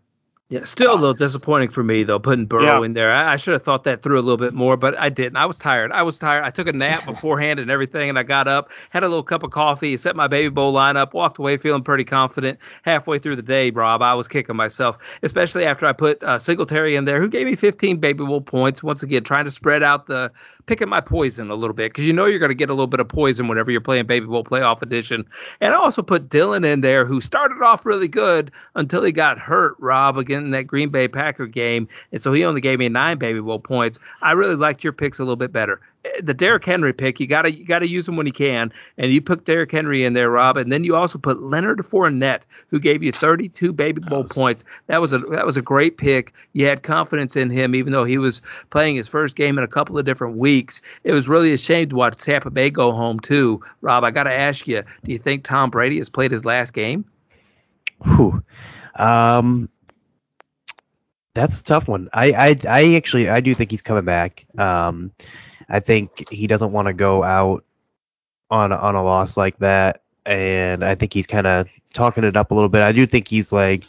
Yeah, 0.55 0.63
still 0.63 0.93
a 0.93 0.95
little 0.95 1.15
disappointing 1.15 1.71
for 1.73 1.83
me 1.83 2.05
though, 2.05 2.21
putting 2.21 2.47
Burrow 2.47 2.79
Yeah. 2.81 2.85
in 2.85 2.93
there. 2.93 3.13
I, 3.13 3.33
I 3.33 3.37
should 3.39 3.55
have 3.55 3.65
thought 3.65 3.83
that 3.85 4.05
through 4.05 4.21
a 4.21 4.23
little 4.23 4.37
bit 4.37 4.55
more, 4.55 4.77
but 4.77 4.97
I 4.97 5.09
didn't. 5.09 5.37
I 5.37 5.47
was 5.47 5.59
tired. 5.59 5.91
I 5.91 6.03
was 6.03 6.17
tired. 6.17 6.45
I 6.45 6.51
took 6.51 6.69
a 6.69 6.73
nap 6.73 7.07
beforehand 7.13 7.59
and 7.59 7.73
everything, 7.73 8.09
and 8.09 8.17
I 8.17 8.23
got 8.23 8.47
up, 8.47 8.69
had 8.91 9.03
a 9.03 9.09
little 9.09 9.25
cup 9.25 9.43
of 9.43 9.51
coffee, 9.51 9.97
set 9.97 10.15
my 10.15 10.29
baby 10.29 10.51
bowl 10.51 10.73
lineup, 10.73 11.13
walked 11.13 11.39
away 11.41 11.57
feeling 11.59 11.83
pretty 11.83 12.05
confident. 12.05 12.61
Halfway 12.85 13.19
through 13.19 13.35
the 13.35 13.43
day, 13.43 13.71
Rob, 13.71 14.01
I 14.01 14.15
was 14.15 14.29
kicking 14.29 14.55
myself, 14.55 14.97
especially 15.25 15.65
after 15.65 15.87
I 15.87 15.93
put 15.93 16.23
uh, 16.23 16.39
Singletary 16.39 16.95
in 16.95 17.05
there, 17.05 17.21
who 17.21 17.29
gave 17.29 17.47
me 17.49 17.57
15 17.57 17.99
baby 17.99 18.25
bowl 18.25 18.41
points. 18.41 18.81
Once 18.81 19.03
again, 19.03 19.25
trying 19.25 19.47
to 19.47 19.51
spread 19.51 19.83
out 19.83 20.07
the 20.07 20.31
picking 20.67 20.89
my 20.89 21.01
poison 21.01 21.51
a 21.51 21.55
little 21.55 21.75
bit 21.75 21.93
because 21.93 22.05
you 22.05 22.13
know 22.13 22.27
you're 22.27 22.39
going 22.39 22.51
to 22.51 22.55
get 22.55 22.71
a 22.71 22.73
little 22.73 22.87
bit 22.87 23.01
of 23.01 23.09
poison 23.09 23.49
whenever 23.49 23.71
you're 23.71 23.81
playing 23.81 24.07
baby 24.07 24.27
bowl 24.27 24.45
playoff 24.45 24.83
edition. 24.83 25.25
And 25.61 25.75
I 25.75 25.77
also 25.77 26.03
put 26.03 26.29
Dillon 26.29 26.65
in 26.65 26.81
there, 26.81 27.05
who 27.05 27.21
started 27.21 27.63
off 27.63 27.85
really 27.85 28.09
good 28.09 28.51
until 28.75 29.05
he 29.05 29.13
got 29.13 29.39
hurt, 29.39 29.75
Rob, 29.79 30.17
again 30.17 30.45
in 30.45 30.51
that 30.53 30.67
Green 30.67 30.89
Bay 30.89 31.09
Packer 31.09 31.47
game. 31.47 31.89
And 32.13 32.21
so 32.21 32.33
he 32.33 32.45
only 32.45 32.61
gave 32.61 32.79
me 32.79 32.89
nine 32.89 33.19
baby 33.19 33.41
bowl 33.41 33.59
points. 33.59 33.99
I 34.23 34.33
really 34.33 34.57
liked 34.57 34.85
your 34.85 34.93
picks 34.93 35.19
a 35.19 35.23
little 35.23 35.37
bit 35.37 35.53
better. 35.53 35.81
The 36.23 36.35
Derrick 36.35 36.65
Henry 36.65 36.93
pick, 36.93 37.19
you 37.19 37.27
gotta 37.27 37.51
you 37.51 37.65
gotta 37.65 37.89
use 37.89 38.07
him 38.07 38.17
when 38.17 38.27
you 38.27 38.33
can, 38.33 38.71
and 38.99 39.11
you 39.11 39.23
put 39.23 39.47
Derrick 39.47 39.73
Henry 39.73 40.05
in 40.05 40.13
there, 40.13 40.31
Rob, 40.31 40.57
and 40.59 40.71
then 40.71 40.85
you 40.85 40.95
also 40.95 41.19
put 41.19 41.43
Leonard 41.43 41.79
Fournette, 41.79 42.43
who 42.69 42.79
gave 42.79 43.03
you 43.03 43.11
32 43.11 43.73
baby 43.73 44.03
bowl 44.03 44.23
Nice. 44.25 44.33
points. 44.33 44.65
That 44.89 45.01
was 45.01 45.13
a 45.15 45.19
that 45.31 45.47
was 45.47 45.57
a 45.57 45.63
great 45.63 45.97
pick. 45.97 46.35
You 46.53 46.67
had 46.67 46.83
confidence 46.83 47.37
in 47.37 47.49
him, 47.49 47.75
even 47.75 47.93
though 47.93 48.05
he 48.05 48.19
was 48.19 48.43
playing 48.71 48.97
his 48.97 49.09
first 49.09 49.35
game 49.35 49.57
in 49.57 49.65
a 49.65 49.69
couple 49.69 49.97
of 49.99 50.05
different 50.05 50.37
weeks. 50.37 50.83
It 51.05 51.13
was 51.13 51.27
really 51.27 51.53
a 51.53 51.59
shame 51.59 51.89
to 51.89 51.97
watch 51.97 52.19
Tampa 52.19 52.51
Bay 52.51 52.69
go 52.69 52.93
home 52.93 53.19
too. 53.21 53.61
Rob, 53.81 54.05
I 54.05 54.11
got 54.11 54.25
to 54.25 54.33
ask 54.33 54.67
you, 54.69 54.83
do 55.05 55.13
you 55.13 55.19
think 55.19 55.45
Tom 55.45 55.71
Brady 55.71 55.99
has 55.99 56.11
played 56.11 56.33
his 56.33 56.45
last 56.45 56.75
game? 56.75 57.07
Whew. 58.05 58.43
Um, 58.97 59.69
that's 61.35 61.59
a 61.59 61.63
tough 61.63 61.89
one. 61.89 62.09
I, 62.13 62.33
I, 62.33 62.57
I 62.69 62.95
actually, 62.95 63.29
I 63.29 63.41
do 63.41 63.55
think 63.55 63.71
he's 63.71 63.83
coming 63.83 64.05
back. 64.05 64.45
Um, 64.59 65.11
I 65.69 65.81
think 65.81 66.29
he 66.31 66.47
doesn't 66.47 66.73
want 66.73 66.87
to 66.87 66.93
go 66.95 67.23
out 67.23 67.65
on 68.51 68.73
on 68.73 68.95
a 68.95 69.03
loss 69.03 69.37
like 69.37 69.59
that, 69.59 70.03
and 70.27 70.85
I 70.85 70.95
think 70.95 71.13
he's 71.13 71.27
kind 71.27 71.47
of 71.47 71.67
talking 71.93 72.25
it 72.25 72.37
up 72.37 72.51
a 72.51 72.55
little 72.55 72.69
bit. 72.69 72.83
I 72.83 72.93
do 72.93 73.07
think 73.07 73.29
he's 73.29 73.53
like, 73.53 73.85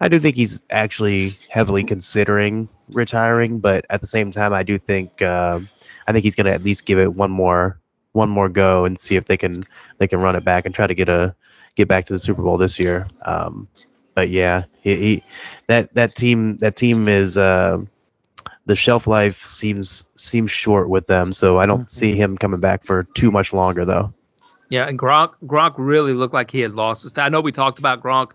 I 0.00 0.08
do 0.08 0.20
think 0.20 0.36
he's 0.36 0.60
actually 0.70 1.38
heavily 1.48 1.84
considering 1.84 2.68
retiring, 2.92 3.58
but 3.58 3.84
at 3.90 4.00
the 4.00 4.06
same 4.06 4.30
time, 4.32 4.52
I 4.52 4.62
do 4.62 4.78
think, 4.78 5.22
um 5.22 5.68
I 6.06 6.12
think 6.12 6.24
he's 6.24 6.34
gonna 6.34 6.50
at 6.50 6.64
least 6.64 6.84
give 6.86 6.98
it 6.98 7.12
one 7.14 7.30
more, 7.30 7.78
one 8.12 8.28
more 8.30 8.48
go 8.48 8.84
and 8.84 9.00
see 9.00 9.16
if 9.16 9.26
they 9.26 9.36
can, 9.36 9.64
they 9.98 10.08
can 10.08 10.20
run 10.20 10.36
it 10.36 10.44
back 10.44 10.66
and 10.66 10.74
try 10.74 10.86
to 10.86 10.94
get 10.94 11.08
a, 11.08 11.34
get 11.76 11.88
back 11.88 12.06
to 12.06 12.12
the 12.12 12.18
Super 12.18 12.42
Bowl 12.42 12.58
this 12.58 12.78
year. 12.78 13.06
Um, 13.24 13.68
but 14.14 14.28
yeah, 14.30 14.64
he, 14.82 14.96
he 14.96 15.24
that 15.68 15.94
that 15.94 16.14
team 16.16 16.56
that 16.58 16.76
team 16.76 17.08
is 17.08 17.36
uh, 17.36 17.78
the 18.70 18.76
shelf 18.76 19.08
life 19.08 19.44
seems 19.44 20.04
seems 20.14 20.52
short 20.52 20.88
with 20.88 21.08
them, 21.08 21.32
so 21.32 21.58
I 21.58 21.66
don't 21.66 21.80
mm-hmm. 21.80 21.98
see 21.98 22.14
him 22.14 22.38
coming 22.38 22.60
back 22.60 22.86
for 22.86 23.02
too 23.16 23.32
much 23.32 23.52
longer 23.52 23.84
though. 23.84 24.14
Yeah, 24.68 24.86
and 24.86 24.96
Gronk 24.96 25.32
Gronk 25.44 25.74
really 25.76 26.12
looked 26.12 26.32
like 26.32 26.52
he 26.52 26.60
had 26.60 26.74
lost 26.74 27.02
his. 27.02 27.12
I 27.16 27.30
know 27.30 27.40
we 27.40 27.50
talked 27.50 27.80
about 27.80 28.00
Gronk 28.00 28.30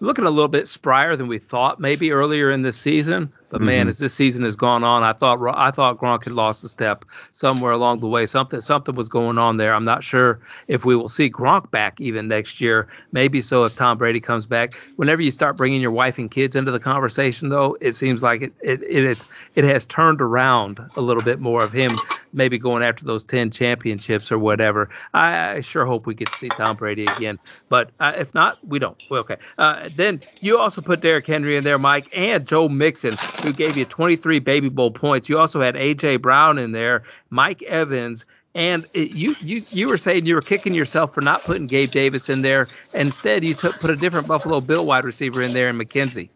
looking 0.00 0.24
a 0.24 0.30
little 0.30 0.48
bit 0.48 0.64
sprier 0.66 1.16
than 1.16 1.28
we 1.28 1.38
thought 1.38 1.80
maybe 1.80 2.10
earlier 2.12 2.50
in 2.50 2.62
this 2.62 2.80
season. 2.80 3.32
But 3.50 3.60
man, 3.62 3.86
Mhm. 3.86 3.88
as 3.90 3.98
this 3.98 4.14
season 4.14 4.44
has 4.44 4.54
gone 4.54 4.84
on, 4.84 5.02
I 5.02 5.12
thought 5.12 5.40
I 5.56 5.72
thought 5.72 5.98
Gronk 5.98 6.22
had 6.22 6.32
lost 6.32 6.62
a 6.62 6.68
step 6.68 7.04
somewhere 7.32 7.72
along 7.72 7.98
the 7.98 8.06
way. 8.06 8.26
Something 8.26 8.60
something 8.60 8.94
was 8.94 9.08
going 9.08 9.38
on 9.38 9.56
there. 9.56 9.74
I'm 9.74 9.84
not 9.84 10.04
sure 10.04 10.38
if 10.68 10.84
we 10.84 10.94
will 10.94 11.08
see 11.08 11.28
Gronk 11.28 11.68
back 11.72 12.00
even 12.00 12.28
next 12.28 12.60
year. 12.60 12.86
Maybe 13.10 13.42
so 13.42 13.64
if 13.64 13.74
Tom 13.74 13.98
Brady 13.98 14.20
comes 14.20 14.46
back. 14.46 14.74
Whenever 14.94 15.20
you 15.20 15.32
start 15.32 15.56
bringing 15.56 15.80
your 15.80 15.90
wife 15.90 16.16
and 16.16 16.30
kids 16.30 16.54
into 16.54 16.70
the 16.70 16.78
conversation, 16.78 17.48
though, 17.48 17.76
it 17.80 17.96
seems 17.96 18.22
like 18.22 18.40
it 18.42 18.52
it 18.62 18.82
it, 18.84 19.04
is, 19.04 19.26
it 19.56 19.64
has 19.64 19.84
turned 19.86 20.20
around 20.20 20.80
a 20.94 21.00
little 21.00 21.22
bit 21.24 21.40
more 21.40 21.64
of 21.64 21.72
him 21.72 21.98
maybe 22.32 22.56
going 22.56 22.84
after 22.84 23.04
those 23.04 23.24
10 23.24 23.50
championships 23.50 24.30
or 24.30 24.38
whatever. 24.38 24.88
I, 25.12 25.54
I 25.56 25.60
sure 25.62 25.84
hope 25.84 26.06
we 26.06 26.14
get 26.14 26.30
to 26.30 26.38
see 26.38 26.48
Tom 26.50 26.76
Brady 26.76 27.06
again. 27.06 27.40
But 27.68 27.90
uh, 27.98 28.12
if 28.16 28.32
not, 28.32 28.58
we 28.64 28.78
don't. 28.78 28.96
Well, 29.10 29.22
okay. 29.22 29.38
Uh, 29.58 29.88
then 29.96 30.20
you 30.40 30.58
also 30.58 30.80
put 30.80 31.00
Derrick 31.00 31.26
Henry 31.26 31.56
in 31.56 31.64
there, 31.64 31.78
Mike, 31.78 32.08
and 32.14 32.46
Joe 32.46 32.68
Mixon, 32.68 33.16
who 33.42 33.52
gave 33.52 33.76
you 33.76 33.84
23 33.84 34.38
Baby 34.40 34.68
Bowl 34.68 34.90
points. 34.90 35.28
You 35.28 35.38
also 35.38 35.60
had 35.60 35.76
A.J. 35.76 36.16
Brown 36.16 36.58
in 36.58 36.72
there, 36.72 37.02
Mike 37.30 37.62
Evans. 37.62 38.24
And 38.54 38.86
it, 38.94 39.12
you, 39.12 39.36
you 39.40 39.62
you 39.68 39.88
were 39.88 39.96
saying 39.98 40.26
you 40.26 40.34
were 40.34 40.40
kicking 40.40 40.74
yourself 40.74 41.14
for 41.14 41.20
not 41.20 41.44
putting 41.44 41.68
Gabe 41.68 41.92
Davis 41.92 42.28
in 42.28 42.42
there. 42.42 42.66
Instead, 42.94 43.44
you 43.44 43.54
took 43.54 43.78
put 43.78 43.90
a 43.90 43.96
different 43.96 44.26
Buffalo 44.26 44.60
Bill 44.60 44.84
wide 44.84 45.04
receiver 45.04 45.40
in 45.40 45.52
there 45.52 45.68
in 45.68 45.78
McKenzie. 45.78 46.30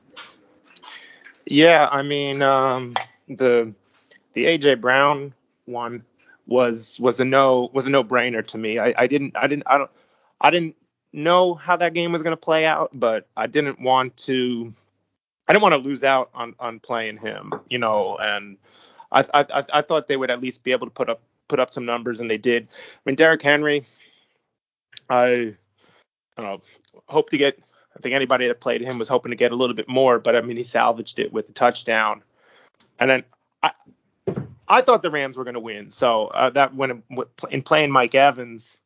Yeah, 1.46 1.88
I 1.90 2.02
mean, 2.02 2.40
um, 2.40 2.94
the 3.28 3.74
the 4.34 4.44
AJ 4.44 4.80
Brown 4.80 5.34
one 5.66 6.04
was 6.46 6.96
was 7.00 7.20
a 7.20 7.24
no 7.24 7.70
was 7.72 7.86
a 7.86 7.90
no 7.90 8.04
brainer 8.04 8.46
to 8.46 8.58
me. 8.58 8.78
I, 8.78 8.94
I 8.96 9.06
didn't 9.06 9.36
I 9.36 9.46
didn't 9.46 9.64
I 9.66 9.78
don't 9.78 9.90
I 10.40 10.50
didn't 10.50 10.76
know 11.14 11.55
how 11.55 11.77
that 11.77 11.94
game 11.94 12.12
was 12.12 12.22
going 12.22 12.37
to 12.37 12.40
play 12.40 12.66
out, 12.66 12.90
but 12.92 13.27
I 13.37 13.46
didn't 13.46 13.81
want 13.81 14.16
to 14.18 14.72
I 15.46 15.53
didn't 15.53 15.62
want 15.62 15.72
to 15.72 15.88
lose 15.88 16.03
out 16.03 16.31
on 16.35 16.55
on 16.59 16.81
playing 16.81 17.18
him, 17.18 17.53
you 17.68 17.79
know, 17.79 18.16
and 18.18 18.57
I 19.12 19.24
I 19.33 19.64
I- 19.72 19.83
thought 19.83 20.09
they 20.09 20.16
would 20.16 20.31
at 20.31 20.40
least 20.40 20.62
be 20.62 20.72
able 20.72 20.87
to 20.87 20.92
put 20.92 21.09
up 21.09 21.20
put 21.48 21.61
up 21.61 21.72
some 21.72 21.85
numbers, 21.85 22.20
and 22.20 22.31
they 22.31 22.38
did. 22.38 22.66
I 22.72 23.00
mean, 23.05 23.16
Derrick 23.16 23.42
Henry, 23.42 23.87
I 25.09 25.55
I 26.37 26.42
don't 26.42 26.44
know, 26.46 26.62
hope 27.07 27.31
to 27.31 27.38
get. 27.38 27.59
I 27.96 28.00
think 28.00 28.14
anybody 28.14 28.48
that 28.48 28.61
played 28.61 28.81
him 28.81 28.98
was 28.98 29.09
hoping 29.09 29.31
to 29.31 29.37
get 29.37 29.53
a 29.53 29.57
little 29.57 29.77
bit 29.77 29.88
more, 29.88 30.18
but 30.18 30.35
I 30.35 30.40
mean, 30.40 30.57
he 30.57 30.64
salvaged 30.64 31.20
it 31.20 31.33
with 31.33 31.48
a 31.48 31.53
touchdown. 31.53 32.22
And 32.98 33.09
then 33.09 33.24
I, 33.62 33.70
I 34.66 34.83
thought 34.83 35.03
the 35.03 35.12
Rams 35.12 35.37
were 35.37 35.44
going 35.44 35.55
to 35.55 35.61
win. 35.61 35.92
So 35.92 36.27
uh, 36.29 36.50
that 36.50 36.74
when 36.74 37.05
in 37.50 37.62
playing 37.62 37.92
Mike 37.92 38.16
Evans, 38.16 38.77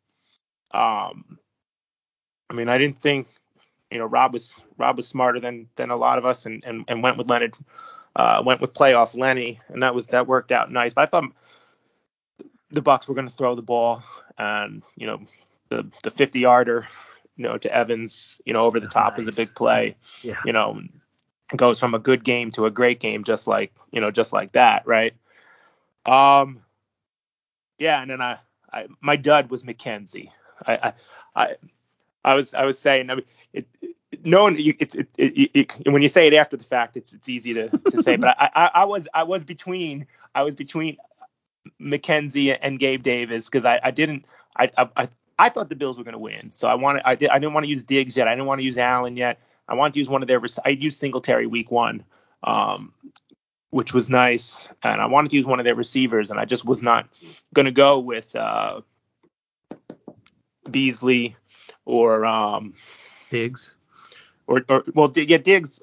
um, 0.73 1.39
I 2.51 2.55
mean, 2.55 2.69
I 2.69 2.79
didn't 2.79 3.01
think, 3.03 3.29
you 3.91 3.99
know, 3.99 4.07
Rob 4.07 4.33
was 4.33 4.53
Rob 4.79 4.97
was 4.97 5.07
smarter 5.07 5.41
than 5.41 5.69
than 5.77 5.91
a 5.91 5.97
lot 5.97 6.19
of 6.19 6.25
us, 6.27 6.47
and 6.47 6.63
and, 6.65 6.85
and 6.89 7.03
went 7.03 7.17
with 7.19 7.29
Leonard, 7.31 7.55
uh, 8.17 8.43
went 8.45 8.61
with 8.61 8.75
playoff 8.75 9.15
Lenny, 9.17 9.61
and 9.69 9.83
that 9.83 9.95
was 9.95 10.07
that 10.09 10.27
worked 10.27 10.53
out 10.53 10.71
nice. 10.73 10.93
But 10.95 11.03
I 11.03 11.07
thought 11.07 11.25
the 12.71 12.83
Bucs 12.83 13.07
were 13.09 13.15
going 13.15 13.29
to 13.29 13.35
throw 13.37 13.55
the 13.55 13.63
ball, 13.63 14.03
and 14.39 14.83
you 14.97 15.07
know, 15.07 15.21
the 15.71 15.91
the 16.03 16.11
50 16.11 16.41
yarder, 16.41 16.87
you 17.37 17.45
know, 17.45 17.59
to 17.59 17.75
Evans, 17.75 18.41
you 18.45 18.53
know, 18.53 18.65
over 18.65 18.81
the 18.81 18.87
That's 18.87 18.95
top 18.95 19.17
was 19.17 19.27
a 19.27 19.31
nice. 19.31 19.37
big 19.37 19.55
play 19.55 19.97
Yeah. 20.23 20.37
you 20.45 20.53
know, 20.53 20.81
goes 21.57 21.79
from 21.79 21.95
a 21.95 21.99
good 21.99 22.25
game 22.25 22.51
to 22.53 22.67
a 22.67 22.71
great 22.71 23.01
game, 23.01 23.25
just 23.25 23.47
like 23.47 23.73
you 23.91 24.01
know, 24.01 24.11
just 24.11 24.33
like 24.33 24.53
that, 24.53 24.87
right? 24.87 25.15
Um, 26.07 26.63
yeah, 27.79 28.01
and 28.03 28.11
then 28.11 28.21
I, 28.21 28.39
I 28.73 28.87
my 29.01 29.17
dud 29.17 29.51
was 29.51 29.63
McKenzie. 29.63 30.31
I, 30.67 30.73
I, 30.77 30.93
I, 31.37 31.57
I 32.25 32.35
was, 32.35 32.55
I 32.55 32.65
was 32.65 32.79
saying, 32.79 33.11
I 33.11 33.15
mean, 33.17 33.25
it, 33.53 33.69
it 33.81 33.95
no 34.25 34.43
one, 34.43 34.59
you, 34.59 34.75
it, 34.79 35.09
it, 35.17 35.73
when 35.87 36.03
you 36.03 36.09
say 36.09 36.27
it 36.27 36.35
after 36.35 36.57
the 36.57 36.65
fact, 36.65 36.97
it's 36.97 37.13
it's 37.13 37.29
easy 37.29 37.55
to, 37.55 37.69
to 37.69 38.03
say, 38.03 38.17
but 38.17 38.37
I, 38.39 38.51
I, 38.55 38.71
I 38.75 38.85
was, 38.85 39.07
I 39.15 39.23
was 39.23 39.45
between, 39.45 40.07
I 40.35 40.43
was 40.43 40.55
between 40.55 40.97
McKenzie 41.81 42.57
and 42.61 42.79
Gabe 42.79 43.03
Davis 43.03 43.45
because 43.47 43.65
I, 43.65 43.81
I 43.83 43.91
didn't, 43.91 44.25
I, 44.57 44.71
I, 44.77 44.89
I 44.97 45.09
I 45.39 45.49
thought 45.51 45.69
the 45.69 45.77
Bills 45.77 45.97
were 45.97 46.05
going 46.05 46.15
to 46.15 46.19
win, 46.19 46.51
so 46.55 46.67
I 46.67 46.75
wanted 46.75 47.03
I 47.05 47.15
did 47.15 47.31
I 47.31 47.39
didn't 47.39 47.55
want 47.55 47.65
to 47.65 47.71
use 47.71 47.83
Diggs 47.83 48.17
yet. 48.17 48.27
I 48.27 48.33
didn't 48.33 48.47
want 48.47 48.59
to 48.59 48.65
use 48.65 48.77
Allen 48.77 49.17
yet. 49.17 49.41
I 49.69 49.75
wanted 49.75 49.95
to 49.95 50.01
use 50.01 50.09
one 50.09 50.23
of 50.23 50.29
their. 50.29 50.41
I 50.65 50.71
used 50.71 50.99
Singletary 50.99 51.47
week 51.47 51.71
one, 51.71 52.03
um, 52.43 52.93
which 53.71 53.93
was 53.93 54.09
nice, 54.09 54.57
and 54.83 55.01
I 55.01 55.07
wanted 55.07 55.31
to 55.31 55.37
use 55.37 55.47
one 55.47 55.61
of 55.61 55.65
their 55.65 55.77
receivers, 55.77 56.31
and 56.31 56.41
I 56.41 56.45
just 56.45 56.65
was 56.65 56.83
not 56.83 57.09
going 57.55 57.67
to 57.67 57.73
go 57.73 58.01
with 58.01 58.35
uh, 58.35 58.81
Beasley 60.69 61.37
or 61.89 62.27
um, 62.27 62.75
Diggs. 63.31 63.75
Or, 64.47 64.63
or 64.69 64.85
well, 64.95 65.11
yeah, 65.17 65.39
Diggs. 65.39 65.81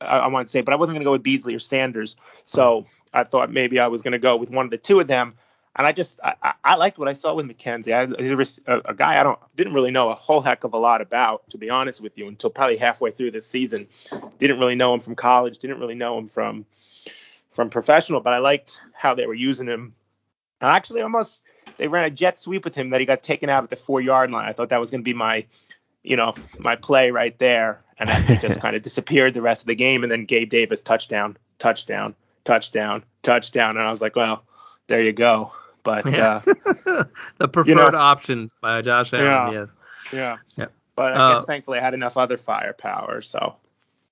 I, 0.00 0.04
I 0.04 0.26
want 0.28 0.46
to 0.46 0.52
say, 0.52 0.60
but 0.60 0.72
I 0.72 0.76
wasn't 0.76 0.94
going 0.94 1.00
to 1.00 1.06
go 1.06 1.12
with 1.12 1.22
Beasley 1.22 1.54
or 1.54 1.58
Sanders. 1.58 2.14
So 2.44 2.86
I 3.12 3.24
thought 3.24 3.50
maybe 3.50 3.80
I 3.80 3.88
was 3.88 4.02
going 4.02 4.12
to 4.12 4.18
go 4.18 4.36
with 4.36 4.50
one 4.50 4.66
of 4.66 4.70
the 4.70 4.76
two 4.76 5.00
of 5.00 5.08
them. 5.08 5.34
And 5.74 5.86
I 5.86 5.92
just 5.92 6.18
I, 6.22 6.54
I 6.64 6.76
liked 6.76 6.98
what 6.98 7.08
I 7.08 7.14
saw 7.14 7.34
with 7.34 7.46
McKenzie. 7.46 7.92
I, 7.92 8.06
he's 8.22 8.58
a, 8.66 8.90
a, 8.90 8.94
guy 8.94 9.20
I 9.20 9.22
don't 9.22 9.38
didn't 9.56 9.74
really 9.74 9.90
know 9.90 10.08
a 10.08 10.14
whole 10.14 10.40
heck 10.40 10.64
of 10.64 10.72
a 10.72 10.78
lot 10.78 11.02
about, 11.02 11.48
to 11.50 11.58
be 11.58 11.68
honest 11.68 12.00
with 12.00 12.12
you, 12.16 12.28
until 12.28 12.48
probably 12.48 12.78
halfway 12.78 13.10
through 13.10 13.32
this 13.32 13.46
season. 13.46 13.86
Didn't 14.38 14.58
really 14.58 14.74
know 14.74 14.94
him 14.94 15.00
from 15.00 15.16
college. 15.16 15.58
Didn't 15.58 15.78
really 15.78 15.94
know 15.94 16.16
him 16.16 16.28
from 16.28 16.64
from 17.54 17.68
professional. 17.68 18.20
But 18.20 18.32
I 18.32 18.38
liked 18.38 18.72
how 18.94 19.14
they 19.14 19.26
were 19.26 19.34
using 19.34 19.66
him. 19.66 19.94
And 20.62 20.70
actually, 20.70 21.02
almost 21.02 21.42
they 21.78 21.88
ran 21.88 22.04
a 22.04 22.10
jet 22.10 22.38
sweep 22.38 22.64
with 22.64 22.74
him 22.74 22.90
that 22.90 23.00
he 23.00 23.06
got 23.06 23.22
taken 23.22 23.48
out 23.48 23.64
at 23.64 23.70
the 23.70 23.76
four 23.76 24.00
yard 24.00 24.30
line. 24.30 24.48
I 24.48 24.52
thought 24.52 24.68
that 24.70 24.80
was 24.80 24.90
going 24.90 25.00
to 25.00 25.04
be 25.04 25.14
my 25.14 25.44
you 26.02 26.16
know 26.16 26.34
my 26.58 26.76
play 26.76 27.10
right 27.10 27.38
there, 27.38 27.82
and 27.98 28.08
then 28.08 28.24
he 28.24 28.36
just 28.48 28.60
kind 28.60 28.76
of 28.76 28.82
disappeared 28.82 29.34
the 29.34 29.42
rest 29.42 29.62
of 29.62 29.66
the 29.66 29.74
game. 29.74 30.02
And 30.02 30.12
then 30.12 30.24
Gabe 30.24 30.50
Davis 30.50 30.80
touchdown, 30.82 31.36
touchdown, 31.58 32.14
touchdown, 32.44 33.04
touchdown, 33.22 33.76
and 33.76 33.86
I 33.86 33.90
was 33.90 34.00
like, 34.00 34.16
well, 34.16 34.44
there 34.88 35.02
you 35.02 35.12
go. 35.12 35.52
But 35.84 36.10
yeah. 36.10 36.42
uh, 36.46 37.04
the 37.38 37.48
preferred 37.48 37.68
you 37.68 37.74
know, 37.76 37.90
option 37.94 38.50
by 38.60 38.82
Josh 38.82 39.12
Allen, 39.12 39.24
yeah, 39.24 39.60
yes. 39.60 39.68
Yeah. 40.12 40.36
Yeah. 40.56 40.66
But 40.96 41.12
I 41.12 41.16
uh, 41.16 41.38
guess 41.38 41.46
thankfully 41.46 41.78
I 41.78 41.82
had 41.82 41.94
enough 41.94 42.16
other 42.16 42.38
firepower, 42.38 43.22
so 43.22 43.54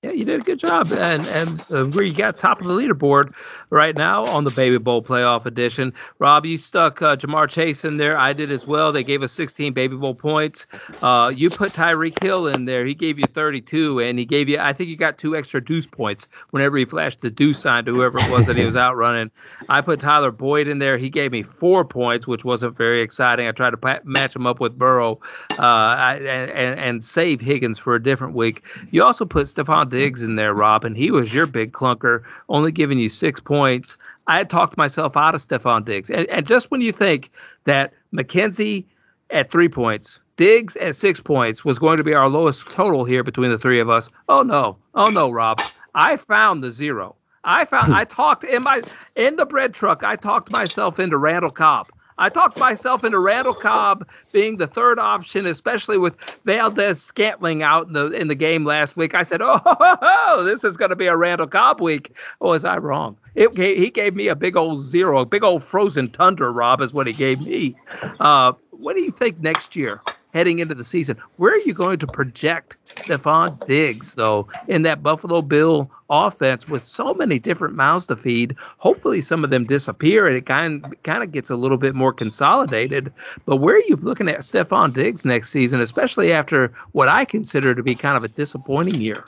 yeah, 0.04 0.12
you 0.12 0.26
did 0.26 0.40
a 0.40 0.44
good 0.44 0.58
job, 0.58 0.92
and 0.92 1.26
and 1.26 1.60
uh, 1.70 1.84
where 1.86 2.04
you 2.04 2.14
got 2.14 2.38
top 2.38 2.60
of 2.60 2.66
the 2.66 2.74
leaderboard 2.74 3.32
right 3.70 3.96
now 3.96 4.26
on 4.26 4.44
the 4.44 4.50
Baby 4.50 4.76
Bowl 4.76 5.02
playoff 5.02 5.46
edition. 5.46 5.94
Rob, 6.18 6.44
you 6.44 6.58
stuck 6.58 7.00
uh, 7.00 7.16
Ja'Marr 7.16 7.48
Chase 7.48 7.84
in 7.84 7.96
there. 7.96 8.18
I 8.18 8.34
did 8.34 8.52
as 8.52 8.66
well. 8.66 8.92
They 8.92 9.02
gave 9.02 9.22
us 9.22 9.32
16 9.32 9.72
Baby 9.72 9.96
Bowl 9.96 10.14
points. 10.14 10.66
Uh, 11.00 11.32
you 11.34 11.48
put 11.48 11.72
Tyreek 11.72 12.22
Hill 12.22 12.48
in 12.48 12.66
there. 12.66 12.84
He 12.84 12.94
gave 12.94 13.18
you 13.18 13.24
32, 13.34 14.00
and 14.00 14.18
he 14.18 14.26
gave 14.26 14.46
you, 14.46 14.58
I 14.58 14.74
think 14.74 14.90
you 14.90 14.96
got 14.98 15.16
two 15.16 15.34
extra 15.36 15.64
deuce 15.64 15.86
points 15.86 16.28
whenever 16.50 16.76
he 16.76 16.84
flashed 16.84 17.22
the 17.22 17.30
deuce 17.30 17.62
sign 17.62 17.86
to 17.86 17.94
whoever 17.94 18.18
it 18.18 18.30
was 18.30 18.44
that 18.44 18.56
he 18.56 18.64
was 18.66 18.76
out 18.76 18.96
running. 18.96 19.30
I 19.70 19.80
put 19.80 20.00
Tyler 20.00 20.30
Boyd 20.30 20.68
in 20.68 20.80
there. 20.80 20.98
He 20.98 21.08
gave 21.08 21.32
me 21.32 21.44
four 21.44 21.82
points, 21.82 22.26
which 22.26 22.44
wasn't 22.44 22.76
very 22.76 23.02
exciting. 23.02 23.48
I 23.48 23.52
tried 23.52 23.70
to 23.70 24.00
match 24.04 24.36
him 24.36 24.46
up 24.46 24.60
with 24.60 24.78
Burrow 24.78 25.18
uh, 25.52 25.62
I, 25.62 26.16
and, 26.16 26.78
and 26.78 27.04
save 27.04 27.40
Higgins 27.40 27.78
for 27.78 27.94
a 27.94 28.02
different 28.02 28.34
week. 28.34 28.62
You 28.90 29.02
also 29.02 29.24
put 29.24 29.46
Stefon 29.46 29.93
Diggs 29.94 30.22
in 30.22 30.34
there, 30.34 30.52
Rob, 30.52 30.84
and 30.84 30.96
he 30.96 31.12
was 31.12 31.32
your 31.32 31.46
big 31.46 31.72
clunker, 31.72 32.22
only 32.48 32.72
giving 32.72 32.98
you 32.98 33.08
six 33.08 33.38
points. 33.38 33.96
I 34.26 34.38
had 34.38 34.50
talked 34.50 34.76
myself 34.76 35.16
out 35.16 35.36
of 35.36 35.40
Stefon 35.40 35.84
Diggs. 35.84 36.10
And, 36.10 36.28
and 36.28 36.46
just 36.46 36.70
when 36.70 36.80
you 36.80 36.92
think 36.92 37.30
that 37.64 37.92
McKenzie 38.12 38.86
at 39.30 39.52
three 39.52 39.68
points, 39.68 40.18
Diggs 40.36 40.74
at 40.76 40.96
six 40.96 41.20
points 41.20 41.64
was 41.64 41.78
going 41.78 41.98
to 41.98 42.04
be 42.04 42.12
our 42.12 42.28
lowest 42.28 42.68
total 42.70 43.04
here 43.04 43.22
between 43.22 43.50
the 43.50 43.58
three 43.58 43.78
of 43.78 43.88
us. 43.88 44.10
Oh 44.28 44.42
no. 44.42 44.78
Oh 44.94 45.06
no, 45.06 45.30
Rob. 45.30 45.60
I 45.94 46.16
found 46.16 46.62
the 46.62 46.72
zero. 46.72 47.14
I 47.44 47.64
found 47.66 47.94
I 47.94 48.04
talked 48.20 48.42
in 48.42 48.64
my 48.64 48.82
in 49.14 49.36
the 49.36 49.46
bread 49.46 49.74
truck, 49.74 50.02
I 50.02 50.16
talked 50.16 50.50
myself 50.50 50.98
into 50.98 51.18
Randall 51.18 51.52
Cobb. 51.52 51.86
I 52.18 52.28
talked 52.28 52.56
myself 52.58 53.02
into 53.04 53.18
Randall 53.18 53.54
Cobb 53.54 54.06
being 54.32 54.56
the 54.56 54.66
third 54.66 54.98
option, 54.98 55.46
especially 55.46 55.98
with 55.98 56.14
Valdes-Scantling 56.44 57.62
out 57.62 57.88
in 57.88 57.92
the 57.92 58.10
in 58.12 58.28
the 58.28 58.34
game 58.34 58.64
last 58.64 58.96
week. 58.96 59.14
I 59.14 59.24
said, 59.24 59.42
"Oh, 59.42 59.58
ho, 59.64 59.74
ho, 59.78 60.44
this 60.44 60.64
is 60.64 60.76
going 60.76 60.90
to 60.90 60.96
be 60.96 61.06
a 61.06 61.16
Randall 61.16 61.46
Cobb 61.46 61.80
week." 61.80 62.12
Oh, 62.40 62.50
was 62.50 62.64
I 62.64 62.78
wrong? 62.78 63.16
It, 63.34 63.50
he 63.56 63.90
gave 63.90 64.14
me 64.14 64.28
a 64.28 64.36
big 64.36 64.56
old 64.56 64.80
zero, 64.84 65.20
a 65.20 65.26
big 65.26 65.42
old 65.42 65.64
frozen 65.64 66.06
tundra. 66.06 66.50
Rob 66.50 66.80
is 66.80 66.92
what 66.92 67.06
he 67.06 67.12
gave 67.12 67.40
me. 67.40 67.76
Uh, 68.20 68.52
what 68.70 68.94
do 68.94 69.02
you 69.02 69.10
think 69.10 69.40
next 69.40 69.74
year? 69.74 70.00
Heading 70.34 70.58
into 70.58 70.74
the 70.74 70.84
season. 70.84 71.16
Where 71.36 71.54
are 71.54 71.58
you 71.58 71.72
going 71.72 72.00
to 72.00 72.06
project 72.06 72.76
Stefon 72.96 73.64
Diggs, 73.66 74.12
though, 74.16 74.48
in 74.68 74.82
that 74.82 75.02
Buffalo 75.02 75.40
Bill 75.40 75.90
offense 76.10 76.68
with 76.68 76.84
so 76.84 77.14
many 77.14 77.38
different 77.38 77.76
mouths 77.76 78.06
to 78.08 78.16
feed? 78.16 78.56
Hopefully, 78.78 79.22
some 79.22 79.44
of 79.44 79.50
them 79.50 79.64
disappear 79.64 80.26
and 80.26 80.36
it 80.36 80.44
kind 80.44 80.84
kind 81.04 81.22
of 81.22 81.32
gets 81.32 81.50
a 81.50 81.56
little 81.56 81.78
bit 81.78 81.94
more 81.94 82.12
consolidated. 82.12 83.12
But 83.46 83.56
where 83.56 83.76
are 83.76 83.84
you 83.86 83.96
looking 83.96 84.28
at 84.28 84.40
Stefon 84.40 84.92
Diggs 84.92 85.24
next 85.24 85.52
season, 85.52 85.80
especially 85.80 86.32
after 86.32 86.74
what 86.92 87.08
I 87.08 87.24
consider 87.24 87.74
to 87.74 87.82
be 87.82 87.94
kind 87.94 88.16
of 88.16 88.24
a 88.24 88.28
disappointing 88.28 89.00
year? 89.00 89.24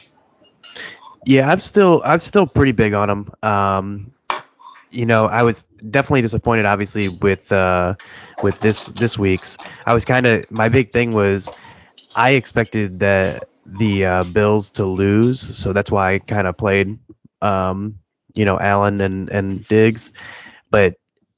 Yeah, 1.24 1.48
I'm 1.48 1.60
still 1.60 2.02
I'm 2.04 2.20
still 2.20 2.46
pretty 2.46 2.72
big 2.72 2.94
on 2.94 3.08
him. 3.08 3.30
Um, 3.42 4.12
you 4.96 5.06
know, 5.06 5.26
I 5.26 5.42
was 5.42 5.62
definitely 5.90 6.22
disappointed, 6.22 6.64
obviously, 6.64 7.08
with 7.08 7.50
uh, 7.52 7.94
with 8.42 8.58
this 8.60 8.86
this 8.96 9.18
week's. 9.18 9.56
I 9.86 9.92
was 9.94 10.04
kind 10.04 10.26
of 10.26 10.50
my 10.50 10.68
big 10.68 10.92
thing 10.92 11.12
was 11.12 11.48
I 12.14 12.30
expected 12.30 12.98
that 13.00 13.48
the 13.66 14.04
uh, 14.06 14.24
Bills 14.24 14.70
to 14.70 14.84
lose, 14.86 15.56
so 15.58 15.72
that's 15.72 15.90
why 15.90 16.14
I 16.14 16.18
kind 16.20 16.46
of 16.46 16.56
played, 16.56 16.98
um, 17.42 17.98
you 18.34 18.44
know, 18.46 18.58
Allen 18.58 19.00
and 19.02 19.28
and 19.30 19.66
Diggs, 19.68 20.12
but 20.70 20.94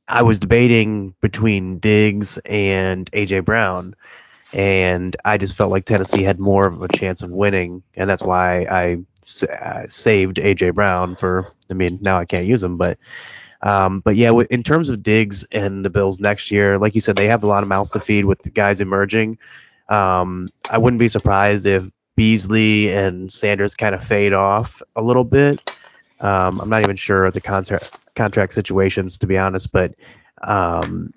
I 0.08 0.22
was 0.22 0.38
debating 0.38 1.14
between 1.20 1.80
Diggs 1.80 2.38
and 2.46 3.10
AJ 3.12 3.44
Brown, 3.44 3.94
and 4.52 5.16
I 5.24 5.36
just 5.36 5.56
felt 5.56 5.70
like 5.72 5.84
Tennessee 5.84 6.22
had 6.22 6.38
more 6.38 6.66
of 6.66 6.82
a 6.82 6.88
chance 6.96 7.22
of 7.22 7.30
winning, 7.30 7.82
and 7.94 8.08
that's 8.08 8.22
why 8.22 8.62
I 8.64 8.98
uh, 9.52 9.86
saved 9.88 10.36
AJ 10.36 10.74
Brown 10.74 11.16
for. 11.16 11.52
I 11.70 11.74
mean, 11.74 11.98
now 12.00 12.18
I 12.18 12.24
can't 12.24 12.46
use 12.46 12.62
him, 12.62 12.78
but 12.78 12.98
um, 13.62 14.00
but 14.00 14.16
yeah, 14.16 14.32
in 14.50 14.62
terms 14.62 14.88
of 14.88 15.02
Diggs 15.02 15.44
and 15.52 15.84
the 15.84 15.90
Bills 15.90 16.20
next 16.20 16.50
year, 16.50 16.78
like 16.78 16.94
you 16.94 17.00
said, 17.00 17.16
they 17.16 17.26
have 17.26 17.42
a 17.42 17.46
lot 17.46 17.62
of 17.62 17.68
mouths 17.68 17.90
to 17.90 18.00
feed 18.00 18.24
with 18.24 18.40
the 18.42 18.50
guys 18.50 18.80
emerging. 18.80 19.38
Um, 19.88 20.50
I 20.70 20.78
wouldn't 20.78 21.00
be 21.00 21.08
surprised 21.08 21.66
if 21.66 21.84
Beasley 22.14 22.92
and 22.92 23.32
Sanders 23.32 23.74
kind 23.74 23.94
of 23.94 24.04
fade 24.04 24.32
off 24.32 24.80
a 24.96 25.02
little 25.02 25.24
bit. 25.24 25.70
Um, 26.20 26.60
I'm 26.60 26.68
not 26.68 26.82
even 26.82 26.96
sure 26.96 27.24
of 27.24 27.34
the 27.34 27.40
contract 27.40 27.92
contract 28.16 28.52
situations 28.52 29.16
to 29.18 29.26
be 29.26 29.38
honest, 29.38 29.70
but 29.70 29.94
um, 30.42 31.12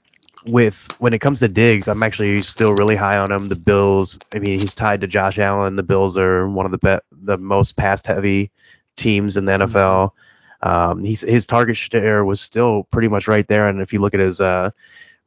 with 0.45 0.75
when 0.99 1.13
it 1.13 1.19
comes 1.19 1.39
to 1.39 1.47
Diggs, 1.47 1.88
I'm 1.88 2.04
actually 2.04 2.41
still 2.43 2.73
really 2.73 2.95
high 2.95 3.17
on 3.17 3.32
him. 3.32 3.49
The 3.49 3.56
Bills, 3.56 4.17
I 4.34 4.39
mean, 4.39 4.60
he's 4.60 4.73
tied 4.73 5.01
to 5.01 5.08
Josh 5.08 5.38
Allen. 5.38 5.75
The 5.75 5.84
Bills 5.84 6.17
are 6.17 6.47
one 6.47 6.65
of 6.65 6.71
the 6.71 6.77
be- 6.77 7.25
the 7.25 7.38
most 7.38 7.75
pass 7.75 8.01
heavy 8.06 8.51
teams 8.95 9.38
in 9.38 9.45
the 9.45 9.54
NFL. 9.54 9.69
Mm-hmm. 9.69 10.17
Um, 10.63 11.04
he's, 11.04 11.21
his 11.21 11.45
target 11.45 11.78
share 11.78 12.24
was 12.26 12.39
still 12.39 12.84
pretty 12.91 13.08
much 13.08 13.28
right 13.28 13.47
there, 13.47 13.69
and 13.69 13.82
if 13.82 13.91
you 13.93 14.00
look 14.00 14.13
at 14.13 14.19
his 14.19 14.39
uh, 14.39 14.71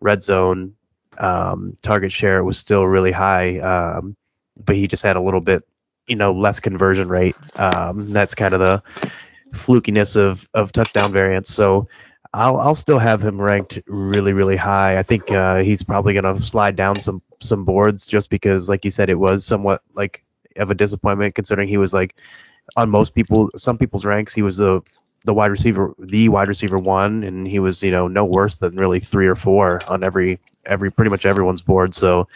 red 0.00 0.22
zone 0.22 0.74
um, 1.18 1.76
target 1.82 2.12
share, 2.12 2.38
it 2.38 2.44
was 2.44 2.58
still 2.58 2.84
really 2.86 3.12
high. 3.12 3.58
Um, 3.60 4.16
but 4.64 4.76
he 4.76 4.86
just 4.86 5.02
had 5.02 5.16
a 5.16 5.20
little 5.20 5.40
bit, 5.40 5.66
you 6.06 6.16
know, 6.16 6.32
less 6.32 6.60
conversion 6.60 7.08
rate. 7.08 7.36
Um, 7.56 8.12
that's 8.12 8.34
kind 8.34 8.54
of 8.54 8.60
the 8.60 8.82
flukiness 9.58 10.16
of 10.16 10.46
of 10.54 10.72
touchdown 10.72 11.12
variance. 11.12 11.52
So 11.52 11.88
I'll 12.32 12.58
I'll 12.58 12.74
still 12.74 12.98
have 12.98 13.20
him 13.22 13.40
ranked 13.40 13.80
really 13.86 14.32
really 14.32 14.56
high. 14.56 14.98
I 14.98 15.02
think 15.02 15.30
uh, 15.30 15.56
he's 15.56 15.82
probably 15.82 16.12
going 16.14 16.36
to 16.36 16.42
slide 16.42 16.76
down 16.76 17.00
some 17.00 17.22
some 17.40 17.64
boards 17.64 18.06
just 18.06 18.30
because, 18.30 18.68
like 18.68 18.84
you 18.84 18.90
said, 18.90 19.10
it 19.10 19.18
was 19.18 19.44
somewhat 19.44 19.82
like 19.94 20.22
of 20.56 20.70
a 20.70 20.74
disappointment 20.74 21.34
considering 21.34 21.68
he 21.68 21.76
was 21.76 21.92
like 21.92 22.14
on 22.76 22.88
most 22.88 23.14
people 23.14 23.50
some 23.56 23.76
people's 23.76 24.04
ranks 24.04 24.32
he 24.32 24.42
was 24.42 24.56
the 24.56 24.80
the 25.24 25.34
wide 25.34 25.50
receiver, 25.50 25.94
the 25.98 26.28
wide 26.28 26.48
receiver 26.48 26.78
one, 26.78 27.24
and 27.24 27.46
he 27.46 27.58
was 27.58 27.82
you 27.82 27.90
know 27.90 28.06
no 28.08 28.24
worse 28.24 28.56
than 28.56 28.76
really 28.76 29.00
three 29.00 29.26
or 29.26 29.34
four 29.36 29.80
on 29.88 30.04
every 30.04 30.38
every 30.66 30.90
pretty 30.90 31.10
much 31.10 31.26
everyone's 31.26 31.62
board. 31.62 31.94
So, 31.94 32.26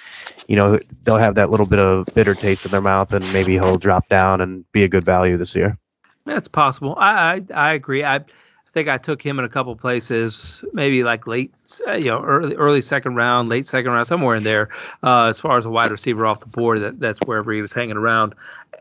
you 0.46 0.57
know 0.57 0.79
they'll 1.05 1.18
have 1.18 1.35
that 1.37 1.51
little 1.51 1.66
bit 1.66 1.79
of 1.79 2.07
bitter 2.14 2.35
taste 2.35 2.64
in 2.64 2.70
their 2.70 2.81
mouth, 2.81 3.12
and 3.12 3.33
maybe 3.33 3.53
he'll 3.55 3.79
drop 3.79 4.09
down 4.09 4.40
and 4.40 4.64
be 4.72 4.85
a 4.85 4.88
good 4.88 5.05
value 5.05 5.37
this 5.37 5.55
year. 5.55 5.77
That's 6.24 6.48
possible. 6.48 6.94
I 6.98 7.42
I, 7.51 7.55
I 7.55 7.72
agree. 7.74 8.05
I 8.05 8.16
I 8.16 8.70
think 8.72 8.88
I 8.88 8.98
took 8.98 9.22
him 9.22 9.38
in 9.38 9.44
a 9.44 9.48
couple 9.48 9.74
places, 9.77 10.62
maybe 10.72 11.03
like 11.03 11.27
late, 11.27 11.53
you 11.96 12.07
know, 12.07 12.22
early 12.22 12.54
early 12.57 12.83
second 12.83 13.16
round, 13.16 13.48
late 13.48 13.66
second 13.66 13.90
round, 13.92 14.07
somewhere 14.07 14.37
in 14.37 14.44
there. 14.44 14.68
Uh, 15.02 15.24
as 15.24 15.38
far 15.38 15.59
as 15.59 15.64
a 15.64 15.70
wide 15.70 15.90
receiver 15.90 16.26
off 16.26 16.40
the 16.40 16.46
board, 16.46 16.83
that 16.83 17.00
that's 17.00 17.18
wherever 17.24 17.52
he 17.52 17.62
was 17.62 17.72
hanging 17.72 17.96
around. 17.96 18.35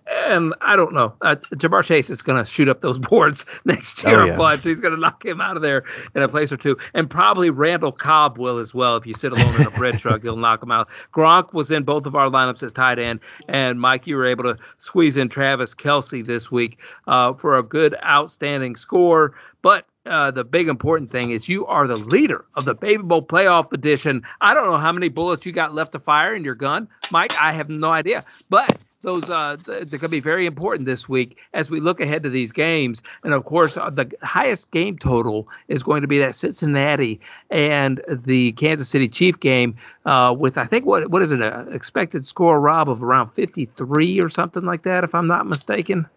And 0.09 0.53
I 0.61 0.75
don't 0.75 0.93
know. 0.93 1.13
Uh, 1.21 1.35
Ja'Marr 1.55 1.83
Chase 1.83 2.09
is 2.09 2.21
going 2.21 2.43
to 2.43 2.49
shoot 2.49 2.69
up 2.69 2.81
those 2.81 2.97
boards 3.09 3.45
next 3.65 4.03
year 4.03 4.21
oh, 4.21 4.25
yeah. 4.25 4.33
a 4.33 4.37
bunch. 4.37 4.63
He's 4.63 4.79
going 4.79 4.93
to 4.93 4.99
knock 4.99 5.25
him 5.25 5.41
out 5.41 5.57
of 5.57 5.61
there 5.61 5.83
in 6.15 6.21
a 6.21 6.29
place 6.29 6.51
or 6.51 6.57
two. 6.57 6.77
And 6.93 7.09
probably 7.09 7.49
Randall 7.49 7.91
Cobb 7.91 8.37
will 8.37 8.57
as 8.57 8.73
well. 8.73 8.95
If 8.95 9.05
you 9.05 9.13
sit 9.13 9.33
alone 9.33 9.55
in 9.55 9.67
a 9.67 9.71
bread 9.71 9.99
truck, 9.99 10.21
he'll 10.21 10.37
knock 10.37 10.63
him 10.63 10.71
out. 10.71 10.87
Gronk 11.13 11.53
was 11.53 11.71
in 11.71 11.83
both 11.83 12.05
of 12.05 12.15
our 12.15 12.29
lineups 12.29 12.63
as 12.63 12.71
tight 12.71 12.99
end. 12.99 13.19
And 13.49 13.81
Mike, 13.81 14.07
you 14.07 14.15
were 14.15 14.25
able 14.25 14.43
to 14.45 14.57
squeeze 14.77 15.17
in 15.17 15.29
Travis 15.29 15.75
Kelce 15.75 16.25
this 16.25 16.49
week 16.49 16.77
uh, 17.07 17.33
for 17.33 17.57
a 17.57 17.63
good, 17.63 17.95
outstanding 18.03 18.75
score. 18.75 19.33
But 19.61 19.85
uh, 20.07 20.31
the 20.31 20.43
big 20.43 20.67
important 20.67 21.11
thing 21.11 21.31
is 21.31 21.47
you 21.47 21.65
are 21.65 21.87
the 21.87 21.95
leader 21.95 22.45
of 22.55 22.65
the 22.65 22.73
Baby 22.73 23.03
Bowl 23.03 23.21
playoff 23.21 23.71
edition. 23.71 24.23
I 24.41 24.53
don't 24.53 24.67
know 24.67 24.77
how 24.77 24.91
many 24.91 25.09
bullets 25.09 25.45
you 25.45 25.51
got 25.51 25.73
left 25.73 25.91
to 25.93 25.99
fire 25.99 26.35
in 26.35 26.43
your 26.43 26.55
gun, 26.55 26.87
Mike. 27.11 27.33
I 27.39 27.53
have 27.53 27.69
no 27.69 27.89
idea, 27.89 28.25
but 28.49 28.77
those 29.03 29.23
uh, 29.29 29.57
they're 29.65 29.85
going 29.85 29.99
to 30.01 30.09
be 30.09 30.19
very 30.19 30.45
important 30.45 30.85
this 30.85 31.07
week 31.07 31.37
as 31.53 31.69
we 31.69 31.79
look 31.79 31.99
ahead 31.99 32.23
to 32.23 32.29
these 32.29 32.51
games. 32.51 33.01
And 33.23 33.33
of 33.33 33.45
course, 33.45 33.77
uh, 33.77 33.89
the 33.89 34.11
highest 34.21 34.69
game 34.71 34.97
total 34.97 35.47
is 35.67 35.83
going 35.83 36.01
to 36.01 36.07
be 36.07 36.19
that 36.19 36.35
Cincinnati 36.35 37.19
and 37.49 38.01
the 38.25 38.53
Kansas 38.53 38.89
City 38.89 39.07
Chief 39.07 39.39
game 39.39 39.77
uh, 40.05 40.33
with 40.37 40.57
I 40.57 40.65
think 40.65 40.85
what 40.85 41.09
what 41.11 41.21
is 41.21 41.31
it 41.31 41.41
an 41.41 41.73
expected 41.73 42.25
score, 42.25 42.59
Rob, 42.59 42.89
of 42.89 43.03
around 43.03 43.31
53 43.35 44.19
or 44.19 44.29
something 44.29 44.63
like 44.63 44.83
that, 44.83 45.03
if 45.03 45.13
I'm 45.13 45.27
not 45.27 45.45
mistaken. 45.45 46.07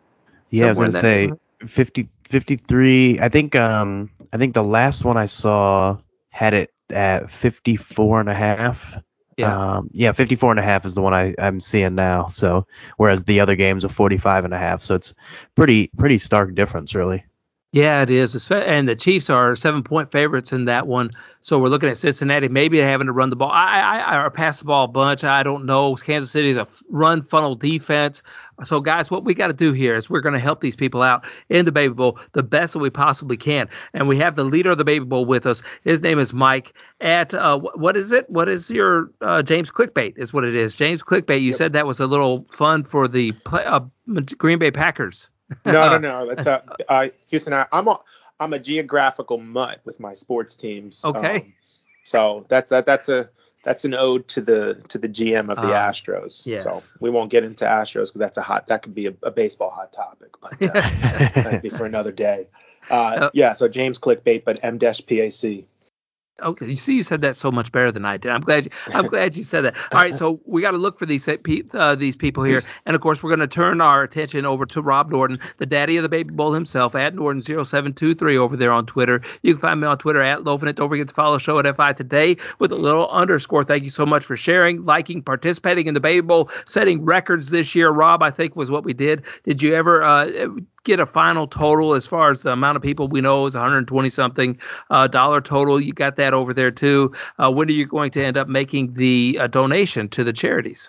Yeah, 0.50 0.66
I 0.66 0.68
was 0.70 0.78
going 0.78 0.92
to 0.92 1.00
say 1.00 1.30
50, 1.68 2.08
53. 2.30 3.20
I 3.20 3.28
think 3.28 3.54
um 3.56 4.10
I 4.32 4.38
think 4.38 4.54
the 4.54 4.62
last 4.62 5.04
one 5.04 5.16
I 5.16 5.26
saw 5.26 5.98
had 6.30 6.54
it 6.54 6.72
at 6.90 7.30
54 7.42 8.20
and 8.20 8.28
a 8.28 8.34
half. 8.34 8.78
Yeah. 9.36 9.76
Um, 9.76 9.90
yeah, 9.92 10.12
54 10.12 10.50
and 10.50 10.60
a 10.60 10.62
half 10.62 10.84
is 10.84 10.94
the 10.94 11.00
one 11.00 11.14
I, 11.14 11.34
I'm 11.38 11.60
seeing 11.60 11.94
now. 11.94 12.28
So, 12.28 12.66
whereas 12.98 13.22
the 13.22 13.40
other 13.40 13.56
games 13.56 13.84
are 13.84 13.88
45 13.88 14.44
and 14.44 14.52
a 14.52 14.58
half. 14.58 14.82
So 14.82 14.94
it's 14.94 15.14
pretty, 15.56 15.90
pretty 15.96 16.18
stark 16.18 16.54
difference, 16.54 16.94
really. 16.94 17.24
Yeah, 17.72 18.02
it 18.02 18.10
is. 18.10 18.48
And 18.50 18.88
the 18.88 18.96
Chiefs 18.96 19.30
are 19.30 19.54
seven 19.54 19.84
point 19.84 20.10
favorites 20.10 20.50
in 20.50 20.64
that 20.64 20.88
one. 20.88 21.10
So 21.40 21.56
we're 21.60 21.68
looking 21.68 21.88
at 21.88 21.98
Cincinnati 21.98 22.48
maybe 22.48 22.80
having 22.80 23.06
to 23.06 23.12
run 23.12 23.30
the 23.30 23.36
ball. 23.36 23.52
I, 23.52 23.78
I, 23.78 24.26
I 24.26 24.28
pass 24.28 24.58
the 24.58 24.64
ball 24.64 24.86
a 24.86 24.88
bunch. 24.88 25.22
I 25.22 25.44
don't 25.44 25.66
know. 25.66 25.94
Kansas 25.94 26.32
City 26.32 26.50
is 26.50 26.56
a 26.56 26.66
run 26.88 27.22
funnel 27.30 27.54
defense. 27.54 28.24
So 28.64 28.80
guys, 28.80 29.08
what 29.08 29.24
we 29.24 29.34
got 29.34 29.46
to 29.46 29.52
do 29.52 29.72
here 29.72 29.94
is 29.94 30.10
we're 30.10 30.20
going 30.20 30.34
to 30.34 30.40
help 30.40 30.60
these 30.60 30.74
people 30.74 31.00
out 31.00 31.22
in 31.48 31.64
the 31.64 31.70
Baby 31.70 31.94
Bowl 31.94 32.18
the 32.32 32.42
best 32.42 32.72
that 32.72 32.80
we 32.80 32.90
possibly 32.90 33.36
can. 33.36 33.68
And 33.94 34.08
we 34.08 34.18
have 34.18 34.34
the 34.34 34.42
leader 34.42 34.72
of 34.72 34.78
the 34.78 34.84
Baby 34.84 35.04
Bowl 35.04 35.24
with 35.24 35.46
us. 35.46 35.62
His 35.84 36.00
name 36.00 36.18
is 36.18 36.32
Mike. 36.32 36.74
At 37.00 37.32
uh, 37.34 37.56
what 37.56 37.96
is 37.96 38.10
it? 38.10 38.28
What 38.28 38.48
is 38.48 38.68
your 38.68 39.12
uh, 39.20 39.42
James 39.42 39.70
Clickbait? 39.70 40.14
Is 40.16 40.32
what 40.32 40.42
it 40.42 40.56
is. 40.56 40.74
James 40.74 41.04
Clickbait. 41.04 41.40
You 41.40 41.50
yep. 41.50 41.56
said 41.56 41.72
that 41.74 41.86
was 41.86 42.00
a 42.00 42.06
little 42.06 42.46
fun 42.58 42.82
for 42.82 43.06
the 43.06 43.30
play, 43.46 43.64
uh, 43.64 43.80
Green 44.38 44.58
Bay 44.58 44.72
Packers 44.72 45.28
no, 45.64 45.96
no, 45.96 45.98
no. 45.98 46.34
That's 46.34 46.46
uh, 46.46 46.60
uh, 46.88 47.06
Houston. 47.28 47.52
I, 47.52 47.66
am 47.72 47.88
a 47.88 48.00
I'm 48.38 48.52
a 48.52 48.58
geographical 48.58 49.38
mutt 49.38 49.80
with 49.84 50.00
my 50.00 50.14
sports 50.14 50.56
teams. 50.56 51.00
Okay. 51.04 51.36
Um, 51.36 51.52
so 52.04 52.46
that 52.48 52.68
that 52.70 52.86
that's 52.86 53.08
a 53.08 53.28
that's 53.64 53.84
an 53.84 53.94
ode 53.94 54.26
to 54.28 54.40
the 54.40 54.82
to 54.88 54.98
the 54.98 55.08
GM 55.08 55.50
of 55.50 55.56
the 55.56 55.74
uh, 55.74 55.90
Astros. 55.90 56.46
Yes. 56.46 56.64
So 56.64 56.80
we 57.00 57.10
won't 57.10 57.30
get 57.30 57.44
into 57.44 57.64
Astros 57.64 58.06
because 58.06 58.20
that's 58.20 58.38
a 58.38 58.42
hot 58.42 58.66
that 58.68 58.82
could 58.82 58.94
be 58.94 59.06
a, 59.06 59.14
a 59.22 59.30
baseball 59.30 59.70
hot 59.70 59.92
topic, 59.92 60.30
but 60.40 60.52
uh, 60.62 60.72
that'd 61.42 61.62
be 61.62 61.70
for 61.70 61.84
another 61.84 62.12
day. 62.12 62.48
Uh, 62.90 62.94
uh, 62.94 63.30
yeah. 63.34 63.54
So 63.54 63.68
James 63.68 63.98
clickbait, 63.98 64.44
but 64.44 64.58
M 64.62 64.78
dash 64.78 65.00
PAC. 65.06 65.66
Okay, 66.42 66.66
you 66.66 66.76
see, 66.76 66.94
you 66.94 67.02
said 67.02 67.20
that 67.20 67.36
so 67.36 67.50
much 67.50 67.70
better 67.70 67.92
than 67.92 68.04
I 68.04 68.16
did. 68.16 68.30
I'm 68.30 68.40
glad. 68.40 68.64
You, 68.64 68.70
I'm 68.86 69.06
glad 69.08 69.36
you 69.36 69.44
said 69.44 69.64
that. 69.64 69.74
All 69.92 70.00
right, 70.00 70.14
so 70.14 70.40
we 70.46 70.62
got 70.62 70.70
to 70.70 70.78
look 70.78 70.98
for 70.98 71.06
these 71.06 71.28
uh, 71.28 71.94
these 71.96 72.16
people 72.16 72.44
here, 72.44 72.62
and 72.86 72.96
of 72.96 73.02
course, 73.02 73.22
we're 73.22 73.34
going 73.34 73.46
to 73.46 73.54
turn 73.54 73.80
our 73.80 74.02
attention 74.02 74.46
over 74.46 74.64
to 74.66 74.80
Rob 74.82 75.10
Norton, 75.10 75.38
the 75.58 75.66
daddy 75.66 75.96
of 75.96 76.02
the 76.02 76.08
baby 76.08 76.32
bowl 76.32 76.52
himself, 76.52 76.94
at 76.94 77.14
Norton0723 77.14 78.38
over 78.38 78.56
there 78.56 78.72
on 78.72 78.86
Twitter. 78.86 79.22
You 79.42 79.54
can 79.54 79.60
find 79.60 79.80
me 79.80 79.86
on 79.86 79.98
Twitter 79.98 80.22
at 80.22 80.40
Lofinit. 80.40 80.76
Don't 80.76 80.88
forget 80.88 81.08
to 81.08 81.14
follow 81.14 81.36
the 81.36 81.42
show 81.42 81.58
at 81.58 81.76
FI 81.76 81.92
Today 81.92 82.36
with 82.58 82.72
a 82.72 82.76
little 82.76 83.08
underscore. 83.10 83.64
Thank 83.64 83.84
you 83.84 83.90
so 83.90 84.06
much 84.06 84.24
for 84.24 84.36
sharing, 84.36 84.84
liking, 84.84 85.22
participating 85.22 85.86
in 85.86 85.94
the 85.94 86.00
baby 86.00 86.22
bowl, 86.22 86.50
setting 86.66 87.04
records 87.04 87.50
this 87.50 87.74
year. 87.74 87.90
Rob, 87.90 88.22
I 88.22 88.30
think 88.30 88.56
was 88.56 88.70
what 88.70 88.84
we 88.84 88.94
did. 88.94 89.22
Did 89.44 89.60
you 89.60 89.74
ever 89.74 90.02
uh, 90.02 90.46
get 90.84 91.00
a 91.00 91.06
final 91.06 91.46
total 91.46 91.94
as 91.94 92.06
far 92.06 92.30
as 92.30 92.42
the 92.42 92.52
amount 92.52 92.76
of 92.76 92.82
people 92.82 93.08
we 93.08 93.20
know 93.20 93.46
is 93.46 93.54
120 93.54 94.08
something 94.08 94.58
uh, 94.90 95.06
dollar 95.06 95.40
total. 95.40 95.80
You 95.80 95.92
got 95.92 96.16
that 96.16 96.34
over 96.34 96.54
there 96.54 96.70
too. 96.70 97.12
Uh, 97.38 97.50
when 97.50 97.68
are 97.68 97.72
you 97.72 97.86
going 97.86 98.10
to 98.12 98.24
end 98.24 98.36
up 98.36 98.48
making 98.48 98.94
the 98.94 99.38
uh, 99.40 99.46
donation 99.46 100.08
to 100.10 100.24
the 100.24 100.32
charities? 100.32 100.88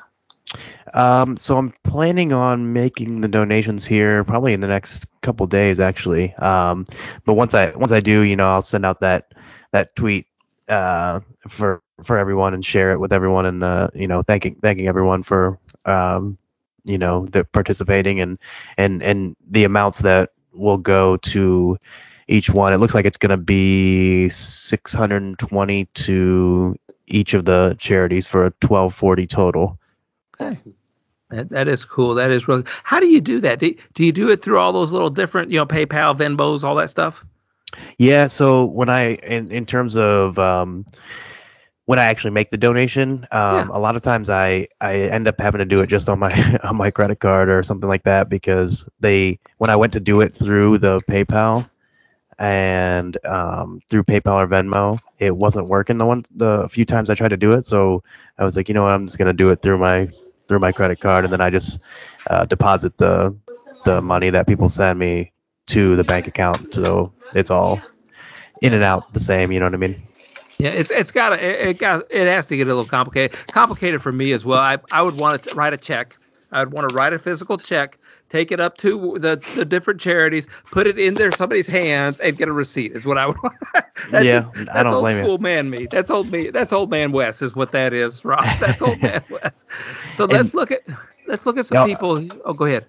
Um, 0.94 1.38
so 1.38 1.58
I'm 1.58 1.74
planning 1.84 2.34
on 2.34 2.74
making 2.74 3.22
the 3.22 3.28
donations 3.28 3.86
here 3.86 4.24
probably 4.24 4.54
in 4.54 4.60
the 4.60 4.68
next 4.68 5.06
couple 5.22 5.46
days, 5.48 5.80
actually. 5.80 6.34
Um, 6.36 6.88
but 7.26 7.36
once 7.36 7.54
I 7.54 7.72
once 7.72 7.92
I 7.92 8.00
do, 8.00 8.22
you 8.22 8.36
know, 8.36 8.50
I'll 8.52 8.62
send 8.62 8.86
out 8.86 9.00
that 9.00 9.34
that 9.72 9.96
tweet 9.96 10.28
uh, 10.68 11.22
for 11.50 11.82
for 12.04 12.18
everyone 12.18 12.54
and 12.54 12.66
share 12.66 12.92
it 12.92 13.00
with 13.00 13.14
everyone, 13.14 13.46
and 13.46 13.64
uh, 13.64 13.88
you 13.94 14.08
know, 14.08 14.24
thanking 14.24 14.56
thanking 14.62 14.88
everyone 14.88 15.24
for 15.24 15.58
um, 15.86 16.38
you 16.84 16.98
know 16.98 17.28
the 17.32 17.44
participating 17.44 18.20
and 18.20 18.38
and 18.78 19.02
and 19.02 19.36
the 19.50 19.64
amounts 19.64 20.00
that 20.00 20.32
will 20.54 20.78
go 20.78 21.18
to 21.18 21.78
each 22.28 22.50
one. 22.50 22.74
It 22.74 22.78
looks 22.78 22.94
like 22.94 23.06
it's 23.06 23.18
going 23.18 23.32
to 23.32 23.38
be 23.38 24.30
620 24.30 25.86
to 25.86 26.76
each 27.08 27.34
of 27.34 27.46
the 27.46 27.76
charities 27.80 28.26
for 28.26 28.42
a 28.42 28.54
1240 28.62 29.28
total. 29.28 29.80
Okay. 30.40 30.60
That, 31.30 31.50
that 31.50 31.68
is 31.68 31.86
cool. 31.86 32.16
That 32.16 32.32
is 32.32 32.48
really. 32.48 32.64
How 32.84 33.00
do 33.00 33.08
you 33.08 33.22
do 33.22 33.40
that? 33.42 33.60
Do, 33.60 33.74
do 33.96 34.04
you 34.04 34.12
do 34.12 34.30
it 34.30 34.44
through 34.44 34.60
all 34.60 34.74
those 34.74 34.92
little 34.92 35.10
different, 35.10 35.52
you 35.52 35.58
know, 35.58 35.66
PayPal, 35.66 36.18
Venmos, 36.18 36.64
all 36.64 36.76
that 36.76 36.90
stuff? 36.90 37.16
Yeah. 37.98 38.28
So 38.28 38.66
when 38.66 38.90
I, 38.90 39.16
in 39.16 39.52
in 39.52 39.66
terms 39.66 39.96
of 39.96 40.38
um, 40.38 40.86
when 41.92 42.00
I 42.00 42.06
actually 42.06 42.32
make 42.32 42.50
the 42.52 42.56
donation, 42.58 43.28
um, 43.34 43.68
yeah. 43.68 43.68
a 43.74 43.78
lot 43.78 43.98
of 43.98 44.02
times 44.02 44.30
I, 44.30 44.70
I 44.80 44.96
end 44.96 45.28
up 45.28 45.36
having 45.38 45.60
to 45.60 45.66
do 45.66 45.82
it 45.82 45.88
just 45.88 46.08
on 46.08 46.20
my 46.20 46.58
on 46.64 46.78
my 46.78 46.90
credit 46.90 47.20
card 47.20 47.50
or 47.50 47.62
something 47.64 47.90
like 47.90 48.06
that 48.06 48.30
because 48.30 48.86
they 49.02 49.40
when 49.58 49.70
I 49.70 49.76
went 49.76 49.92
to 49.92 50.00
do 50.00 50.22
it 50.22 50.34
through 50.34 50.78
the 50.78 51.02
PayPal 51.10 51.70
and 52.40 53.18
um, 53.26 53.82
through 53.90 54.06
PayPal 54.06 54.42
or 54.42 54.48
Venmo, 54.48 55.00
it 55.20 55.36
wasn't 55.36 55.68
working 55.68 55.98
the 55.98 56.06
one 56.06 56.24
the 56.34 56.70
few 56.72 56.86
times 56.86 57.10
I 57.10 57.14
tried 57.14 57.36
to 57.36 57.36
do 57.36 57.52
it. 57.52 57.68
So 57.68 58.02
I 58.40 58.46
was 58.46 58.56
like, 58.56 58.70
you 58.70 58.74
know 58.74 58.84
what, 58.84 58.94
I'm 58.94 59.06
just 59.06 59.18
gonna 59.18 59.34
do 59.34 59.50
it 59.50 59.62
through 59.62 59.78
my 59.78 60.08
through 60.48 60.60
my 60.60 60.72
credit 60.72 61.02
card, 61.02 61.26
and 61.26 61.34
then 61.34 61.42
I 61.42 61.50
just 61.50 61.82
uh, 62.30 62.46
deposit 62.46 62.98
the 63.00 63.36
the 63.84 64.02
money 64.02 64.30
that 64.30 64.48
people 64.48 64.70
send 64.70 64.98
me 64.98 65.34
to 65.68 65.98
the 65.98 66.06
bank 66.06 66.28
account. 66.28 66.74
So 66.74 67.12
it's 67.36 67.52
all 67.52 67.82
in 68.62 68.74
and 68.74 68.82
out 68.82 69.12
the 69.12 69.20
same. 69.20 69.52
You 69.52 69.60
know 69.60 69.66
what 69.66 69.74
I 69.74 69.78
mean? 69.88 70.02
Yeah, 70.62 70.70
it's 70.70 70.92
it's 70.92 71.10
got 71.10 71.34
it, 71.34 71.42
it 71.42 71.80
got 71.80 72.04
it 72.12 72.28
has 72.28 72.46
to 72.48 72.58
get 72.58 72.68
a 72.68 72.70
little 72.70 72.86
complicated. 72.86 73.36
Complicated 73.52 74.02
for 74.02 74.12
me 74.12 74.32
as 74.32 74.46
well. 74.46 74.60
I 74.60 74.78
I 74.92 75.02
would 75.02 75.18
want 75.18 75.42
to 75.44 75.56
write 75.56 75.74
a 75.74 75.78
check. 75.78 76.16
I'd 76.52 76.72
want 76.72 76.88
to 76.90 76.96
write 76.96 77.14
a 77.14 77.20
physical 77.20 77.58
check, 77.58 77.98
take 78.30 78.52
it 78.52 78.60
up 78.60 78.78
to 78.78 79.18
the 79.20 79.42
the 79.56 79.66
different 79.66 80.00
charities, 80.00 80.46
put 80.72 80.86
it 80.86 81.00
in 81.00 81.16
there 81.16 81.32
somebody's 81.32 81.66
hands, 81.66 82.18
and 82.22 82.38
get 82.38 82.48
a 82.48 82.52
receipt. 82.52 82.92
Is 82.92 83.08
what 83.08 83.18
I 83.18 83.28
would. 83.28 83.38
that's 84.12 84.26
yeah, 84.26 84.42
just, 84.42 84.54
that's 84.54 84.70
I 84.70 84.84
don't 84.84 84.94
old 84.94 85.04
blame 85.04 85.24
school 85.24 85.38
man 85.40 85.70
me. 85.70 85.88
That's 85.90 86.12
old 86.12 86.32
me. 86.32 86.52
That's 86.52 86.72
old 86.72 86.92
man 86.92 87.12
Wes 87.12 87.42
is 87.42 87.56
what 87.56 87.72
that 87.72 87.92
is, 87.94 88.24
Rob. 88.24 88.44
That's 88.60 88.82
old 88.84 89.02
man 89.02 89.24
Wes. 89.32 89.54
So 90.16 90.26
and, 90.26 90.34
let's 90.34 90.54
look 90.54 90.70
at 90.70 90.82
let's 91.28 91.46
look 91.46 91.58
at 91.58 91.66
some 91.66 91.88
people. 91.88 92.28
Oh, 92.46 92.54
go 92.54 92.66
ahead. 92.66 92.86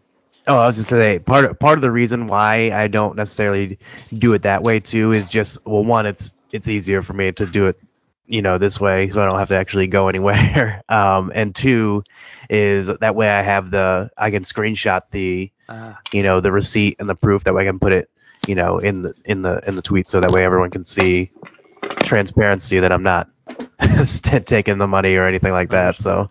Oh, 0.46 0.56
I 0.56 0.66
was 0.66 0.76
just 0.76 0.90
say 0.90 1.20
part 1.20 1.58
part 1.58 1.78
of 1.78 1.82
the 1.82 1.90
reason 1.90 2.26
why 2.26 2.70
I 2.72 2.88
don't 2.88 3.16
necessarily 3.16 3.78
do 4.18 4.35
it 4.35 4.42
that 4.42 4.62
way 4.62 4.80
too 4.80 5.12
is 5.12 5.26
just 5.28 5.56
well, 5.64 5.85
one, 5.85 6.04
it's 6.04 6.30
it's 6.52 6.68
easier 6.68 7.02
for 7.02 7.14
me 7.14 7.32
to 7.32 7.46
do 7.46 7.66
it, 7.66 7.78
you 8.26 8.42
know, 8.42 8.58
this 8.58 8.78
way, 8.78 9.10
so 9.10 9.22
I 9.22 9.28
don't 9.28 9.38
have 9.38 9.48
to 9.48 9.56
actually 9.56 9.86
go 9.86 10.08
anywhere. 10.10 10.82
Um, 10.88 11.32
and 11.34 11.54
two 11.54 12.04
is 12.50 12.88
that 13.00 13.14
way 13.14 13.28
I 13.28 13.42
have 13.42 13.70
the 13.70 14.10
I 14.16 14.30
can 14.30 14.44
screenshot 14.44 15.02
the, 15.10 15.50
uh, 15.68 15.94
you 16.12 16.22
know, 16.22 16.40
the 16.40 16.52
receipt 16.52 16.96
and 16.98 17.08
the 17.08 17.14
proof 17.14 17.44
that 17.44 17.54
way 17.54 17.62
I 17.62 17.66
can 17.66 17.78
put 17.78 17.92
it, 17.92 18.10
you 18.46 18.54
know, 18.54 18.78
in 18.78 19.02
the 19.02 19.14
in 19.24 19.42
the 19.42 19.60
in 19.66 19.76
the 19.76 19.82
tweet, 19.82 20.08
so 20.08 20.20
that 20.20 20.30
way 20.30 20.44
everyone 20.44 20.70
can 20.70 20.84
see 20.84 21.30
transparency 22.04 22.78
that 22.80 22.92
I'm 22.92 23.02
not 23.02 23.28
taking 24.46 24.78
the 24.78 24.86
money 24.86 25.14
or 25.16 25.26
anything 25.26 25.52
like 25.52 25.70
that. 25.70 25.96
So, 25.96 26.28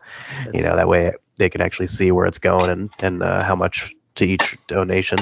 you 0.54 0.62
know, 0.62 0.76
that 0.76 0.88
way 0.88 1.12
they 1.38 1.50
can 1.50 1.62
actually 1.62 1.88
see 1.88 2.12
where 2.12 2.26
it's 2.26 2.38
going 2.38 2.70
and 2.70 2.90
and 3.00 3.24
uh, 3.24 3.44
how 3.44 3.56
much 3.56 3.94
to 4.16 4.26
each 4.26 4.58
donation. 4.68 5.20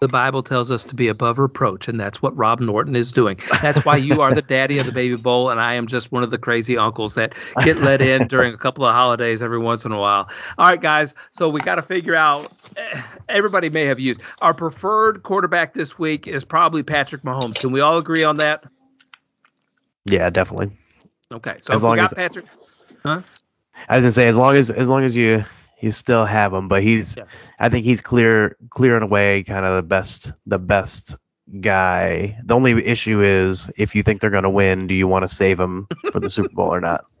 The 0.00 0.08
Bible 0.08 0.42
tells 0.42 0.70
us 0.70 0.82
to 0.84 0.94
be 0.94 1.08
above 1.08 1.38
reproach, 1.38 1.86
and 1.86 2.00
that's 2.00 2.22
what 2.22 2.34
Rob 2.34 2.58
Norton 2.58 2.96
is 2.96 3.12
doing. 3.12 3.36
That's 3.60 3.84
why 3.84 3.98
you 3.98 4.22
are 4.22 4.34
the 4.34 4.40
daddy 4.40 4.78
of 4.78 4.86
the 4.86 4.92
baby 4.92 5.14
bowl, 5.14 5.50
and 5.50 5.60
I 5.60 5.74
am 5.74 5.86
just 5.86 6.10
one 6.10 6.22
of 6.22 6.30
the 6.30 6.38
crazy 6.38 6.74
uncles 6.78 7.14
that 7.16 7.34
get 7.66 7.76
let 7.82 8.00
in 8.00 8.26
during 8.26 8.54
a 8.54 8.56
couple 8.56 8.86
of 8.86 8.94
holidays 8.94 9.42
every 9.42 9.58
once 9.58 9.84
in 9.84 9.92
a 9.92 9.98
while. 9.98 10.26
All 10.56 10.66
right, 10.68 10.80
guys. 10.80 11.12
So 11.32 11.50
we 11.50 11.60
got 11.60 11.74
to 11.74 11.82
figure 11.82 12.14
out. 12.14 12.50
Eh, 12.78 13.02
everybody 13.28 13.68
may 13.68 13.84
have 13.84 14.00
used 14.00 14.22
our 14.40 14.54
preferred 14.54 15.22
quarterback 15.22 15.74
this 15.74 15.98
week 15.98 16.26
is 16.26 16.44
probably 16.44 16.82
Patrick 16.82 17.22
Mahomes. 17.22 17.56
Can 17.56 17.70
we 17.70 17.80
all 17.80 17.98
agree 17.98 18.24
on 18.24 18.38
that? 18.38 18.64
Yeah, 20.06 20.30
definitely. 20.30 20.70
Okay, 21.30 21.56
so 21.60 21.74
as 21.74 21.82
long 21.82 21.92
we 21.92 21.98
got 21.98 22.12
as, 22.12 22.16
Patrick, 22.16 22.46
huh? 23.02 23.20
I 23.90 23.96
was 23.96 24.04
gonna 24.04 24.12
say 24.12 24.28
as 24.28 24.36
long 24.36 24.56
as 24.56 24.70
as 24.70 24.88
long 24.88 25.04
as 25.04 25.14
you 25.14 25.44
you 25.80 25.90
still 25.92 26.24
have 26.26 26.52
him, 26.52 26.68
but 26.68 26.82
he's 26.82 27.16
yeah. 27.16 27.24
I 27.58 27.68
think 27.68 27.84
he's 27.84 28.00
clear 28.00 28.56
clearing 28.70 29.02
away 29.02 29.42
kind 29.44 29.64
of 29.64 29.76
the 29.76 29.86
best 29.86 30.32
the 30.46 30.58
best 30.58 31.14
guy. 31.60 32.38
The 32.44 32.54
only 32.54 32.86
issue 32.86 33.22
is 33.22 33.68
if 33.76 33.94
you 33.94 34.02
think 34.02 34.20
they're 34.20 34.30
going 34.30 34.44
to 34.44 34.50
win, 34.50 34.86
do 34.86 34.94
you 34.94 35.08
want 35.08 35.28
to 35.28 35.34
save 35.34 35.58
him 35.58 35.88
for 36.12 36.20
the 36.20 36.30
Super 36.30 36.48
Bowl 36.50 36.72
or 36.72 36.80
not? 36.80 37.04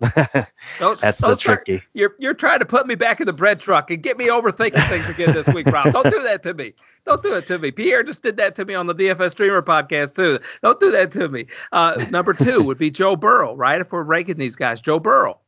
Don't- 0.78 1.00
That's 1.00 1.18
don't 1.18 1.30
the 1.30 1.36
start- 1.36 1.66
tricky. 1.66 1.82
You're 1.94 2.14
you're 2.18 2.34
trying 2.34 2.60
to 2.60 2.64
put 2.66 2.86
me 2.86 2.94
back 2.94 3.20
in 3.20 3.26
the 3.26 3.32
bread 3.32 3.60
truck 3.60 3.90
and 3.90 4.02
get 4.02 4.16
me 4.16 4.28
overthinking 4.28 4.88
things 4.88 5.08
again 5.08 5.34
this 5.34 5.46
week, 5.48 5.66
Rob. 5.66 5.92
Don't 5.92 6.10
do 6.10 6.22
that 6.22 6.42
to 6.44 6.54
me. 6.54 6.74
Don't 7.06 7.22
do 7.22 7.32
it 7.32 7.46
to 7.48 7.58
me. 7.58 7.70
Pierre 7.70 8.02
just 8.02 8.22
did 8.22 8.36
that 8.36 8.54
to 8.56 8.64
me 8.64 8.74
on 8.74 8.86
the 8.86 8.94
DFS 8.94 9.32
Streamer 9.32 9.62
podcast 9.62 10.14
too. 10.14 10.38
Don't 10.62 10.78
do 10.78 10.90
that 10.92 11.10
to 11.12 11.28
me. 11.28 11.46
Uh, 11.72 12.04
number 12.10 12.34
two 12.34 12.62
would 12.62 12.78
be 12.78 12.90
Joe 12.90 13.16
Burrow, 13.16 13.56
right? 13.56 13.80
If 13.80 13.90
we're 13.90 14.02
ranking 14.02 14.36
these 14.36 14.54
guys, 14.54 14.80
Joe 14.80 14.98
Burrow. 14.98 15.40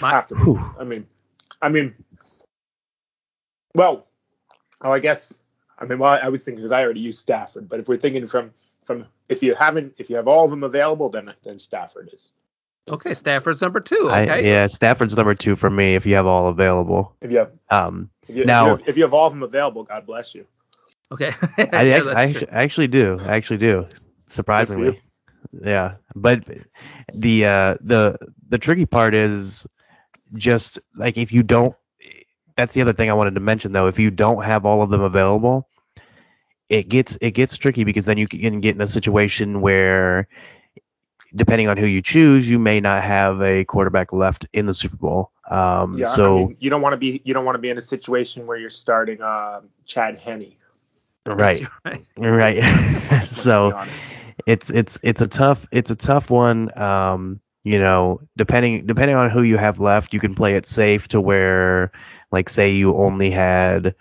My- 0.00 0.10
Have 0.10 0.28
to 0.28 0.34
be. 0.34 0.54
I 0.80 0.84
mean, 0.84 1.06
I 1.62 1.68
mean, 1.68 1.94
well, 3.74 4.06
oh, 4.82 4.92
I 4.92 4.98
guess. 4.98 5.32
I 5.78 5.84
mean, 5.84 5.98
well, 5.98 6.18
I 6.22 6.28
was 6.28 6.42
thinking 6.42 6.62
because 6.62 6.72
I 6.72 6.82
already 6.82 7.00
used 7.00 7.20
Stafford, 7.20 7.68
but 7.68 7.80
if 7.80 7.88
we're 7.88 7.98
thinking 7.98 8.26
from 8.26 8.52
from 8.86 9.06
if 9.28 9.42
you 9.42 9.54
haven't, 9.54 9.94
if 9.98 10.08
you 10.08 10.16
have 10.16 10.26
all 10.28 10.44
of 10.44 10.50
them 10.50 10.64
available, 10.64 11.10
then 11.10 11.32
then 11.44 11.58
Stafford 11.58 12.10
is. 12.12 12.30
okay, 12.88 13.12
Stafford's 13.14 13.60
number 13.60 13.80
two. 13.80 14.08
I, 14.10 14.22
Okay. 14.22 14.48
yeah, 14.48 14.66
Stafford's 14.68 15.14
number 15.16 15.34
two 15.34 15.56
for 15.56 15.68
me 15.68 15.94
if 15.94 16.06
you 16.06 16.14
have 16.14 16.26
all 16.26 16.48
available. 16.48 17.14
If 17.20 17.30
you 17.30 17.38
have, 17.38 17.50
Um, 17.70 18.08
if 18.28 18.36
you, 18.36 18.44
Now- 18.46 18.64
if, 18.74 18.78
you 18.80 18.84
have 18.84 18.88
if 18.88 18.96
you 18.96 19.02
have 19.02 19.12
all 19.12 19.26
of 19.26 19.32
them 19.32 19.42
available, 19.42 19.84
God 19.84 20.06
bless 20.06 20.34
you. 20.34 20.46
Okay. 21.12 21.30
I, 21.58 21.82
Yeah, 21.82 22.00
I, 22.04 22.22
I, 22.22 22.24
I 22.52 22.62
actually 22.62 22.88
do. 22.88 23.18
I 23.20 23.36
actually 23.36 23.58
do. 23.58 23.86
Surprisingly. 24.30 25.00
Yeah. 25.64 25.96
But 26.14 26.44
the 27.14 27.44
uh 27.44 27.74
the 27.80 28.18
the 28.48 28.58
tricky 28.58 28.86
part 28.86 29.14
is 29.14 29.66
just 30.34 30.78
like 30.96 31.16
if 31.16 31.32
you 31.32 31.42
don't 31.42 31.74
that's 32.56 32.74
the 32.74 32.82
other 32.82 32.92
thing 32.92 33.10
I 33.10 33.14
wanted 33.14 33.34
to 33.34 33.40
mention 33.40 33.72
though. 33.72 33.86
If 33.86 33.98
you 33.98 34.10
don't 34.10 34.42
have 34.42 34.64
all 34.64 34.82
of 34.82 34.90
them 34.90 35.02
available, 35.02 35.68
it 36.68 36.88
gets 36.88 37.16
it 37.20 37.32
gets 37.32 37.56
tricky 37.56 37.84
because 37.84 38.04
then 38.04 38.18
you 38.18 38.26
can 38.26 38.60
get 38.60 38.74
in 38.74 38.80
a 38.80 38.88
situation 38.88 39.60
where 39.60 40.28
depending 41.34 41.68
on 41.68 41.76
who 41.76 41.86
you 41.86 42.02
choose, 42.02 42.48
you 42.48 42.58
may 42.58 42.80
not 42.80 43.02
have 43.02 43.40
a 43.42 43.64
quarterback 43.64 44.12
left 44.12 44.46
in 44.52 44.66
the 44.66 44.74
Super 44.74 44.96
Bowl. 44.96 45.30
Um 45.50 45.98
Yeah, 45.98 46.06
so 46.06 46.24
I 46.24 46.30
mean, 46.34 46.56
you 46.58 46.70
don't 46.70 46.82
want 46.82 46.94
to 46.94 46.98
be 46.98 47.20
you 47.24 47.34
don't 47.34 47.44
want 47.44 47.56
to 47.56 47.60
be 47.60 47.70
in 47.70 47.78
a 47.78 47.82
situation 47.82 48.46
where 48.46 48.56
you're 48.56 48.70
starting 48.70 49.20
uh, 49.20 49.60
Chad 49.86 50.18
Henne. 50.18 50.54
right. 51.26 51.66
right. 51.84 52.06
Right. 52.16 52.56
let's 53.10 53.36
so 53.42 53.68
be 53.68 53.72
honest. 53.72 54.08
It's 54.46 54.70
it's 54.70 54.98
it's 55.02 55.20
a 55.20 55.26
tough 55.26 55.66
it's 55.72 55.90
a 55.90 55.96
tough 55.96 56.30
one. 56.30 56.76
Um, 56.78 57.40
you 57.64 57.78
know, 57.80 58.20
depending 58.36 58.86
depending 58.86 59.16
on 59.16 59.30
who 59.30 59.42
you 59.42 59.56
have 59.58 59.80
left, 59.80 60.14
you 60.14 60.20
can 60.20 60.34
play 60.34 60.54
it 60.56 60.68
safe 60.68 61.08
to 61.08 61.20
where, 61.20 61.90
like, 62.30 62.48
say 62.48 62.70
you 62.70 62.96
only 62.96 63.30
had, 63.30 63.94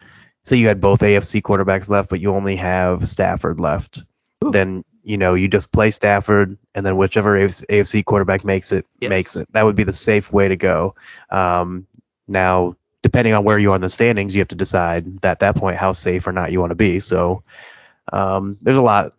say 0.44 0.58
you 0.58 0.68
had 0.68 0.80
both 0.80 1.00
AFC 1.02 1.42
quarterbacks 1.42 1.90
left, 1.90 2.10
but 2.10 2.20
you 2.20 2.32
only 2.34 2.56
have 2.56 3.10
Stafford 3.10 3.60
left. 3.60 4.04
Ooh. 4.44 4.52
Then 4.52 4.84
you 5.04 5.18
know 5.18 5.34
you 5.34 5.48
just 5.48 5.72
play 5.72 5.90
Stafford, 5.92 6.58
and 6.76 6.86
then 6.86 6.96
whichever 6.98 7.38
AFC, 7.40 8.06
quarterback 8.06 8.46
makes 8.46 8.72
it 8.72 8.86
Yes. 9.02 9.10
makes 9.10 9.36
it. 9.36 9.48
That 9.54 9.64
would 9.66 9.76
be 9.76 9.84
the 9.84 9.94
safe 9.94 10.32
way 10.32 10.48
to 10.48 10.56
go. 10.56 10.94
Um, 11.32 11.88
now, 12.28 12.76
depending 13.02 13.34
on 13.34 13.44
where 13.44 13.58
you 13.58 13.72
are 13.72 13.76
in 13.76 13.82
the 13.82 13.90
standings, 13.90 14.36
you 14.36 14.42
have 14.42 14.48
to 14.50 14.56
decide 14.56 15.08
at 15.26 15.40
that 15.40 15.56
point 15.56 15.78
how 15.78 15.94
safe 15.94 16.28
or 16.28 16.32
not 16.32 16.52
you 16.52 16.60
want 16.60 16.72
to 16.72 16.76
be. 16.76 17.00
So, 17.00 17.44
um, 18.14 18.58
there's 18.62 18.78
a 18.78 18.82
lot 18.84 19.15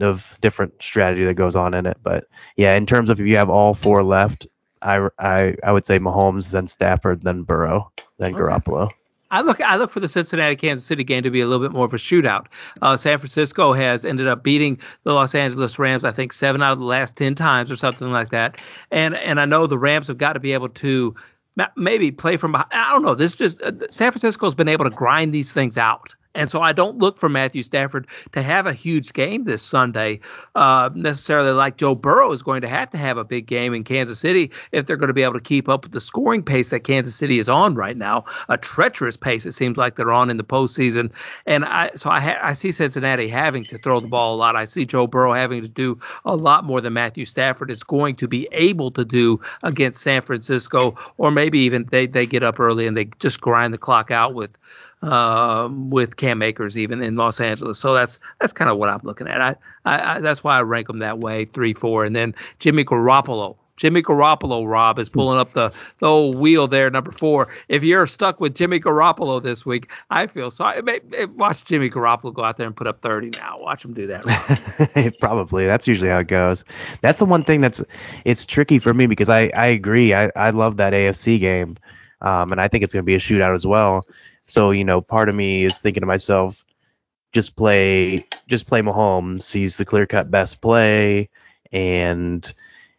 of 0.00 0.22
different 0.40 0.74
strategy 0.80 1.24
that 1.24 1.34
goes 1.34 1.56
on 1.56 1.74
in 1.74 1.86
it. 1.86 1.96
But 2.02 2.28
yeah, 2.56 2.74
in 2.74 2.86
terms 2.86 3.10
of 3.10 3.20
if 3.20 3.26
you 3.26 3.36
have 3.36 3.50
all 3.50 3.74
four 3.74 4.02
left, 4.02 4.46
I, 4.82 5.08
I, 5.18 5.54
I 5.64 5.72
would 5.72 5.86
say 5.86 5.98
Mahomes, 5.98 6.50
then 6.50 6.68
Stafford, 6.68 7.22
then 7.22 7.42
Burrow, 7.42 7.90
then 8.18 8.34
Okay. 8.34 8.40
Garoppolo. 8.40 8.90
I 9.30 9.40
look 9.40 9.60
I 9.60 9.74
look 9.76 9.90
for 9.90 9.98
the 9.98 10.06
Cincinnati 10.06 10.54
Kansas 10.54 10.86
City 10.86 11.02
game 11.02 11.24
to 11.24 11.30
be 11.30 11.40
a 11.40 11.46
little 11.46 11.64
bit 11.66 11.72
more 11.72 11.86
of 11.86 11.92
a 11.92 11.96
shootout. 11.96 12.46
Uh, 12.82 12.96
San 12.96 13.18
Francisco 13.18 13.72
has 13.72 14.04
ended 14.04 14.28
up 14.28 14.44
beating 14.44 14.78
the 15.02 15.12
Los 15.12 15.34
Angeles 15.34 15.76
Rams, 15.76 16.04
I 16.04 16.12
think 16.12 16.32
seven 16.32 16.62
out 16.62 16.72
of 16.72 16.78
the 16.78 16.84
last 16.84 17.16
ten 17.16 17.34
times 17.34 17.68
or 17.68 17.74
something 17.76 18.12
like 18.12 18.30
that. 18.30 18.56
And 18.92 19.16
and 19.16 19.40
I 19.40 19.44
know 19.44 19.66
the 19.66 19.78
Rams 19.78 20.06
have 20.06 20.18
got 20.18 20.34
to 20.34 20.40
be 20.40 20.52
able 20.52 20.68
to 20.68 21.16
maybe 21.76 22.12
play 22.12 22.36
from 22.36 22.52
behind. 22.52 22.68
I 22.72 22.92
don't 22.92 23.02
know. 23.02 23.16
This 23.16 23.34
just 23.34 23.60
uh, 23.62 23.72
San 23.90 24.12
Francisco's 24.12 24.54
been 24.54 24.68
able 24.68 24.84
to 24.84 24.90
grind 24.90 25.34
these 25.34 25.50
things 25.52 25.76
out. 25.76 26.14
And 26.34 26.50
so 26.50 26.60
I 26.60 26.72
don't 26.72 26.98
look 26.98 27.18
for 27.18 27.28
Matthew 27.28 27.62
Stafford 27.62 28.06
to 28.32 28.42
have 28.42 28.66
a 28.66 28.72
huge 28.72 29.12
game 29.12 29.44
this 29.44 29.62
Sunday, 29.62 30.20
uh, 30.54 30.90
necessarily 30.94 31.52
like 31.52 31.76
Joe 31.76 31.94
Burrow 31.94 32.32
is 32.32 32.42
going 32.42 32.62
to 32.62 32.68
have 32.68 32.90
to 32.90 32.98
have 32.98 33.16
a 33.16 33.24
big 33.24 33.46
game 33.46 33.72
in 33.72 33.84
Kansas 33.84 34.20
City 34.20 34.50
if 34.72 34.86
they're 34.86 34.96
going 34.96 35.08
to 35.08 35.14
be 35.14 35.22
able 35.22 35.34
to 35.34 35.40
keep 35.40 35.68
up 35.68 35.84
with 35.84 35.92
the 35.92 36.00
scoring 36.00 36.42
pace 36.42 36.70
that 36.70 36.84
Kansas 36.84 37.16
City 37.16 37.38
is 37.38 37.48
on 37.48 37.74
right 37.74 37.96
now, 37.96 38.24
a 38.48 38.58
treacherous 38.58 39.16
pace 39.16 39.46
it 39.46 39.52
seems 39.52 39.76
like 39.76 39.96
they're 39.96 40.12
on 40.12 40.30
in 40.30 40.36
the 40.36 40.44
postseason. 40.44 41.10
And 41.46 41.64
I 41.64 41.90
so 41.96 42.10
I 42.10 42.20
ha- 42.20 42.40
I 42.42 42.54
see 42.54 42.72
Cincinnati 42.72 43.28
having 43.28 43.64
to 43.64 43.78
throw 43.78 44.00
the 44.00 44.08
ball 44.08 44.34
a 44.34 44.38
lot. 44.38 44.56
I 44.56 44.64
see 44.64 44.84
Joe 44.84 45.06
Burrow 45.06 45.34
having 45.34 45.62
to 45.62 45.68
do 45.68 45.98
a 46.24 46.36
lot 46.36 46.64
more 46.64 46.80
than 46.80 46.92
Matthew 46.92 47.26
Stafford 47.26 47.70
is 47.70 47.82
going 47.82 48.16
to 48.16 48.28
be 48.28 48.48
able 48.52 48.90
to 48.92 49.04
do 49.04 49.40
against 49.62 50.02
San 50.02 50.22
Francisco, 50.22 50.96
or 51.16 51.30
maybe 51.30 51.58
even 51.60 51.86
they 51.90 52.06
they 52.06 52.26
get 52.26 52.42
up 52.42 52.58
early 52.58 52.86
and 52.86 52.96
they 52.96 53.08
just 53.20 53.40
grind 53.40 53.72
the 53.72 53.78
clock 53.78 54.10
out 54.10 54.34
with 54.34 54.50
um, 55.04 55.90
with 55.90 56.16
Cam 56.16 56.42
Akers 56.42 56.76
even 56.76 57.02
in 57.02 57.16
Los 57.16 57.40
Angeles. 57.40 57.78
So 57.78 57.94
that's 57.94 58.18
that's 58.40 58.52
kind 58.52 58.70
of 58.70 58.78
what 58.78 58.88
I'm 58.88 59.00
looking 59.02 59.28
at. 59.28 59.40
I, 59.40 59.56
I, 59.84 60.16
I 60.16 60.20
that's 60.20 60.42
why 60.42 60.58
I 60.58 60.62
rank 60.62 60.86
them 60.86 60.98
that 61.00 61.18
way, 61.18 61.44
three, 61.46 61.74
four, 61.74 62.04
and 62.04 62.14
then 62.16 62.34
Jimmy 62.58 62.84
Garoppolo. 62.84 63.56
Jimmy 63.76 64.02
Garoppolo, 64.02 64.70
Rob, 64.70 65.00
is 65.00 65.08
pulling 65.08 65.36
up 65.36 65.52
the, 65.54 65.72
the 65.98 66.06
old 66.06 66.38
wheel 66.38 66.68
there, 66.68 66.90
number 66.90 67.10
four. 67.10 67.48
If 67.68 67.82
you're 67.82 68.06
stuck 68.06 68.38
with 68.38 68.54
Jimmy 68.54 68.78
Garoppolo 68.78 69.42
this 69.42 69.66
week, 69.66 69.88
I 70.10 70.28
feel 70.28 70.52
sorry. 70.52 70.80
Watch 71.36 71.64
Jimmy 71.64 71.90
Garoppolo 71.90 72.32
go 72.32 72.44
out 72.44 72.56
there 72.56 72.68
and 72.68 72.76
put 72.76 72.86
up 72.86 73.02
30 73.02 73.30
now. 73.30 73.56
Watch 73.58 73.84
him 73.84 73.92
do 73.92 74.06
that. 74.06 75.16
Probably. 75.20 75.66
That's 75.66 75.88
usually 75.88 76.08
how 76.08 76.20
it 76.20 76.28
goes. 76.28 76.64
That's 77.02 77.18
the 77.18 77.24
one 77.24 77.42
thing 77.42 77.62
that's 77.62 77.82
it's 78.24 78.46
tricky 78.46 78.78
for 78.78 78.94
me 78.94 79.06
because 79.06 79.28
I, 79.28 79.50
I 79.56 79.66
agree. 79.66 80.14
I, 80.14 80.30
I 80.36 80.50
love 80.50 80.76
that 80.76 80.92
AFC 80.92 81.40
game. 81.40 81.76
Um, 82.20 82.52
and 82.52 82.60
I 82.60 82.68
think 82.68 82.84
it's 82.84 82.92
going 82.92 83.02
to 83.02 83.06
be 83.06 83.14
a 83.14 83.20
shootout 83.20 83.54
as 83.54 83.66
well. 83.66 84.06
So, 84.46 84.70
you 84.70 84.84
know, 84.84 85.00
part 85.00 85.28
of 85.28 85.34
me 85.34 85.64
is 85.64 85.78
thinking 85.78 86.02
to 86.02 86.06
myself, 86.06 86.64
just 87.32 87.56
play 87.56 88.26
just 88.48 88.66
play 88.66 88.80
Mahomes. 88.80 89.50
He's 89.50 89.76
the 89.76 89.84
clear 89.84 90.06
cut 90.06 90.30
best 90.30 90.60
play. 90.60 91.28
And, 91.72 92.52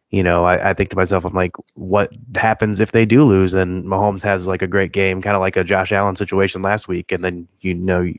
you 0.09 0.23
know, 0.23 0.45
I, 0.45 0.71
I 0.71 0.73
think 0.73 0.89
to 0.89 0.95
myself, 0.95 1.23
I'm 1.23 1.33
like, 1.33 1.53
what 1.75 2.11
happens 2.35 2.79
if 2.79 2.91
they 2.91 3.05
do 3.05 3.23
lose 3.23 3.53
and 3.53 3.85
Mahomes 3.85 4.21
has 4.21 4.47
like 4.47 4.61
a 4.61 4.67
great 4.67 4.91
game, 4.91 5.21
kind 5.21 5.35
of 5.35 5.41
like 5.41 5.55
a 5.55 5.63
Josh 5.63 5.91
Allen 5.91 6.15
situation 6.15 6.61
last 6.61 6.87
week. 6.87 7.11
And 7.11 7.23
then, 7.23 7.47
you 7.61 7.73
know, 7.73 8.11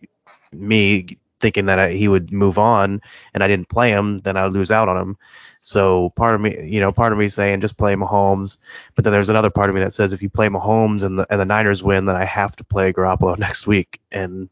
me 0.53 1.19
thinking 1.41 1.67
that 1.67 1.79
I, 1.79 1.93
he 1.93 2.09
would 2.09 2.33
move 2.33 2.59
on 2.59 3.01
and 3.35 3.43
I 3.43 3.49
didn't 3.49 3.69
play 3.69 3.91
him, 3.91 4.19
then 4.19 4.37
I 4.37 4.45
would 4.45 4.55
lose 4.55 4.71
out 4.71 4.89
on 4.89 4.97
him. 4.97 5.17
So 5.69 6.11
part 6.11 6.37
of 6.37 6.41
me, 6.41 6.57
you 6.65 6.79
know, 6.79 6.93
part 6.93 7.13
of 7.13 7.19
me 7.19 7.29
saying 7.29 7.61
just 7.61 7.77
play 7.77 7.97
Mahomes, 7.97 8.57
but 8.95 9.03
then 9.03 9.13
there's 9.13 9.31
another 9.31 9.51
part 9.51 9.69
of 9.69 9.75
me 9.75 9.81
that 9.81 9.93
says 9.93 10.13
if 10.13 10.23
you 10.23 10.31
play 10.31 10.47
Mahomes 10.47 11.03
and 11.03 11.19
the 11.19 11.27
and 11.29 11.41
the 11.41 11.45
Niners 11.45 11.83
win, 11.83 12.05
then 12.07 12.15
I 12.15 12.25
have 12.25 12.55
to 12.57 12.65
play 12.65 12.93
Garoppolo 12.93 13.37
next 13.47 13.67
week, 13.67 14.01
and 14.13 14.49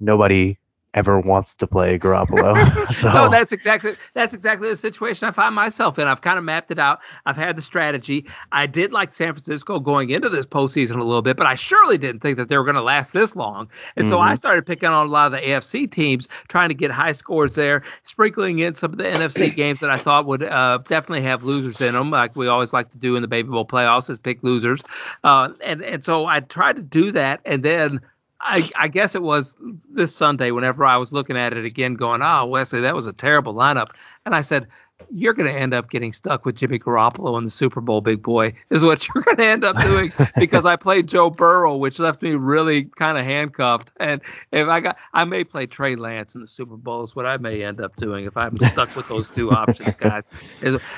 nobody 0.00 0.56
ever 0.94 1.20
wants 1.20 1.54
to 1.54 1.66
play 1.66 1.98
Garoppolo. 1.98 2.92
so 3.00 3.12
No, 3.12 3.30
that's 3.30 3.52
exactly 3.52 3.92
that's 4.14 4.34
exactly 4.34 4.68
the 4.68 4.76
situation 4.76 5.28
I 5.28 5.32
find 5.32 5.54
myself 5.54 5.98
in. 5.98 6.06
I've 6.06 6.22
kind 6.22 6.38
of 6.38 6.44
mapped 6.44 6.70
it 6.70 6.78
out. 6.78 7.00
I've 7.26 7.36
had 7.36 7.56
the 7.56 7.62
strategy. 7.62 8.26
I 8.52 8.66
did 8.66 8.92
like 8.92 9.14
San 9.14 9.32
Francisco 9.32 9.78
going 9.80 10.10
into 10.10 10.28
this 10.28 10.46
postseason 10.46 10.96
a 10.96 11.04
little 11.04 11.22
bit, 11.22 11.36
but 11.36 11.46
I 11.46 11.54
surely 11.54 11.98
didn't 11.98 12.20
think 12.20 12.38
that 12.38 12.48
they 12.48 12.56
were 12.56 12.64
going 12.64 12.76
to 12.76 12.82
last 12.82 13.12
this 13.12 13.34
long. 13.36 13.68
And 13.96 14.08
so 14.08 14.18
I 14.18 14.34
started 14.34 14.66
picking 14.66 14.88
on 14.88 15.06
a 15.06 15.10
lot 15.10 15.26
of 15.26 15.32
the 15.32 15.38
AFC 15.38 15.90
teams, 15.90 16.28
trying 16.48 16.68
to 16.68 16.74
get 16.74 16.90
high 16.90 17.12
scores 17.12 17.54
there, 17.54 17.82
sprinkling 18.04 18.60
in 18.60 18.74
some 18.74 18.92
of 18.92 18.98
the 18.98 19.04
NFC 19.04 19.54
games 19.56 19.80
that 19.80 19.90
I 19.90 20.02
thought 20.02 20.26
would 20.26 20.42
uh, 20.42 20.78
definitely 20.88 21.22
have 21.22 21.42
losers 21.42 21.80
in 21.80 21.94
them, 21.94 22.10
like 22.10 22.36
we 22.36 22.48
always 22.48 22.72
like 22.72 22.90
to 22.92 22.98
do 22.98 23.16
in 23.16 23.22
the 23.22 23.28
Baby 23.28 23.48
Bowl 23.48 23.66
playoffs, 23.66 24.08
is 24.10 24.18
pick 24.18 24.42
losers. 24.42 24.82
Uh, 25.24 25.50
and 25.64 25.82
and 25.82 26.02
so 26.02 26.26
I 26.26 26.40
tried 26.40 26.76
to 26.76 26.82
do 26.82 27.12
that, 27.12 27.40
and 27.44 27.62
then. 27.62 28.00
I, 28.40 28.70
I 28.76 28.88
guess 28.88 29.14
it 29.14 29.22
was 29.22 29.54
this 29.92 30.14
Sunday 30.14 30.50
whenever 30.52 30.84
I 30.84 30.96
was 30.96 31.12
looking 31.12 31.36
at 31.36 31.52
it 31.52 31.64
again, 31.64 31.94
going, 31.94 32.22
"Oh, 32.22 32.46
Wesley, 32.46 32.80
that 32.82 32.94
was 32.94 33.06
a 33.06 33.12
terrible 33.12 33.54
lineup." 33.54 33.88
And 34.24 34.34
I 34.34 34.42
said, 34.42 34.68
"You're 35.10 35.34
going 35.34 35.52
to 35.52 35.58
end 35.58 35.74
up 35.74 35.90
getting 35.90 36.12
stuck 36.12 36.44
with 36.44 36.56
Jimmy 36.56 36.78
Garoppolo 36.78 37.38
in 37.38 37.44
the 37.44 37.50
Super 37.50 37.80
Bowl, 37.80 38.00
big 38.00 38.22
boy." 38.22 38.52
Is 38.70 38.82
what 38.82 39.06
you're 39.08 39.22
going 39.22 39.36
to 39.36 39.46
end 39.46 39.64
up 39.64 39.76
doing 39.76 40.12
because 40.36 40.66
I 40.66 40.76
played 40.76 41.06
Joe 41.06 41.30
Burrow, 41.30 41.76
which 41.76 41.98
left 41.98 42.22
me 42.22 42.30
really 42.30 42.84
kind 42.96 43.18
of 43.18 43.24
handcuffed. 43.24 43.90
And 44.00 44.20
if 44.52 44.68
I 44.68 44.80
got, 44.80 44.96
I 45.14 45.24
may 45.24 45.44
play 45.44 45.66
Trey 45.66 45.96
Lance 45.96 46.34
in 46.34 46.40
the 46.40 46.48
Super 46.48 46.76
Bowl. 46.76 47.04
Is 47.04 47.14
what 47.14 47.26
I 47.26 47.36
may 47.36 47.62
end 47.62 47.80
up 47.80 47.96
doing 47.96 48.24
if 48.24 48.36
I'm 48.36 48.56
stuck 48.72 48.94
with 48.96 49.08
those 49.08 49.28
two 49.34 49.50
options, 49.50 49.96
guys. 49.96 50.28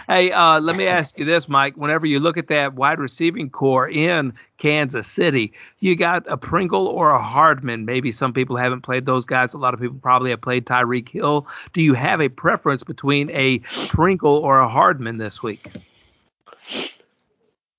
Hey, 0.07 0.33
uh, 0.33 0.61
let 0.61 0.77
me 0.77 0.87
ask 0.87 1.19
you 1.19 1.25
this, 1.25 1.49
Mike. 1.49 1.77
Whenever 1.77 2.07
you 2.07 2.21
look 2.21 2.37
at 2.37 2.49
that 2.49 2.75
wide 2.75 2.99
receiving 2.99 3.51
corps 3.51 3.89
in 3.89 4.33
Kansas 4.61 5.09
City. 5.09 5.53
You 5.81 5.97
got 5.97 6.23
a 6.31 6.37
Pringle 6.37 6.87
or 6.87 7.11
a 7.11 7.21
Hardman. 7.21 7.85
Maybe 7.85 8.13
some 8.13 8.33
people 8.33 8.57
haven't 8.57 8.83
played 8.83 9.07
those 9.07 9.25
guys. 9.27 9.55
A 9.55 9.59
lot 9.59 9.75
of 9.75 9.81
people 9.81 9.99
probably 10.01 10.31
have 10.31 10.43
played 10.43 10.67
Tyreek 10.67 11.09
Hill. 11.09 11.47
Do 11.73 11.83
you 11.83 11.95
have 11.95 12.21
a 12.21 12.29
preference 12.29 12.85
between 12.85 13.31
a 13.31 13.61
Pringle 13.91 14.37
or 14.37 14.61
a 14.61 14.69
Hardman 14.69 15.19
this 15.19 15.43
week? 15.43 15.69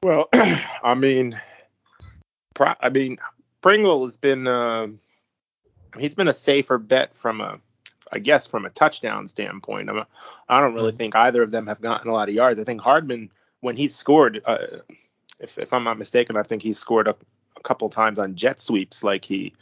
Well, 0.04 0.28
I 0.34 0.94
mean, 0.94 1.40
pro- 2.54 2.76
I 2.82 2.90
mean, 2.90 3.18
Pringle 3.62 4.04
has 4.04 4.18
been 4.18 4.46
uh, 4.46 4.88
he's 5.98 6.14
been 6.14 6.28
a 6.28 6.34
safer 6.34 6.78
bet 6.78 7.16
from 7.16 7.40
a 7.40 7.62
I 8.12 8.20
guess 8.20 8.46
from 8.46 8.66
a 8.66 8.70
touchdown 8.72 9.30
standpoint. 9.30 9.90
I'm, 9.90 10.04
I 10.50 10.60
don't 10.60 10.74
really 10.74 10.92
think 10.92 11.16
either 11.16 11.44
of 11.44 11.52
them 11.52 11.66
have 11.68 11.80
gotten 11.80 12.10
a 12.10 12.14
lot 12.14 12.28
of 12.28 12.36
yards. 12.36 12.60
I 12.60 12.66
think 12.66 12.82
Hardman, 12.82 13.32
when 13.62 13.78
he 13.78 13.88
scored, 13.88 14.42
uh, 14.46 14.58
if, 15.40 15.58
if 15.58 15.72
I'm 15.72 15.86
not 15.86 15.98
mistaken, 15.98 16.36
I 16.36 16.44
think 16.44 16.62
he 16.62 16.74
scored 16.74 17.08
a, 17.08 17.16
a 17.56 17.62
couple 17.64 17.90
times 17.90 18.20
on 18.20 18.36
jet 18.36 18.60
sweeps. 18.60 19.02
Like 19.02 19.24
he, 19.24 19.54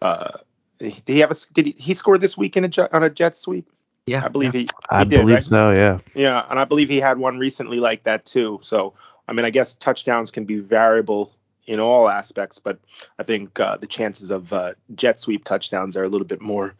uh, 0.00 0.38
did 0.78 1.02
he 1.04 1.18
have 1.18 1.30
a 1.30 1.36
did 1.52 1.66
he, 1.66 1.72
he 1.72 1.94
score 1.94 2.16
this 2.16 2.38
week 2.38 2.56
in 2.56 2.64
a 2.64 2.68
jet, 2.68 2.88
on 2.94 3.02
a 3.02 3.10
jet 3.10 3.36
sweep? 3.36 3.70
Yeah, 4.06 4.24
I 4.24 4.28
believe 4.28 4.54
yeah. 4.54 4.60
he, 4.60 4.64
he 4.64 4.68
I 4.90 5.04
did, 5.04 5.20
believe 5.20 5.34
right? 5.34 5.42
so. 5.42 5.70
Yeah. 5.70 5.98
Yeah, 6.14 6.44
and 6.50 6.58
I 6.58 6.64
believe 6.64 6.88
he 6.88 6.98
had 6.98 7.18
one 7.18 7.38
recently 7.38 7.78
like 7.78 8.04
that 8.04 8.24
too. 8.24 8.60
So 8.62 8.94
I 9.28 9.32
mean, 9.32 9.44
I 9.44 9.50
guess 9.50 9.74
touchdowns 9.74 10.30
can 10.30 10.44
be 10.44 10.58
variable 10.58 11.32
in 11.66 11.78
all 11.78 12.08
aspects, 12.08 12.58
but 12.62 12.80
I 13.18 13.22
think 13.22 13.60
uh, 13.60 13.76
the 13.76 13.86
chances 13.86 14.30
of 14.30 14.52
uh, 14.52 14.72
jet 14.96 15.20
sweep 15.20 15.44
touchdowns 15.44 15.96
are 15.96 16.02
a 16.02 16.08
little 16.08 16.26
bit 16.26 16.40
more 16.40 16.74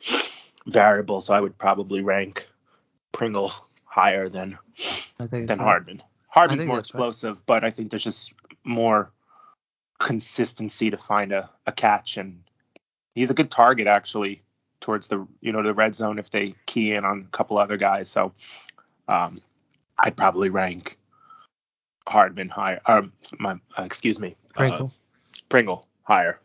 variable. 0.66 1.20
So 1.20 1.32
I 1.32 1.40
would 1.40 1.56
probably 1.58 2.02
rank 2.02 2.48
Pringle 3.12 3.52
higher 3.84 4.28
than 4.28 4.58
I 5.20 5.28
think 5.28 5.46
than 5.46 5.58
so. 5.58 5.64
Hardman. 5.64 6.02
Hardman's 6.28 6.64
more 6.64 6.76
that's 6.76 6.92
right. 6.92 7.06
explosive, 7.06 7.38
but 7.46 7.62
I 7.62 7.70
think 7.70 7.90
there's 7.90 8.04
just 8.04 8.32
more 8.64 9.12
consistency 10.00 10.90
to 10.90 10.96
find 10.96 11.32
a, 11.32 11.50
a 11.66 11.72
catch, 11.72 12.16
and 12.16 12.42
he's 13.14 13.30
a 13.30 13.34
good 13.34 13.50
target 13.50 13.86
actually 13.86 14.42
towards 14.80 15.08
the 15.08 15.26
you 15.40 15.52
know 15.52 15.62
the 15.62 15.74
red 15.74 15.94
zone 15.94 16.18
if 16.18 16.30
they 16.30 16.54
key 16.66 16.92
in 16.92 17.04
on 17.04 17.26
a 17.32 17.36
couple 17.36 17.58
other 17.58 17.76
guys. 17.76 18.10
So 18.10 18.32
um, 19.08 19.40
I'd 19.98 20.16
probably 20.16 20.48
rank 20.48 20.98
Hardman 22.06 22.48
higher. 22.48 22.80
Um, 22.86 23.12
my 23.38 23.52
uh, 23.78 23.82
excuse 23.82 24.18
me, 24.18 24.36
uh, 24.54 24.58
Pringle. 24.58 24.92
Pringle 25.48 25.86
higher. 26.02 26.40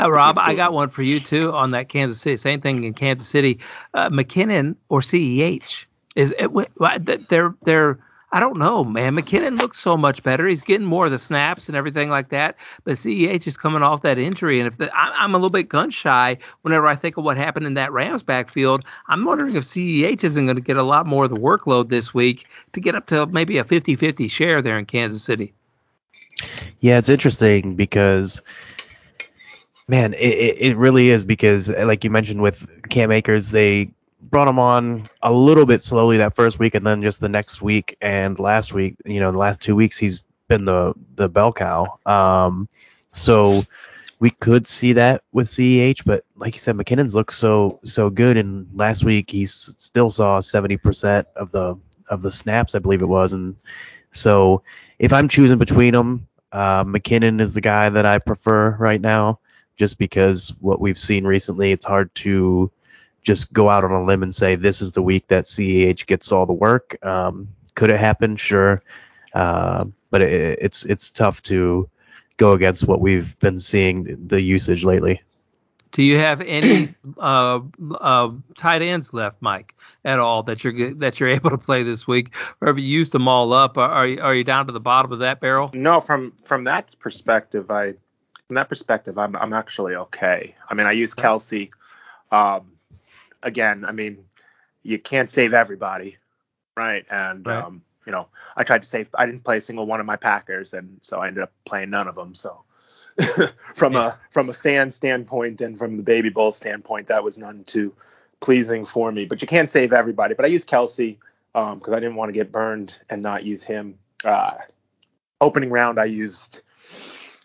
Uh, 0.00 0.10
Rob, 0.10 0.38
I 0.38 0.54
got 0.54 0.72
one 0.72 0.88
for 0.88 1.02
you 1.02 1.20
too 1.20 1.52
on 1.52 1.72
that 1.72 1.88
Kansas 1.88 2.20
City. 2.20 2.36
Same 2.36 2.60
thing 2.60 2.84
in 2.84 2.94
Kansas 2.94 3.28
City. 3.28 3.60
Uh, 3.92 4.08
McKinnon 4.08 4.76
or 4.88 5.00
CEH 5.00 5.84
is 6.16 6.32
it, 6.38 7.28
they're 7.28 7.54
they're 7.64 7.98
I 8.34 8.40
don't 8.40 8.58
know, 8.58 8.82
man. 8.82 9.14
McKinnon 9.14 9.60
looks 9.60 9.80
so 9.80 9.96
much 9.96 10.20
better. 10.24 10.48
He's 10.48 10.60
getting 10.60 10.88
more 10.88 11.06
of 11.06 11.12
the 11.12 11.20
snaps 11.20 11.68
and 11.68 11.76
everything 11.76 12.10
like 12.10 12.30
that. 12.30 12.56
But 12.82 12.96
CEH 12.96 13.46
is 13.46 13.56
coming 13.56 13.84
off 13.84 14.02
that 14.02 14.18
injury, 14.18 14.58
and 14.58 14.66
if 14.66 14.76
the, 14.76 14.92
I, 14.92 15.22
I'm 15.22 15.34
a 15.34 15.36
little 15.36 15.50
bit 15.50 15.68
gun 15.68 15.92
shy 15.92 16.38
whenever 16.62 16.88
I 16.88 16.96
think 16.96 17.16
of 17.16 17.22
what 17.22 17.36
happened 17.36 17.64
in 17.64 17.74
that 17.74 17.92
Rams 17.92 18.24
backfield, 18.24 18.84
I'm 19.06 19.24
wondering 19.24 19.54
if 19.54 19.62
CEH 19.62 20.24
isn't 20.24 20.46
going 20.46 20.56
to 20.56 20.60
get 20.60 20.76
a 20.76 20.82
lot 20.82 21.06
more 21.06 21.26
of 21.26 21.30
the 21.30 21.36
workload 21.36 21.90
this 21.90 22.12
week 22.12 22.44
to 22.72 22.80
get 22.80 22.96
up 22.96 23.06
to 23.06 23.24
maybe 23.26 23.58
a 23.58 23.64
50-50 23.64 24.28
share 24.28 24.60
there 24.60 24.80
in 24.80 24.86
Kansas 24.86 25.24
City. 25.24 25.54
Yeah, 26.80 26.98
it's 26.98 27.08
interesting 27.08 27.76
because, 27.76 28.42
man, 29.86 30.12
it, 30.14 30.56
it, 30.58 30.76
really 30.76 31.10
is 31.10 31.22
because, 31.22 31.68
like 31.68 32.02
you 32.02 32.10
mentioned 32.10 32.42
with 32.42 32.66
Cam 32.90 33.12
Akers, 33.12 33.52
they 33.52 33.92
brought 34.30 34.48
him 34.48 34.58
on 34.58 35.08
a 35.22 35.32
little 35.32 35.66
bit 35.66 35.82
slowly 35.82 36.16
that 36.18 36.34
first 36.34 36.58
week, 36.58 36.74
and 36.74 36.86
then 36.86 37.02
just 37.02 37.20
the 37.20 37.28
next 37.28 37.62
week 37.62 37.96
and 38.00 38.38
last 38.38 38.72
week, 38.72 38.96
you 39.04 39.20
know, 39.20 39.32
the 39.32 39.38
last 39.38 39.60
two 39.60 39.76
weeks, 39.76 39.96
he's 39.96 40.20
been 40.48 40.64
the 40.64 40.94
the 41.16 41.28
bell 41.28 41.52
cow. 41.52 41.98
Um, 42.06 42.68
so 43.12 43.64
we 44.20 44.30
could 44.30 44.66
see 44.66 44.92
that 44.94 45.22
with 45.32 45.48
CEH, 45.48 46.04
but 46.04 46.24
like 46.36 46.54
you 46.54 46.60
said, 46.60 46.76
McKinnon's 46.76 47.14
looked 47.14 47.34
so 47.34 47.80
so 47.84 48.10
good, 48.10 48.36
and 48.36 48.66
last 48.74 49.04
week 49.04 49.30
he 49.30 49.46
still 49.46 50.10
saw 50.10 50.40
70% 50.40 51.24
of 51.36 51.50
the 51.52 51.78
of 52.08 52.22
the 52.22 52.30
snaps, 52.30 52.74
I 52.74 52.78
believe 52.78 53.02
it 53.02 53.06
was, 53.06 53.32
and 53.32 53.56
so 54.12 54.62
if 54.98 55.12
I'm 55.12 55.28
choosing 55.28 55.58
between 55.58 55.92
them, 55.92 56.26
uh, 56.52 56.84
McKinnon 56.84 57.40
is 57.40 57.52
the 57.52 57.60
guy 57.60 57.88
that 57.88 58.06
I 58.06 58.18
prefer 58.18 58.76
right 58.78 59.00
now, 59.00 59.40
just 59.76 59.98
because 59.98 60.52
what 60.60 60.80
we've 60.80 60.98
seen 60.98 61.24
recently, 61.24 61.72
it's 61.72 61.84
hard 61.84 62.14
to 62.16 62.70
just 63.24 63.52
go 63.52 63.68
out 63.70 63.84
on 63.84 63.90
a 63.90 64.04
limb 64.04 64.22
and 64.22 64.34
say 64.34 64.54
this 64.54 64.80
is 64.80 64.92
the 64.92 65.02
week 65.02 65.26
that 65.28 65.46
CEH 65.46 66.06
gets 66.06 66.30
all 66.30 66.46
the 66.46 66.52
work. 66.52 66.96
Um, 67.04 67.48
could 67.74 67.90
it 67.90 67.98
happen? 67.98 68.36
Sure, 68.36 68.82
uh, 69.34 69.84
but 70.10 70.22
it, 70.22 70.58
it's 70.60 70.84
it's 70.84 71.10
tough 71.10 71.42
to 71.42 71.88
go 72.36 72.52
against 72.52 72.86
what 72.86 73.00
we've 73.00 73.36
been 73.40 73.58
seeing 73.58 74.16
the 74.28 74.40
usage 74.40 74.84
lately. 74.84 75.20
Do 75.92 76.02
you 76.02 76.18
have 76.18 76.40
any 76.40 76.94
uh, 77.18 77.60
uh, 78.00 78.30
tight 78.56 78.82
ends 78.82 79.10
left, 79.12 79.36
Mike, 79.40 79.74
at 80.04 80.18
all 80.18 80.42
that 80.44 80.62
you're 80.62 80.94
that 80.94 81.18
you're 81.18 81.28
able 81.38 81.50
to 81.50 81.58
play 81.58 81.82
this 81.82 82.06
week, 82.06 82.30
or 82.60 82.68
have 82.68 82.78
you 82.78 82.86
used 82.86 83.12
them 83.12 83.26
all 83.26 83.52
up? 83.52 83.78
Are 83.78 83.90
are 83.90 84.06
you, 84.06 84.20
are 84.20 84.34
you 84.34 84.44
down 84.44 84.66
to 84.66 84.72
the 84.72 84.80
bottom 84.80 85.12
of 85.12 85.20
that 85.20 85.40
barrel? 85.40 85.70
No, 85.72 86.00
from 86.00 86.32
from 86.44 86.64
that 86.64 86.94
perspective, 87.00 87.70
I 87.70 87.94
from 88.46 88.56
that 88.56 88.68
perspective, 88.68 89.18
I'm 89.18 89.34
I'm 89.36 89.52
actually 89.52 89.94
okay. 89.94 90.54
I 90.68 90.74
mean, 90.74 90.86
I 90.86 90.92
use 90.92 91.14
Kelce. 91.14 91.70
Um, 92.30 92.72
again, 93.44 93.84
I 93.86 93.92
mean, 93.92 94.24
you 94.82 94.98
can't 94.98 95.30
save 95.30 95.54
everybody, 95.54 96.18
right? 96.76 97.04
And 97.10 97.46
Right. 97.46 97.64
um, 97.64 97.82
you 98.06 98.12
know, 98.12 98.28
I 98.56 98.64
tried 98.64 98.82
to 98.82 98.88
save. 98.88 99.08
I 99.14 99.26
didn't 99.26 99.44
play 99.44 99.58
a 99.58 99.60
single 99.62 99.86
one 99.86 100.00
of 100.00 100.06
my 100.06 100.16
Packers, 100.16 100.74
and 100.74 100.98
so 101.02 101.18
I 101.20 101.28
ended 101.28 101.44
up 101.44 101.52
playing 101.66 101.90
none 101.90 102.08
of 102.08 102.16
them. 102.16 102.34
So, 102.34 102.64
from 103.76 103.94
Yeah. 103.94 104.06
a 104.08 104.18
from 104.32 104.50
a 104.50 104.54
fan 104.54 104.90
standpoint 104.90 105.60
and 105.60 105.78
from 105.78 105.96
the 105.96 106.02
Baby 106.02 106.30
Bowl 106.30 106.52
standpoint, 106.52 107.08
that 107.08 107.24
was 107.24 107.38
none 107.38 107.64
too 107.64 107.94
pleasing 108.40 108.86
for 108.86 109.12
me. 109.12 109.24
But 109.26 109.40
you 109.42 109.48
can't 109.48 109.70
save 109.70 109.92
everybody. 109.92 110.34
But 110.34 110.44
I 110.44 110.48
used 110.48 110.68
Kelce 110.68 111.18
because 111.52 111.92
I 111.92 112.00
didn't 112.00 112.16
want 112.16 112.28
to 112.30 112.32
get 112.34 112.52
burned 112.52 112.96
and 113.10 113.22
not 113.22 113.44
use 113.44 113.62
him. 113.62 113.98
Uh, 114.24 114.54
opening 115.40 115.70
round, 115.70 115.98
I 116.00 116.06
used 116.06 116.62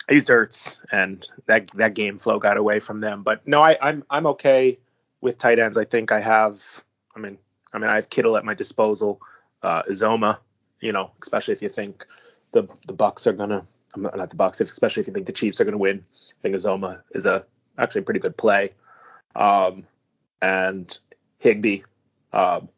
I 0.10 0.14
used 0.14 0.28
Ertz, 0.30 0.76
and 0.92 1.26
that 1.48 1.70
that 1.76 1.94
game 1.94 2.20
flow 2.20 2.40
got 2.40 2.58
away 2.58 2.80
from 2.80 3.00
them. 3.02 3.24
But 3.24 3.48
no, 3.48 3.62
I, 3.62 3.78
I'm 3.82 4.04
I'm 4.10 4.28
okay 4.28 4.80
with 5.22 5.38
tight 5.40 5.60
ends. 5.60 5.78
I 5.78 5.86
think 5.86 6.12
I 6.12 6.22
have. 6.22 6.60
I 7.16 7.20
mean, 7.20 7.38
I 7.74 7.78
mean, 7.80 7.90
I 7.90 7.96
have 7.96 8.10
Kittle 8.10 8.38
at 8.38 8.46
my 8.46 8.54
disposal. 8.54 9.22
Uh, 9.62 9.84
Uzomah, 9.84 10.38
you 10.82 10.92
know, 10.92 11.12
especially 11.22 11.54
if 11.54 11.62
you 11.62 11.70
think 11.70 12.06
the 12.54 12.68
the 12.88 12.94
Bucs 12.94 13.28
are 13.28 13.34
gonna. 13.34 13.66
I'm 13.96 14.04
not, 14.04 14.14
the 14.30 14.36
Bucs, 14.36 14.62
especially 14.62 15.02
if 15.02 15.08
you 15.08 15.14
think 15.14 15.26
the 15.26 15.34
Chiefs 15.34 15.60
are 15.60 15.66
gonna 15.66 15.78
win. 15.78 16.04
I 16.12 16.42
think 16.42 16.56
Uzomah 16.56 17.02
is 17.14 17.26
a 17.26 17.46
actually 17.78 18.02
a 18.02 18.04
pretty 18.06 18.20
good 18.20 18.38
play. 18.38 18.72
Um, 19.36 19.86
and 20.42 20.98
Higbee, 21.40 21.82
um, 22.34 22.70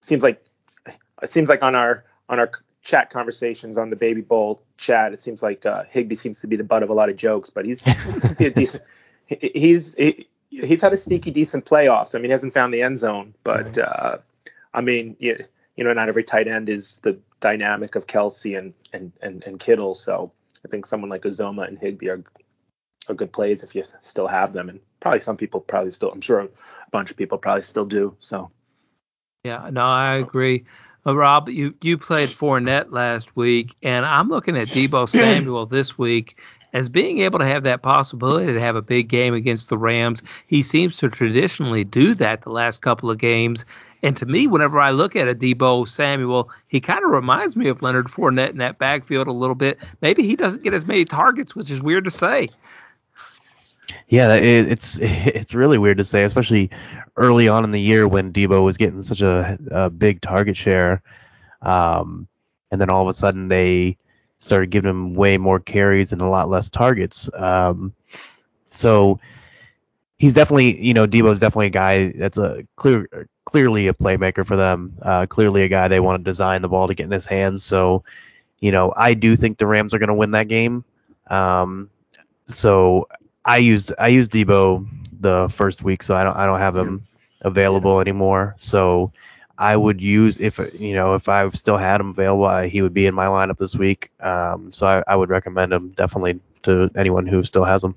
seems 0.00 0.22
like 0.22 0.44
it 1.22 1.30
seems 1.32 1.48
like 1.48 1.62
on 1.62 1.74
our 1.74 2.04
on 2.28 2.38
our 2.38 2.50
chat 2.82 3.10
conversations 3.10 3.76
on 3.78 3.90
the 3.90 3.96
Baby 3.96 4.20
Bowl 4.20 4.62
chat, 4.78 5.12
it 5.12 5.20
seems 5.22 5.42
like 5.42 5.66
uh, 5.66 5.84
Higbee 5.90 6.16
seems 6.16 6.40
to 6.40 6.46
be 6.46 6.56
the 6.56 6.64
butt 6.64 6.82
of 6.82 6.90
a 6.90 6.94
lot 6.94 7.08
of 7.08 7.16
jokes, 7.16 7.50
but 7.50 7.64
he's 7.64 7.82
a 7.86 8.50
decent. 8.50 8.82
he- 9.26 9.50
He's 9.54 9.94
he, 9.94 10.26
he's 10.64 10.80
had 10.82 10.92
a 10.92 10.96
sneaky 10.96 11.30
decent 11.30 11.64
playoffs. 11.64 12.14
I 12.14 12.18
mean, 12.18 12.26
he 12.26 12.32
hasn't 12.32 12.54
found 12.54 12.72
the 12.74 12.82
end 12.82 12.98
zone, 12.98 13.34
but 13.44 13.76
Right. 13.76 13.78
uh, 13.78 14.18
I 14.74 14.80
mean, 14.80 15.16
you, 15.18 15.36
you 15.76 15.84
know, 15.84 15.92
not 15.92 16.08
every 16.08 16.24
tight 16.24 16.48
end 16.48 16.68
is 16.68 16.98
the 17.02 17.18
dynamic 17.40 17.94
of 17.94 18.06
Kelce 18.06 18.58
and 18.58 18.74
and 18.92 19.12
and, 19.22 19.42
and 19.44 19.60
Kittle. 19.60 19.94
So 19.94 20.32
I 20.64 20.68
think 20.68 20.86
someone 20.86 21.10
like 21.10 21.22
Uzomah 21.22 21.68
and 21.68 21.78
Higbee 21.78 22.08
are 22.10 22.22
are 23.08 23.14
good 23.14 23.32
plays 23.32 23.62
if 23.62 23.74
you 23.74 23.84
still 24.02 24.26
have 24.28 24.52
them, 24.52 24.68
and 24.68 24.80
probably 25.00 25.20
some 25.20 25.36
people 25.36 25.60
probably 25.60 25.90
still. 25.90 26.10
I'm 26.10 26.20
sure 26.20 26.40
a 26.40 26.48
bunch 26.90 27.10
of 27.10 27.16
people 27.16 27.38
probably 27.38 27.62
still 27.62 27.86
do. 27.86 28.16
So 28.20 28.50
Yeah, 29.44 29.70
no, 29.72 29.82
I 29.84 30.16
agree. 30.16 30.64
Uh, 31.06 31.16
Rob, 31.16 31.48
you 31.48 31.74
you 31.82 31.96
played 31.96 32.30
Fournette 32.30 32.92
last 32.92 33.34
week, 33.36 33.76
and 33.82 34.04
I'm 34.04 34.28
looking 34.28 34.56
at 34.56 34.70
Deebo 34.70 35.08
Samuel 35.08 35.66
this 35.66 35.96
week 35.96 36.36
as 36.72 36.88
being 36.88 37.20
able 37.20 37.38
to 37.38 37.44
have 37.44 37.62
that 37.62 37.82
possibility 37.82 38.52
to 38.52 38.60
have 38.60 38.76
a 38.76 38.82
big 38.82 39.08
game 39.08 39.34
against 39.34 39.68
the 39.68 39.78
Rams. 39.78 40.22
He 40.46 40.62
seems 40.62 40.96
to 40.98 41.08
traditionally 41.08 41.84
do 41.84 42.14
that 42.16 42.42
the 42.42 42.50
last 42.50 42.82
couple 42.82 43.10
of 43.10 43.18
games. 43.18 43.64
And 44.02 44.16
to 44.18 44.26
me, 44.26 44.46
whenever 44.46 44.78
I 44.78 44.90
look 44.90 45.16
at 45.16 45.28
a 45.28 45.34
Deebo 45.34 45.88
Samuel, 45.88 46.50
he 46.68 46.80
kind 46.80 47.04
of 47.04 47.10
reminds 47.10 47.56
me 47.56 47.68
of 47.68 47.82
Leonard 47.82 48.06
Fournette 48.06 48.50
in 48.50 48.58
that 48.58 48.78
backfield 48.78 49.26
a 49.26 49.32
little 49.32 49.56
bit. 49.56 49.78
Maybe 50.02 50.22
he 50.26 50.36
doesn't 50.36 50.62
get 50.62 50.74
as 50.74 50.86
many 50.86 51.04
targets, 51.04 51.56
which 51.56 51.70
is 51.70 51.80
weird 51.80 52.04
to 52.04 52.10
say. 52.10 52.48
Yeah, 54.08 54.34
it, 54.34 54.70
it's 54.70 54.98
it's 55.00 55.54
really 55.54 55.78
weird 55.78 55.98
to 55.98 56.04
say, 56.04 56.24
especially 56.24 56.70
early 57.16 57.48
on 57.48 57.64
in 57.64 57.72
the 57.72 57.80
year 57.80 58.06
when 58.06 58.32
Deebo 58.32 58.64
was 58.64 58.76
getting 58.76 59.02
such 59.02 59.20
a, 59.20 59.58
a 59.70 59.90
big 59.90 60.20
target 60.20 60.56
share, 60.56 61.02
um, 61.62 62.28
and 62.70 62.80
then 62.80 62.90
all 62.90 63.02
of 63.02 63.14
a 63.14 63.18
sudden 63.18 63.48
they 63.48 63.96
started 64.38 64.70
giving 64.70 64.90
him 64.90 65.14
way 65.14 65.36
more 65.36 65.60
carries 65.60 66.12
and 66.12 66.20
a 66.20 66.28
lot 66.28 66.48
less 66.48 66.70
targets. 66.70 67.28
Um, 67.34 67.92
so 68.70 69.18
he's 70.18 70.32
definitely, 70.32 70.80
you 70.80 70.94
know, 70.94 71.06
Deebo's 71.06 71.38
definitely 71.38 71.66
a 71.66 71.70
guy 71.70 72.12
that's 72.12 72.38
a 72.38 72.64
clear, 72.76 73.28
clearly 73.44 73.88
a 73.88 73.94
playmaker 73.94 74.46
for 74.46 74.56
them. 74.56 74.96
Uh, 75.02 75.26
clearly 75.26 75.62
a 75.62 75.68
guy 75.68 75.88
they 75.88 76.00
want 76.00 76.22
to 76.24 76.30
design 76.30 76.62
the 76.62 76.68
ball 76.68 76.86
to 76.88 76.94
get 76.94 77.04
in 77.04 77.10
his 77.10 77.26
hands. 77.26 77.64
So, 77.64 78.04
you 78.60 78.72
know, 78.72 78.92
I 78.96 79.14
do 79.14 79.36
think 79.36 79.58
the 79.58 79.66
Rams 79.66 79.94
are 79.94 79.98
going 79.98 80.08
to 80.08 80.14
win 80.14 80.32
that 80.32 80.48
game. 80.48 80.84
Um, 81.28 81.90
so 82.48 83.08
I 83.44 83.58
used 83.58 83.92
I 83.98 84.08
used 84.08 84.30
Deebo 84.30 84.86
the 85.20 85.52
first 85.56 85.82
week, 85.82 86.02
so 86.02 86.14
I 86.14 86.22
don't 86.24 86.36
I 86.36 86.46
don't 86.46 86.60
have 86.60 86.76
him 86.76 87.06
available 87.42 88.00
anymore. 88.00 88.56
So 88.58 89.12
I 89.58 89.76
would 89.76 90.00
use 90.00 90.36
if 90.38 90.58
you 90.74 90.94
know 90.94 91.14
if 91.14 91.28
I 91.28 91.50
still 91.50 91.76
had 91.78 92.00
him 92.00 92.10
available, 92.10 92.46
I, 92.46 92.68
he 92.68 92.80
would 92.80 92.94
be 92.94 93.06
in 93.06 93.14
my 93.14 93.26
lineup 93.26 93.58
this 93.58 93.74
week. 93.74 94.10
Um, 94.20 94.70
so 94.72 94.86
I, 94.86 95.02
I 95.08 95.16
would 95.16 95.30
recommend 95.30 95.72
him 95.72 95.90
definitely 95.96 96.40
to 96.62 96.90
anyone 96.96 97.26
who 97.26 97.42
still 97.42 97.64
has 97.64 97.82
him. 97.82 97.94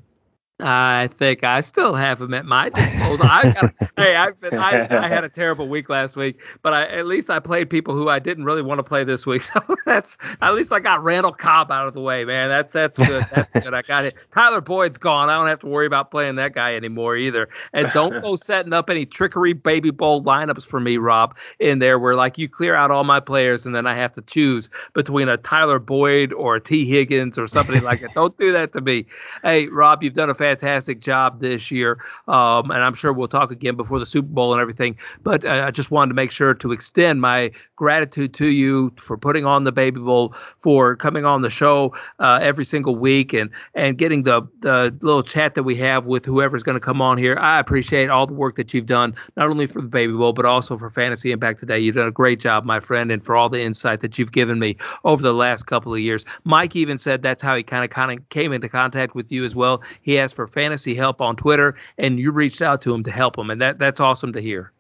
I 0.62 1.10
think 1.18 1.44
I 1.44 1.62
still 1.62 1.96
have 1.96 2.20
them 2.20 2.34
at 2.34 2.46
my 2.46 2.70
disposal. 2.70 3.26
I 3.26 3.52
got, 3.52 3.74
hey, 3.98 4.16
I've 4.16 4.40
been, 4.40 4.58
I, 4.58 5.06
I 5.06 5.08
had 5.08 5.24
a 5.24 5.30
terrible 5.42 5.68
week 5.68 5.90
last 5.90 6.16
week, 6.16 6.38
but 6.62 6.74
I, 6.74 6.86
at 6.86 7.08
least 7.08 7.30
I 7.30 7.40
played 7.40 7.70
people 7.70 7.96
who 7.96 8.10
I 8.10 8.20
didn't 8.20 8.46
really 8.46 8.62
want 8.62 8.80
to 8.80 8.84
play 8.84 9.04
this 9.04 9.26
week. 9.26 9.42
So 9.54 9.76
that's 9.86 10.10
at 10.42 10.54
least 10.54 10.72
I 10.72 10.80
got 10.80 11.04
Randall 11.04 11.34
Cobb 11.34 11.72
out 11.72 11.88
of 11.88 11.94
the 11.94 12.00
way, 12.00 12.24
man. 12.24 12.48
That's 12.48 12.72
that's 12.72 12.98
good. 12.98 13.26
That's 13.34 13.52
good. 13.52 13.74
I 13.74 13.82
got 13.82 14.06
it. 14.06 14.16
Tyler 14.34 14.62
Boyd's 14.62 14.98
gone. 14.98 15.30
I 15.30 15.36
don't 15.36 15.48
have 15.48 15.60
to 15.62 15.68
worry 15.68 15.88
about 15.88 16.10
playing 16.10 16.36
that 16.36 16.54
guy 16.54 16.76
anymore 16.76 17.18
either. 17.18 17.50
And 17.74 17.90
don't 17.94 18.22
go 18.22 18.36
setting 18.38 18.72
up 18.72 18.90
any 18.90 19.06
trickery 19.06 19.54
baby 19.54 19.90
bowl 19.90 20.24
lineups 20.24 20.66
for 20.66 20.80
me, 20.80 20.98
Rob, 20.98 21.36
in 21.60 21.80
there 21.80 22.00
where 22.00 22.16
like 22.16 22.38
you 22.38 22.48
clear 22.48 22.76
out 22.76 22.92
all 22.92 23.04
my 23.04 23.20
players 23.20 23.66
and 23.66 23.76
then 23.76 23.86
I 23.88 23.96
have 23.96 24.14
to 24.14 24.22
choose 24.22 24.70
between 24.94 25.28
a 25.28 25.38
Tyler 25.38 25.80
Boyd 25.80 26.32
or 26.32 26.56
a 26.56 26.62
Tee 26.62 26.88
Higgins 26.88 27.38
or 27.38 27.48
something 27.48 27.82
like 27.84 28.02
that. 28.02 28.14
Don't 28.14 28.38
do 28.38 28.54
that 28.54 28.72
to 28.74 28.82
me. 28.82 29.06
Hey, 29.44 29.68
Rob, 29.68 30.04
you've 30.04 30.14
done 30.14 30.30
a 30.30 30.36
fantastic 30.36 30.51
job 31.02 31.42
this 31.42 31.72
year, 31.72 31.98
um, 32.28 32.72
and 32.72 32.84
I'm 32.84 32.96
sure 32.96 33.14
we'll 33.14 33.28
talk 33.28 33.52
again 33.52 33.76
before 33.76 34.00
the 34.00 34.06
Super 34.06 34.28
Bowl 34.28 34.54
and 34.54 34.62
everything. 34.62 34.98
But 35.24 35.46
uh, 35.46 35.66
I 35.68 35.72
just 35.72 35.92
wanted 35.92 36.10
to 36.10 36.16
make 36.16 36.32
sure 36.32 36.54
to 36.54 36.72
extend 36.72 37.22
my 37.22 37.52
gratitude 37.76 38.34
to 38.36 38.48
you 38.48 38.94
for 39.06 39.18
putting 39.18 39.46
on 39.46 39.64
the 39.64 39.72
Baby 39.72 40.00
Bowl, 40.00 40.36
for 40.62 40.96
coming 40.96 41.26
on 41.26 41.42
the 41.42 41.50
show 41.50 41.94
uh, 42.20 42.40
every 42.42 42.66
single 42.66 42.96
week, 42.96 43.34
and 43.34 43.50
and 43.76 43.98
getting 43.98 44.24
the 44.24 44.42
the 44.62 44.96
little 45.02 45.24
chat 45.24 45.56
that 45.56 45.64
we 45.64 45.76
have 45.78 46.06
with 46.06 46.26
whoever's 46.26 46.64
going 46.64 46.80
to 46.80 46.86
come 46.86 47.02
on 47.02 47.18
here. 47.18 47.38
I 47.38 47.60
appreciate 47.60 48.10
all 48.10 48.28
the 48.28 48.34
work 48.34 48.56
that 48.58 48.74
you've 48.74 48.86
done, 48.86 49.16
not 49.38 49.50
only 49.50 49.68
for 49.68 49.82
the 49.82 49.88
Baby 49.88 50.14
Bowl 50.14 50.34
but 50.34 50.46
also 50.46 50.78
for 50.78 50.90
Fantasy 50.90 51.32
Impact 51.32 51.60
today. 51.60 51.80
You've 51.80 51.96
done 51.96 52.08
a 52.08 52.12
great 52.12 52.40
job, 52.40 52.64
my 52.66 52.80
friend, 52.80 53.12
and 53.12 53.24
for 53.24 53.36
all 53.36 53.50
the 53.50 53.62
insight 53.62 54.02
that 54.02 54.18
you've 54.18 54.32
given 54.32 54.60
me 54.60 54.78
over 55.04 55.22
the 55.22 55.34
last 55.34 55.66
couple 55.66 55.94
of 55.94 56.00
years. 56.00 56.26
Mike 56.44 56.76
even 56.76 56.98
said 56.98 57.22
that's 57.22 57.42
how 57.42 57.56
he 57.56 57.64
kind 57.64 57.84
of 57.84 57.90
kind 57.90 58.18
of 58.18 58.30
came 58.30 58.54
into 58.54 58.70
contact 58.70 59.16
with 59.16 59.32
you 59.32 59.46
as 59.46 59.56
well. 59.56 59.82
He 60.02 60.18
asked 60.18 60.36
for 60.36 60.41
fantasy 60.48 60.96
help 60.96 61.22
on 61.22 61.36
Twitter, 61.36 61.76
and 61.98 62.20
you 62.20 62.32
reached 62.32 62.62
out 62.62 62.82
to 62.84 62.94
him 62.94 63.04
to 63.04 63.12
help 63.12 63.38
him, 63.38 63.50
and 63.50 63.62
that 63.62 63.80
that's 63.80 64.00
awesome 64.00 64.34
to 64.34 64.42
hear. 64.42 64.72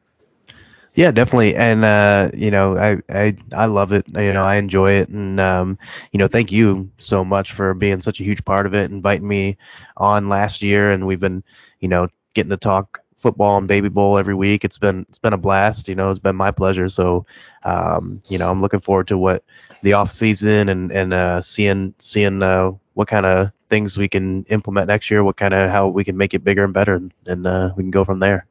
Yeah, 0.93 1.12
definitely, 1.12 1.55
and 1.55 1.86
uh, 1.86 2.32
you 2.34 2.51
know, 2.51 2.78
I, 2.78 2.97
I 3.09 3.36
I 3.53 3.66
love 3.66 3.93
it. 3.93 4.05
You 4.09 4.34
know, 4.34 4.43
I 4.43 4.55
enjoy 4.55 4.93
it, 4.93 5.07
and 5.07 5.39
um, 5.39 5.78
you 6.12 6.18
know, 6.18 6.28
thank 6.28 6.51
you 6.51 6.89
so 6.99 7.24
much 7.24 7.53
for 7.53 7.74
being 7.74 8.01
such 8.01 8.20
a 8.20 8.24
huge 8.24 8.43
part 8.43 8.66
of 8.66 8.74
it, 8.74 8.91
inviting 8.91 9.28
me 9.28 9.57
on 9.95 10.28
last 10.28 10.62
year, 10.62 10.91
and 10.91 11.07
we've 11.07 11.20
been, 11.20 11.43
you 11.80 11.88
know, 11.88 12.09
getting 12.34 12.49
to 12.49 12.57
talk 12.57 12.99
football 13.22 13.57
and 13.57 13.68
baby 13.68 13.88
bowl 13.88 14.18
every 14.18 14.36
week. 14.36 14.66
It's 14.66 14.78
been 14.78 15.05
it's 15.07 15.18
been 15.18 15.34
a 15.34 15.38
blast. 15.38 15.88
You 15.88 15.95
know, 15.95 16.09
it's 16.09 16.20
been 16.20 16.36
my 16.36 16.51
pleasure. 16.51 16.89
So, 16.89 17.26
um, 17.64 18.22
you 18.28 18.38
know, 18.38 18.51
I'm 18.51 18.62
looking 18.62 18.82
forward 18.82 19.07
to 19.07 19.18
what 19.18 19.45
the 19.84 19.93
off 19.93 20.12
season 20.12 20.70
and 20.70 20.91
and 20.91 21.14
uh, 21.14 21.41
seeing 21.41 21.93
seeing 21.99 22.43
uh, 22.43 22.72
what 22.93 23.07
kind 23.07 23.25
of 23.25 23.51
things 23.69 23.97
we 23.97 24.09
can 24.09 24.43
implement 24.45 24.87
next 24.87 25.09
year, 25.09 25.23
what 25.23 25.37
kind 25.37 25.53
of 25.53 25.69
how 25.69 25.87
we 25.87 26.03
can 26.03 26.17
make 26.17 26.33
it 26.33 26.43
bigger 26.43 26.63
and 26.63 26.73
better, 26.73 27.01
and, 27.25 27.47
uh, 27.47 27.71
we 27.75 27.83
can 27.83 27.91
go 27.91 28.03
from 28.03 28.19
there. 28.19 28.45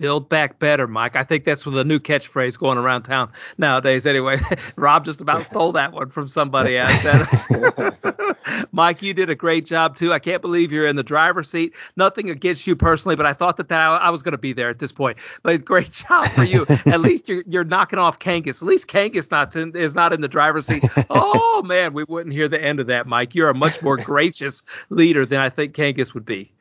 Build 0.00 0.30
back 0.30 0.58
better, 0.58 0.86
Mike. 0.86 1.14
I 1.14 1.24
think 1.24 1.44
that's 1.44 1.62
the 1.62 1.84
new 1.84 1.98
catchphrase 1.98 2.58
going 2.58 2.78
around 2.78 3.02
town 3.02 3.30
nowadays. 3.58 4.06
Anyway, 4.06 4.38
Rob 4.76 5.04
just 5.04 5.20
about 5.20 5.44
stole 5.46 5.72
that 5.72 5.92
one 5.92 6.08
from 6.08 6.26
somebody 6.26 6.78
else. 6.78 7.04
Mike, 8.72 9.02
you 9.02 9.12
did 9.12 9.28
a 9.28 9.34
great 9.34 9.66
job 9.66 9.96
too. 9.98 10.10
I 10.10 10.18
can't 10.18 10.40
believe 10.40 10.72
you're 10.72 10.86
in 10.86 10.96
the 10.96 11.02
driver's 11.02 11.50
seat. 11.50 11.74
Nothing 11.96 12.30
against 12.30 12.66
you 12.66 12.74
personally, 12.74 13.14
but 13.14 13.26
I 13.26 13.34
thought 13.34 13.58
that, 13.58 13.68
that 13.68 13.78
I 13.78 14.08
was 14.08 14.22
going 14.22 14.32
to 14.32 14.38
be 14.38 14.54
there 14.54 14.70
at 14.70 14.78
this 14.78 14.90
point. 14.90 15.18
But 15.42 15.66
great 15.66 15.92
job 15.92 16.34
for 16.34 16.44
you. 16.44 16.64
at 16.86 17.02
least 17.02 17.28
you're 17.28 17.44
you're 17.46 17.64
knocking 17.64 17.98
off 17.98 18.18
Kangas. 18.18 18.56
At 18.56 18.62
least 18.62 18.86
Kangas 18.86 19.30
not 19.30 19.54
in, 19.54 19.76
is 19.76 19.94
not 19.94 20.14
in 20.14 20.22
the 20.22 20.28
driver's 20.28 20.66
seat. 20.66 20.82
Oh 21.10 21.60
man, 21.62 21.92
we 21.92 22.04
wouldn't 22.04 22.34
hear 22.34 22.48
the 22.48 22.62
end 22.62 22.80
of 22.80 22.86
that, 22.86 23.06
Mike. 23.06 23.34
You're 23.34 23.50
a 23.50 23.54
much 23.54 23.82
more 23.82 23.98
gracious 23.98 24.62
leader 24.88 25.26
than 25.26 25.40
I 25.40 25.50
think 25.50 25.74
Kangas 25.74 26.14
would 26.14 26.24
be. 26.24 26.52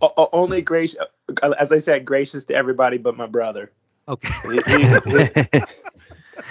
Only 0.00 0.62
gracious, 0.62 0.98
as 1.58 1.72
I 1.72 1.80
said, 1.80 2.04
gracious 2.04 2.44
to 2.44 2.54
everybody 2.54 2.98
but 2.98 3.16
my 3.16 3.26
brother. 3.26 3.72
Okay. 4.08 4.28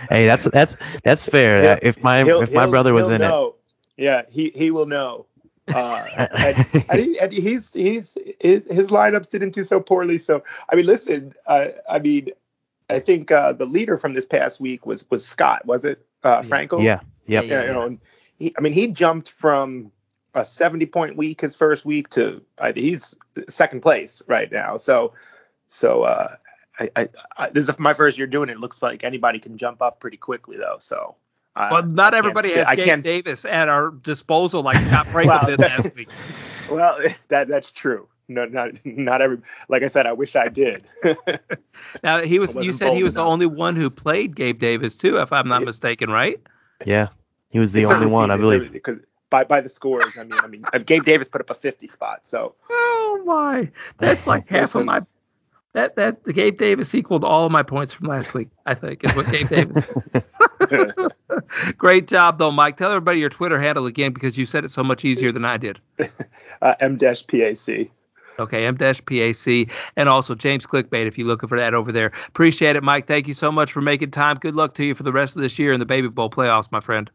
hey, 0.10 0.28
that's 0.28 0.46
that's 0.52 0.76
that's 1.04 1.26
fair. 1.26 1.80
if 1.82 2.02
my 2.04 2.24
if 2.24 2.52
my 2.52 2.70
brother 2.70 2.94
was 2.94 3.10
in 3.10 3.22
know. 3.22 3.56
it, 3.98 4.04
yeah, 4.04 4.22
he 4.30 4.52
he 4.56 4.72
will 4.72 4.86
know. 4.86 5.26
Uh, 5.74 6.06
and, 6.38 6.86
and, 6.90 7.00
he, 7.00 7.20
and, 7.20 7.34
he's 7.34 7.70
he's 7.74 8.18
his, 8.40 8.64
his 8.70 8.88
lineups 8.88 9.30
didn't 9.30 9.54
do 9.54 9.64
so 9.64 9.80
poorly. 9.80 10.18
So 10.18 10.44
I 10.72 10.76
mean, 10.76 10.86
listen, 10.86 11.34
uh, 11.48 11.68
I 11.90 12.00
mean, 12.00 12.30
I 12.90 13.00
think 13.00 13.32
uh, 13.32 13.54
the 13.54 13.66
leader 13.66 13.98
from 13.98 14.14
this 14.14 14.26
past 14.26 14.60
week 14.60 14.86
was 14.86 15.10
was 15.10 15.26
Scott, 15.26 15.66
was 15.66 15.84
it? 15.84 16.06
Uh, 16.24 16.42
Frankel. 16.44 16.84
Yeah. 16.84 17.00
Yep. 17.28 17.46
Yeah. 17.46 17.62
You 17.64 17.74
know, 17.74 17.98
he, 18.38 18.54
I 18.58 18.62
mean, 18.62 18.74
he 18.74 18.88
jumped 18.88 19.30
from 19.30 19.92
a 20.38 20.46
70 20.46 20.86
point 20.88 21.18
week 21.18 21.42
his 21.42 21.56
first 21.56 21.86
week 21.86 22.10
to 22.12 22.42
uh, 22.58 22.72
he's 22.74 23.16
second 23.50 23.82
place 23.82 24.22
right 24.28 24.52
now. 24.52 24.78
So 24.78 25.14
so 25.70 26.04
uh, 26.04 26.36
I, 26.80 26.90
I, 26.96 27.10
I, 27.38 27.50
this 27.50 27.68
is 27.68 27.76
my 27.80 27.94
first 27.94 28.18
year 28.18 28.28
doing 28.28 28.50
it. 28.50 28.54
it. 28.54 28.60
Looks 28.60 28.82
like 28.82 29.04
anybody 29.04 29.40
can 29.40 29.58
jump 29.58 29.82
up 29.82 30.00
pretty 30.00 30.18
quickly 30.18 30.58
though. 30.58 30.78
So 30.80 31.16
uh, 31.56 31.70
well, 31.72 31.84
not 31.84 32.14
everybody 32.14 32.54
has 32.54 32.68
Gabe 32.76 33.04
Davis 33.04 33.46
at 33.46 33.68
our 33.68 33.92
disposal 33.92 34.62
like 34.62 34.82
Scott 34.84 35.08
Frankel 35.12 35.28
well, 35.28 35.46
did 35.46 35.60
last 35.60 35.90
week. 35.96 36.10
Well, 36.70 37.00
that 37.30 37.48
that's 37.48 37.72
true. 37.72 38.08
No, 38.30 38.46
not 38.46 38.72
not 38.84 39.22
every. 39.22 39.38
Like 39.70 39.84
I 39.84 39.88
said, 39.88 40.06
I 40.06 40.14
wish 40.14 40.36
I 40.36 40.50
did. 40.50 40.86
now 42.04 42.22
he 42.22 42.40
was. 42.40 42.54
You 42.56 42.74
said 42.74 42.94
he 42.94 43.04
was 43.04 43.14
enough. 43.14 43.24
the 43.24 43.28
only 43.28 43.46
one 43.46 43.76
who 43.76 43.90
played 43.90 44.36
Gabe 44.36 44.60
Davis 44.60 44.98
too, 44.98 45.18
if 45.18 45.32
I'm 45.32 45.48
not 45.48 45.64
mistaken, 45.64 46.10
right? 46.10 46.40
Yeah, 46.86 47.08
he 47.50 47.60
was 47.60 47.72
the 47.72 47.86
only 47.86 48.08
one, 48.08 48.30
I 48.30 48.38
believe. 48.38 48.72
Because 48.72 49.00
by 49.30 49.44
by 49.44 49.62
the 49.62 49.70
scores. 49.70 50.16
I 50.20 50.24
mean, 50.24 50.34
I 50.34 50.48
mean, 50.48 50.64
Gabe 50.86 51.04
Davis 51.04 51.28
put 51.28 51.42
up 51.42 51.50
a 51.50 51.56
50 51.56 51.88
spot. 51.88 52.22
So. 52.24 52.56
Oh 52.70 53.24
my, 53.26 53.70
that's 54.00 54.26
like 54.28 54.48
half 54.50 54.76
of 54.76 54.86
my. 54.86 55.02
That 55.74 55.96
that 55.96 56.24
the 56.24 56.34
Gabe 56.34 56.58
Davis 56.58 56.96
equaled 56.96 57.24
all 57.24 57.46
of 57.46 57.52
my 57.52 57.62
points 57.62 57.94
from 57.94 58.08
last 58.08 58.34
week. 58.34 58.50
I 58.66 58.74
think 58.74 59.04
is 59.04 59.16
what 59.16 59.30
Gabe 59.30 59.50
Davis. 59.50 59.86
Great 61.78 62.08
job 62.08 62.40
though, 62.40 62.52
Mike. 62.52 62.78
Tell 62.78 62.90
everybody 62.90 63.20
your 63.20 63.30
Twitter 63.30 63.62
handle 63.62 63.86
again 63.86 64.14
because 64.14 64.38
you 64.38 64.46
said 64.46 64.64
it 64.64 64.72
so 64.72 64.84
much 64.84 65.06
easier 65.06 65.32
than 65.32 65.46
I 65.46 65.58
did. 65.58 65.80
Uh, 66.62 66.74
M 66.80 66.98
dash 66.98 67.26
PAC. 67.28 67.92
Okay, 68.40 68.66
M 68.66 68.76
dash 68.76 69.04
PAC. 69.06 69.70
and 69.96 70.10
also 70.10 70.36
James 70.36 70.66
Clickbait 70.66 71.08
if 71.08 71.18
you're 71.18 71.28
looking 71.28 71.50
for 71.50 71.60
that 71.60 71.74
over 71.74 71.92
there. 71.92 72.12
Appreciate 72.28 72.76
it, 72.76 72.84
Mike. 72.84 73.08
Thank 73.08 73.28
you 73.28 73.34
so 73.34 73.52
much 73.52 73.72
for 73.72 73.82
making 73.82 74.12
time. 74.12 74.38
Good 74.38 74.56
luck 74.56 74.76
to 74.76 74.84
you 74.84 74.96
for 74.96 75.04
the 75.04 75.12
rest 75.12 75.36
of 75.36 75.42
this 75.42 75.60
year 75.60 75.74
in 75.74 75.80
the 75.80 75.86
Baby 75.86 76.08
Bowl 76.08 76.30
playoffs, 76.30 76.72
my 76.72 76.82
friend. 76.82 77.10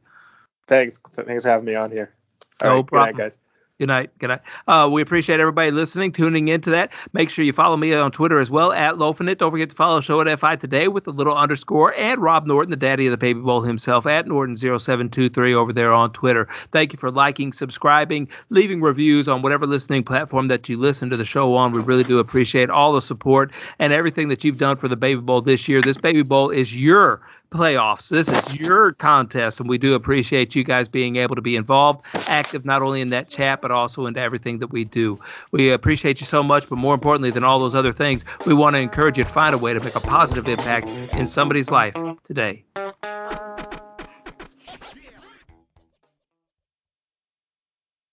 Thanks. 0.68 0.98
Thanks 1.26 1.42
for 1.42 1.48
having 1.48 1.66
me 1.66 1.74
on 1.74 1.90
here. 1.90 2.12
All 2.60 2.68
no 2.68 2.76
right, 2.76 2.86
problem. 2.86 3.16
Good 3.16 3.22
night, 3.22 3.30
guys. 3.30 3.38
Good 3.82 3.88
night. 3.88 4.10
Good 4.20 4.28
night. 4.28 4.42
Uh, 4.68 4.88
we 4.88 5.02
appreciate 5.02 5.40
everybody 5.40 5.72
listening, 5.72 6.12
tuning 6.12 6.46
into 6.46 6.70
that. 6.70 6.90
Make 7.14 7.30
sure 7.30 7.44
you 7.44 7.52
follow 7.52 7.76
me 7.76 7.92
on 7.92 8.12
Twitter 8.12 8.38
as 8.38 8.48
well 8.48 8.70
at 8.70 8.94
Lofinit. 8.94 9.38
Don't 9.38 9.50
forget 9.50 9.70
to 9.70 9.74
follow 9.74 10.00
Show 10.00 10.20
at 10.20 10.38
FI 10.38 10.54
today 10.54 10.86
with 10.86 11.02
the 11.02 11.10
little 11.10 11.36
underscore 11.36 11.92
and 11.94 12.22
Rob 12.22 12.46
Norton, 12.46 12.70
the 12.70 12.76
daddy 12.76 13.08
of 13.08 13.10
the 13.10 13.16
Baby 13.16 13.40
Bowl 13.40 13.60
himself, 13.62 14.06
at 14.06 14.26
Norton0723 14.26 15.54
over 15.54 15.72
there 15.72 15.92
on 15.92 16.12
Twitter. 16.12 16.46
Thank 16.70 16.92
you 16.92 16.98
for 17.00 17.10
liking, 17.10 17.52
subscribing, 17.52 18.28
leaving 18.50 18.82
reviews 18.82 19.26
on 19.26 19.42
whatever 19.42 19.66
listening 19.66 20.04
platform 20.04 20.46
that 20.46 20.68
you 20.68 20.78
listen 20.78 21.10
to 21.10 21.16
the 21.16 21.24
show 21.24 21.52
on. 21.56 21.72
We 21.72 21.82
really 21.82 22.04
do 22.04 22.20
appreciate 22.20 22.70
all 22.70 22.92
the 22.92 23.02
support 23.02 23.50
and 23.80 23.92
everything 23.92 24.28
that 24.28 24.44
you've 24.44 24.58
done 24.58 24.76
for 24.76 24.86
the 24.86 24.94
Baby 24.94 25.22
Bowl 25.22 25.42
this 25.42 25.66
year. 25.66 25.82
This 25.82 25.98
Baby 25.98 26.22
Bowl 26.22 26.50
is 26.50 26.72
your 26.72 27.20
playoffs. 27.52 28.08
This 28.08 28.28
is 28.28 28.54
your 28.54 28.92
contest, 28.92 29.60
and 29.60 29.68
we 29.68 29.78
do 29.78 29.94
appreciate 29.94 30.54
you 30.54 30.64
guys 30.64 30.88
being 30.88 31.16
able 31.16 31.34
to 31.36 31.42
be 31.42 31.56
involved, 31.56 32.02
active 32.14 32.64
not 32.64 32.82
only 32.82 33.00
in 33.00 33.10
that 33.10 33.28
chat, 33.28 33.60
but 33.60 33.70
also 33.70 34.06
into 34.06 34.20
everything 34.20 34.58
that 34.60 34.72
we 34.72 34.84
do. 34.84 35.18
We 35.50 35.70
appreciate 35.70 36.20
you 36.20 36.26
so 36.26 36.42
much, 36.42 36.68
but 36.68 36.76
more 36.76 36.94
importantly 36.94 37.30
than 37.30 37.44
all 37.44 37.58
those 37.60 37.74
other 37.74 37.92
things, 37.92 38.24
we 38.46 38.54
want 38.54 38.74
to 38.74 38.80
encourage 38.80 39.18
you 39.18 39.24
to 39.24 39.30
find 39.30 39.54
a 39.54 39.58
way 39.58 39.74
to 39.74 39.80
make 39.80 39.94
a 39.94 40.00
positive 40.00 40.48
impact 40.48 40.88
in 41.14 41.26
somebody's 41.26 41.68
life 41.68 41.94
today. 42.24 42.64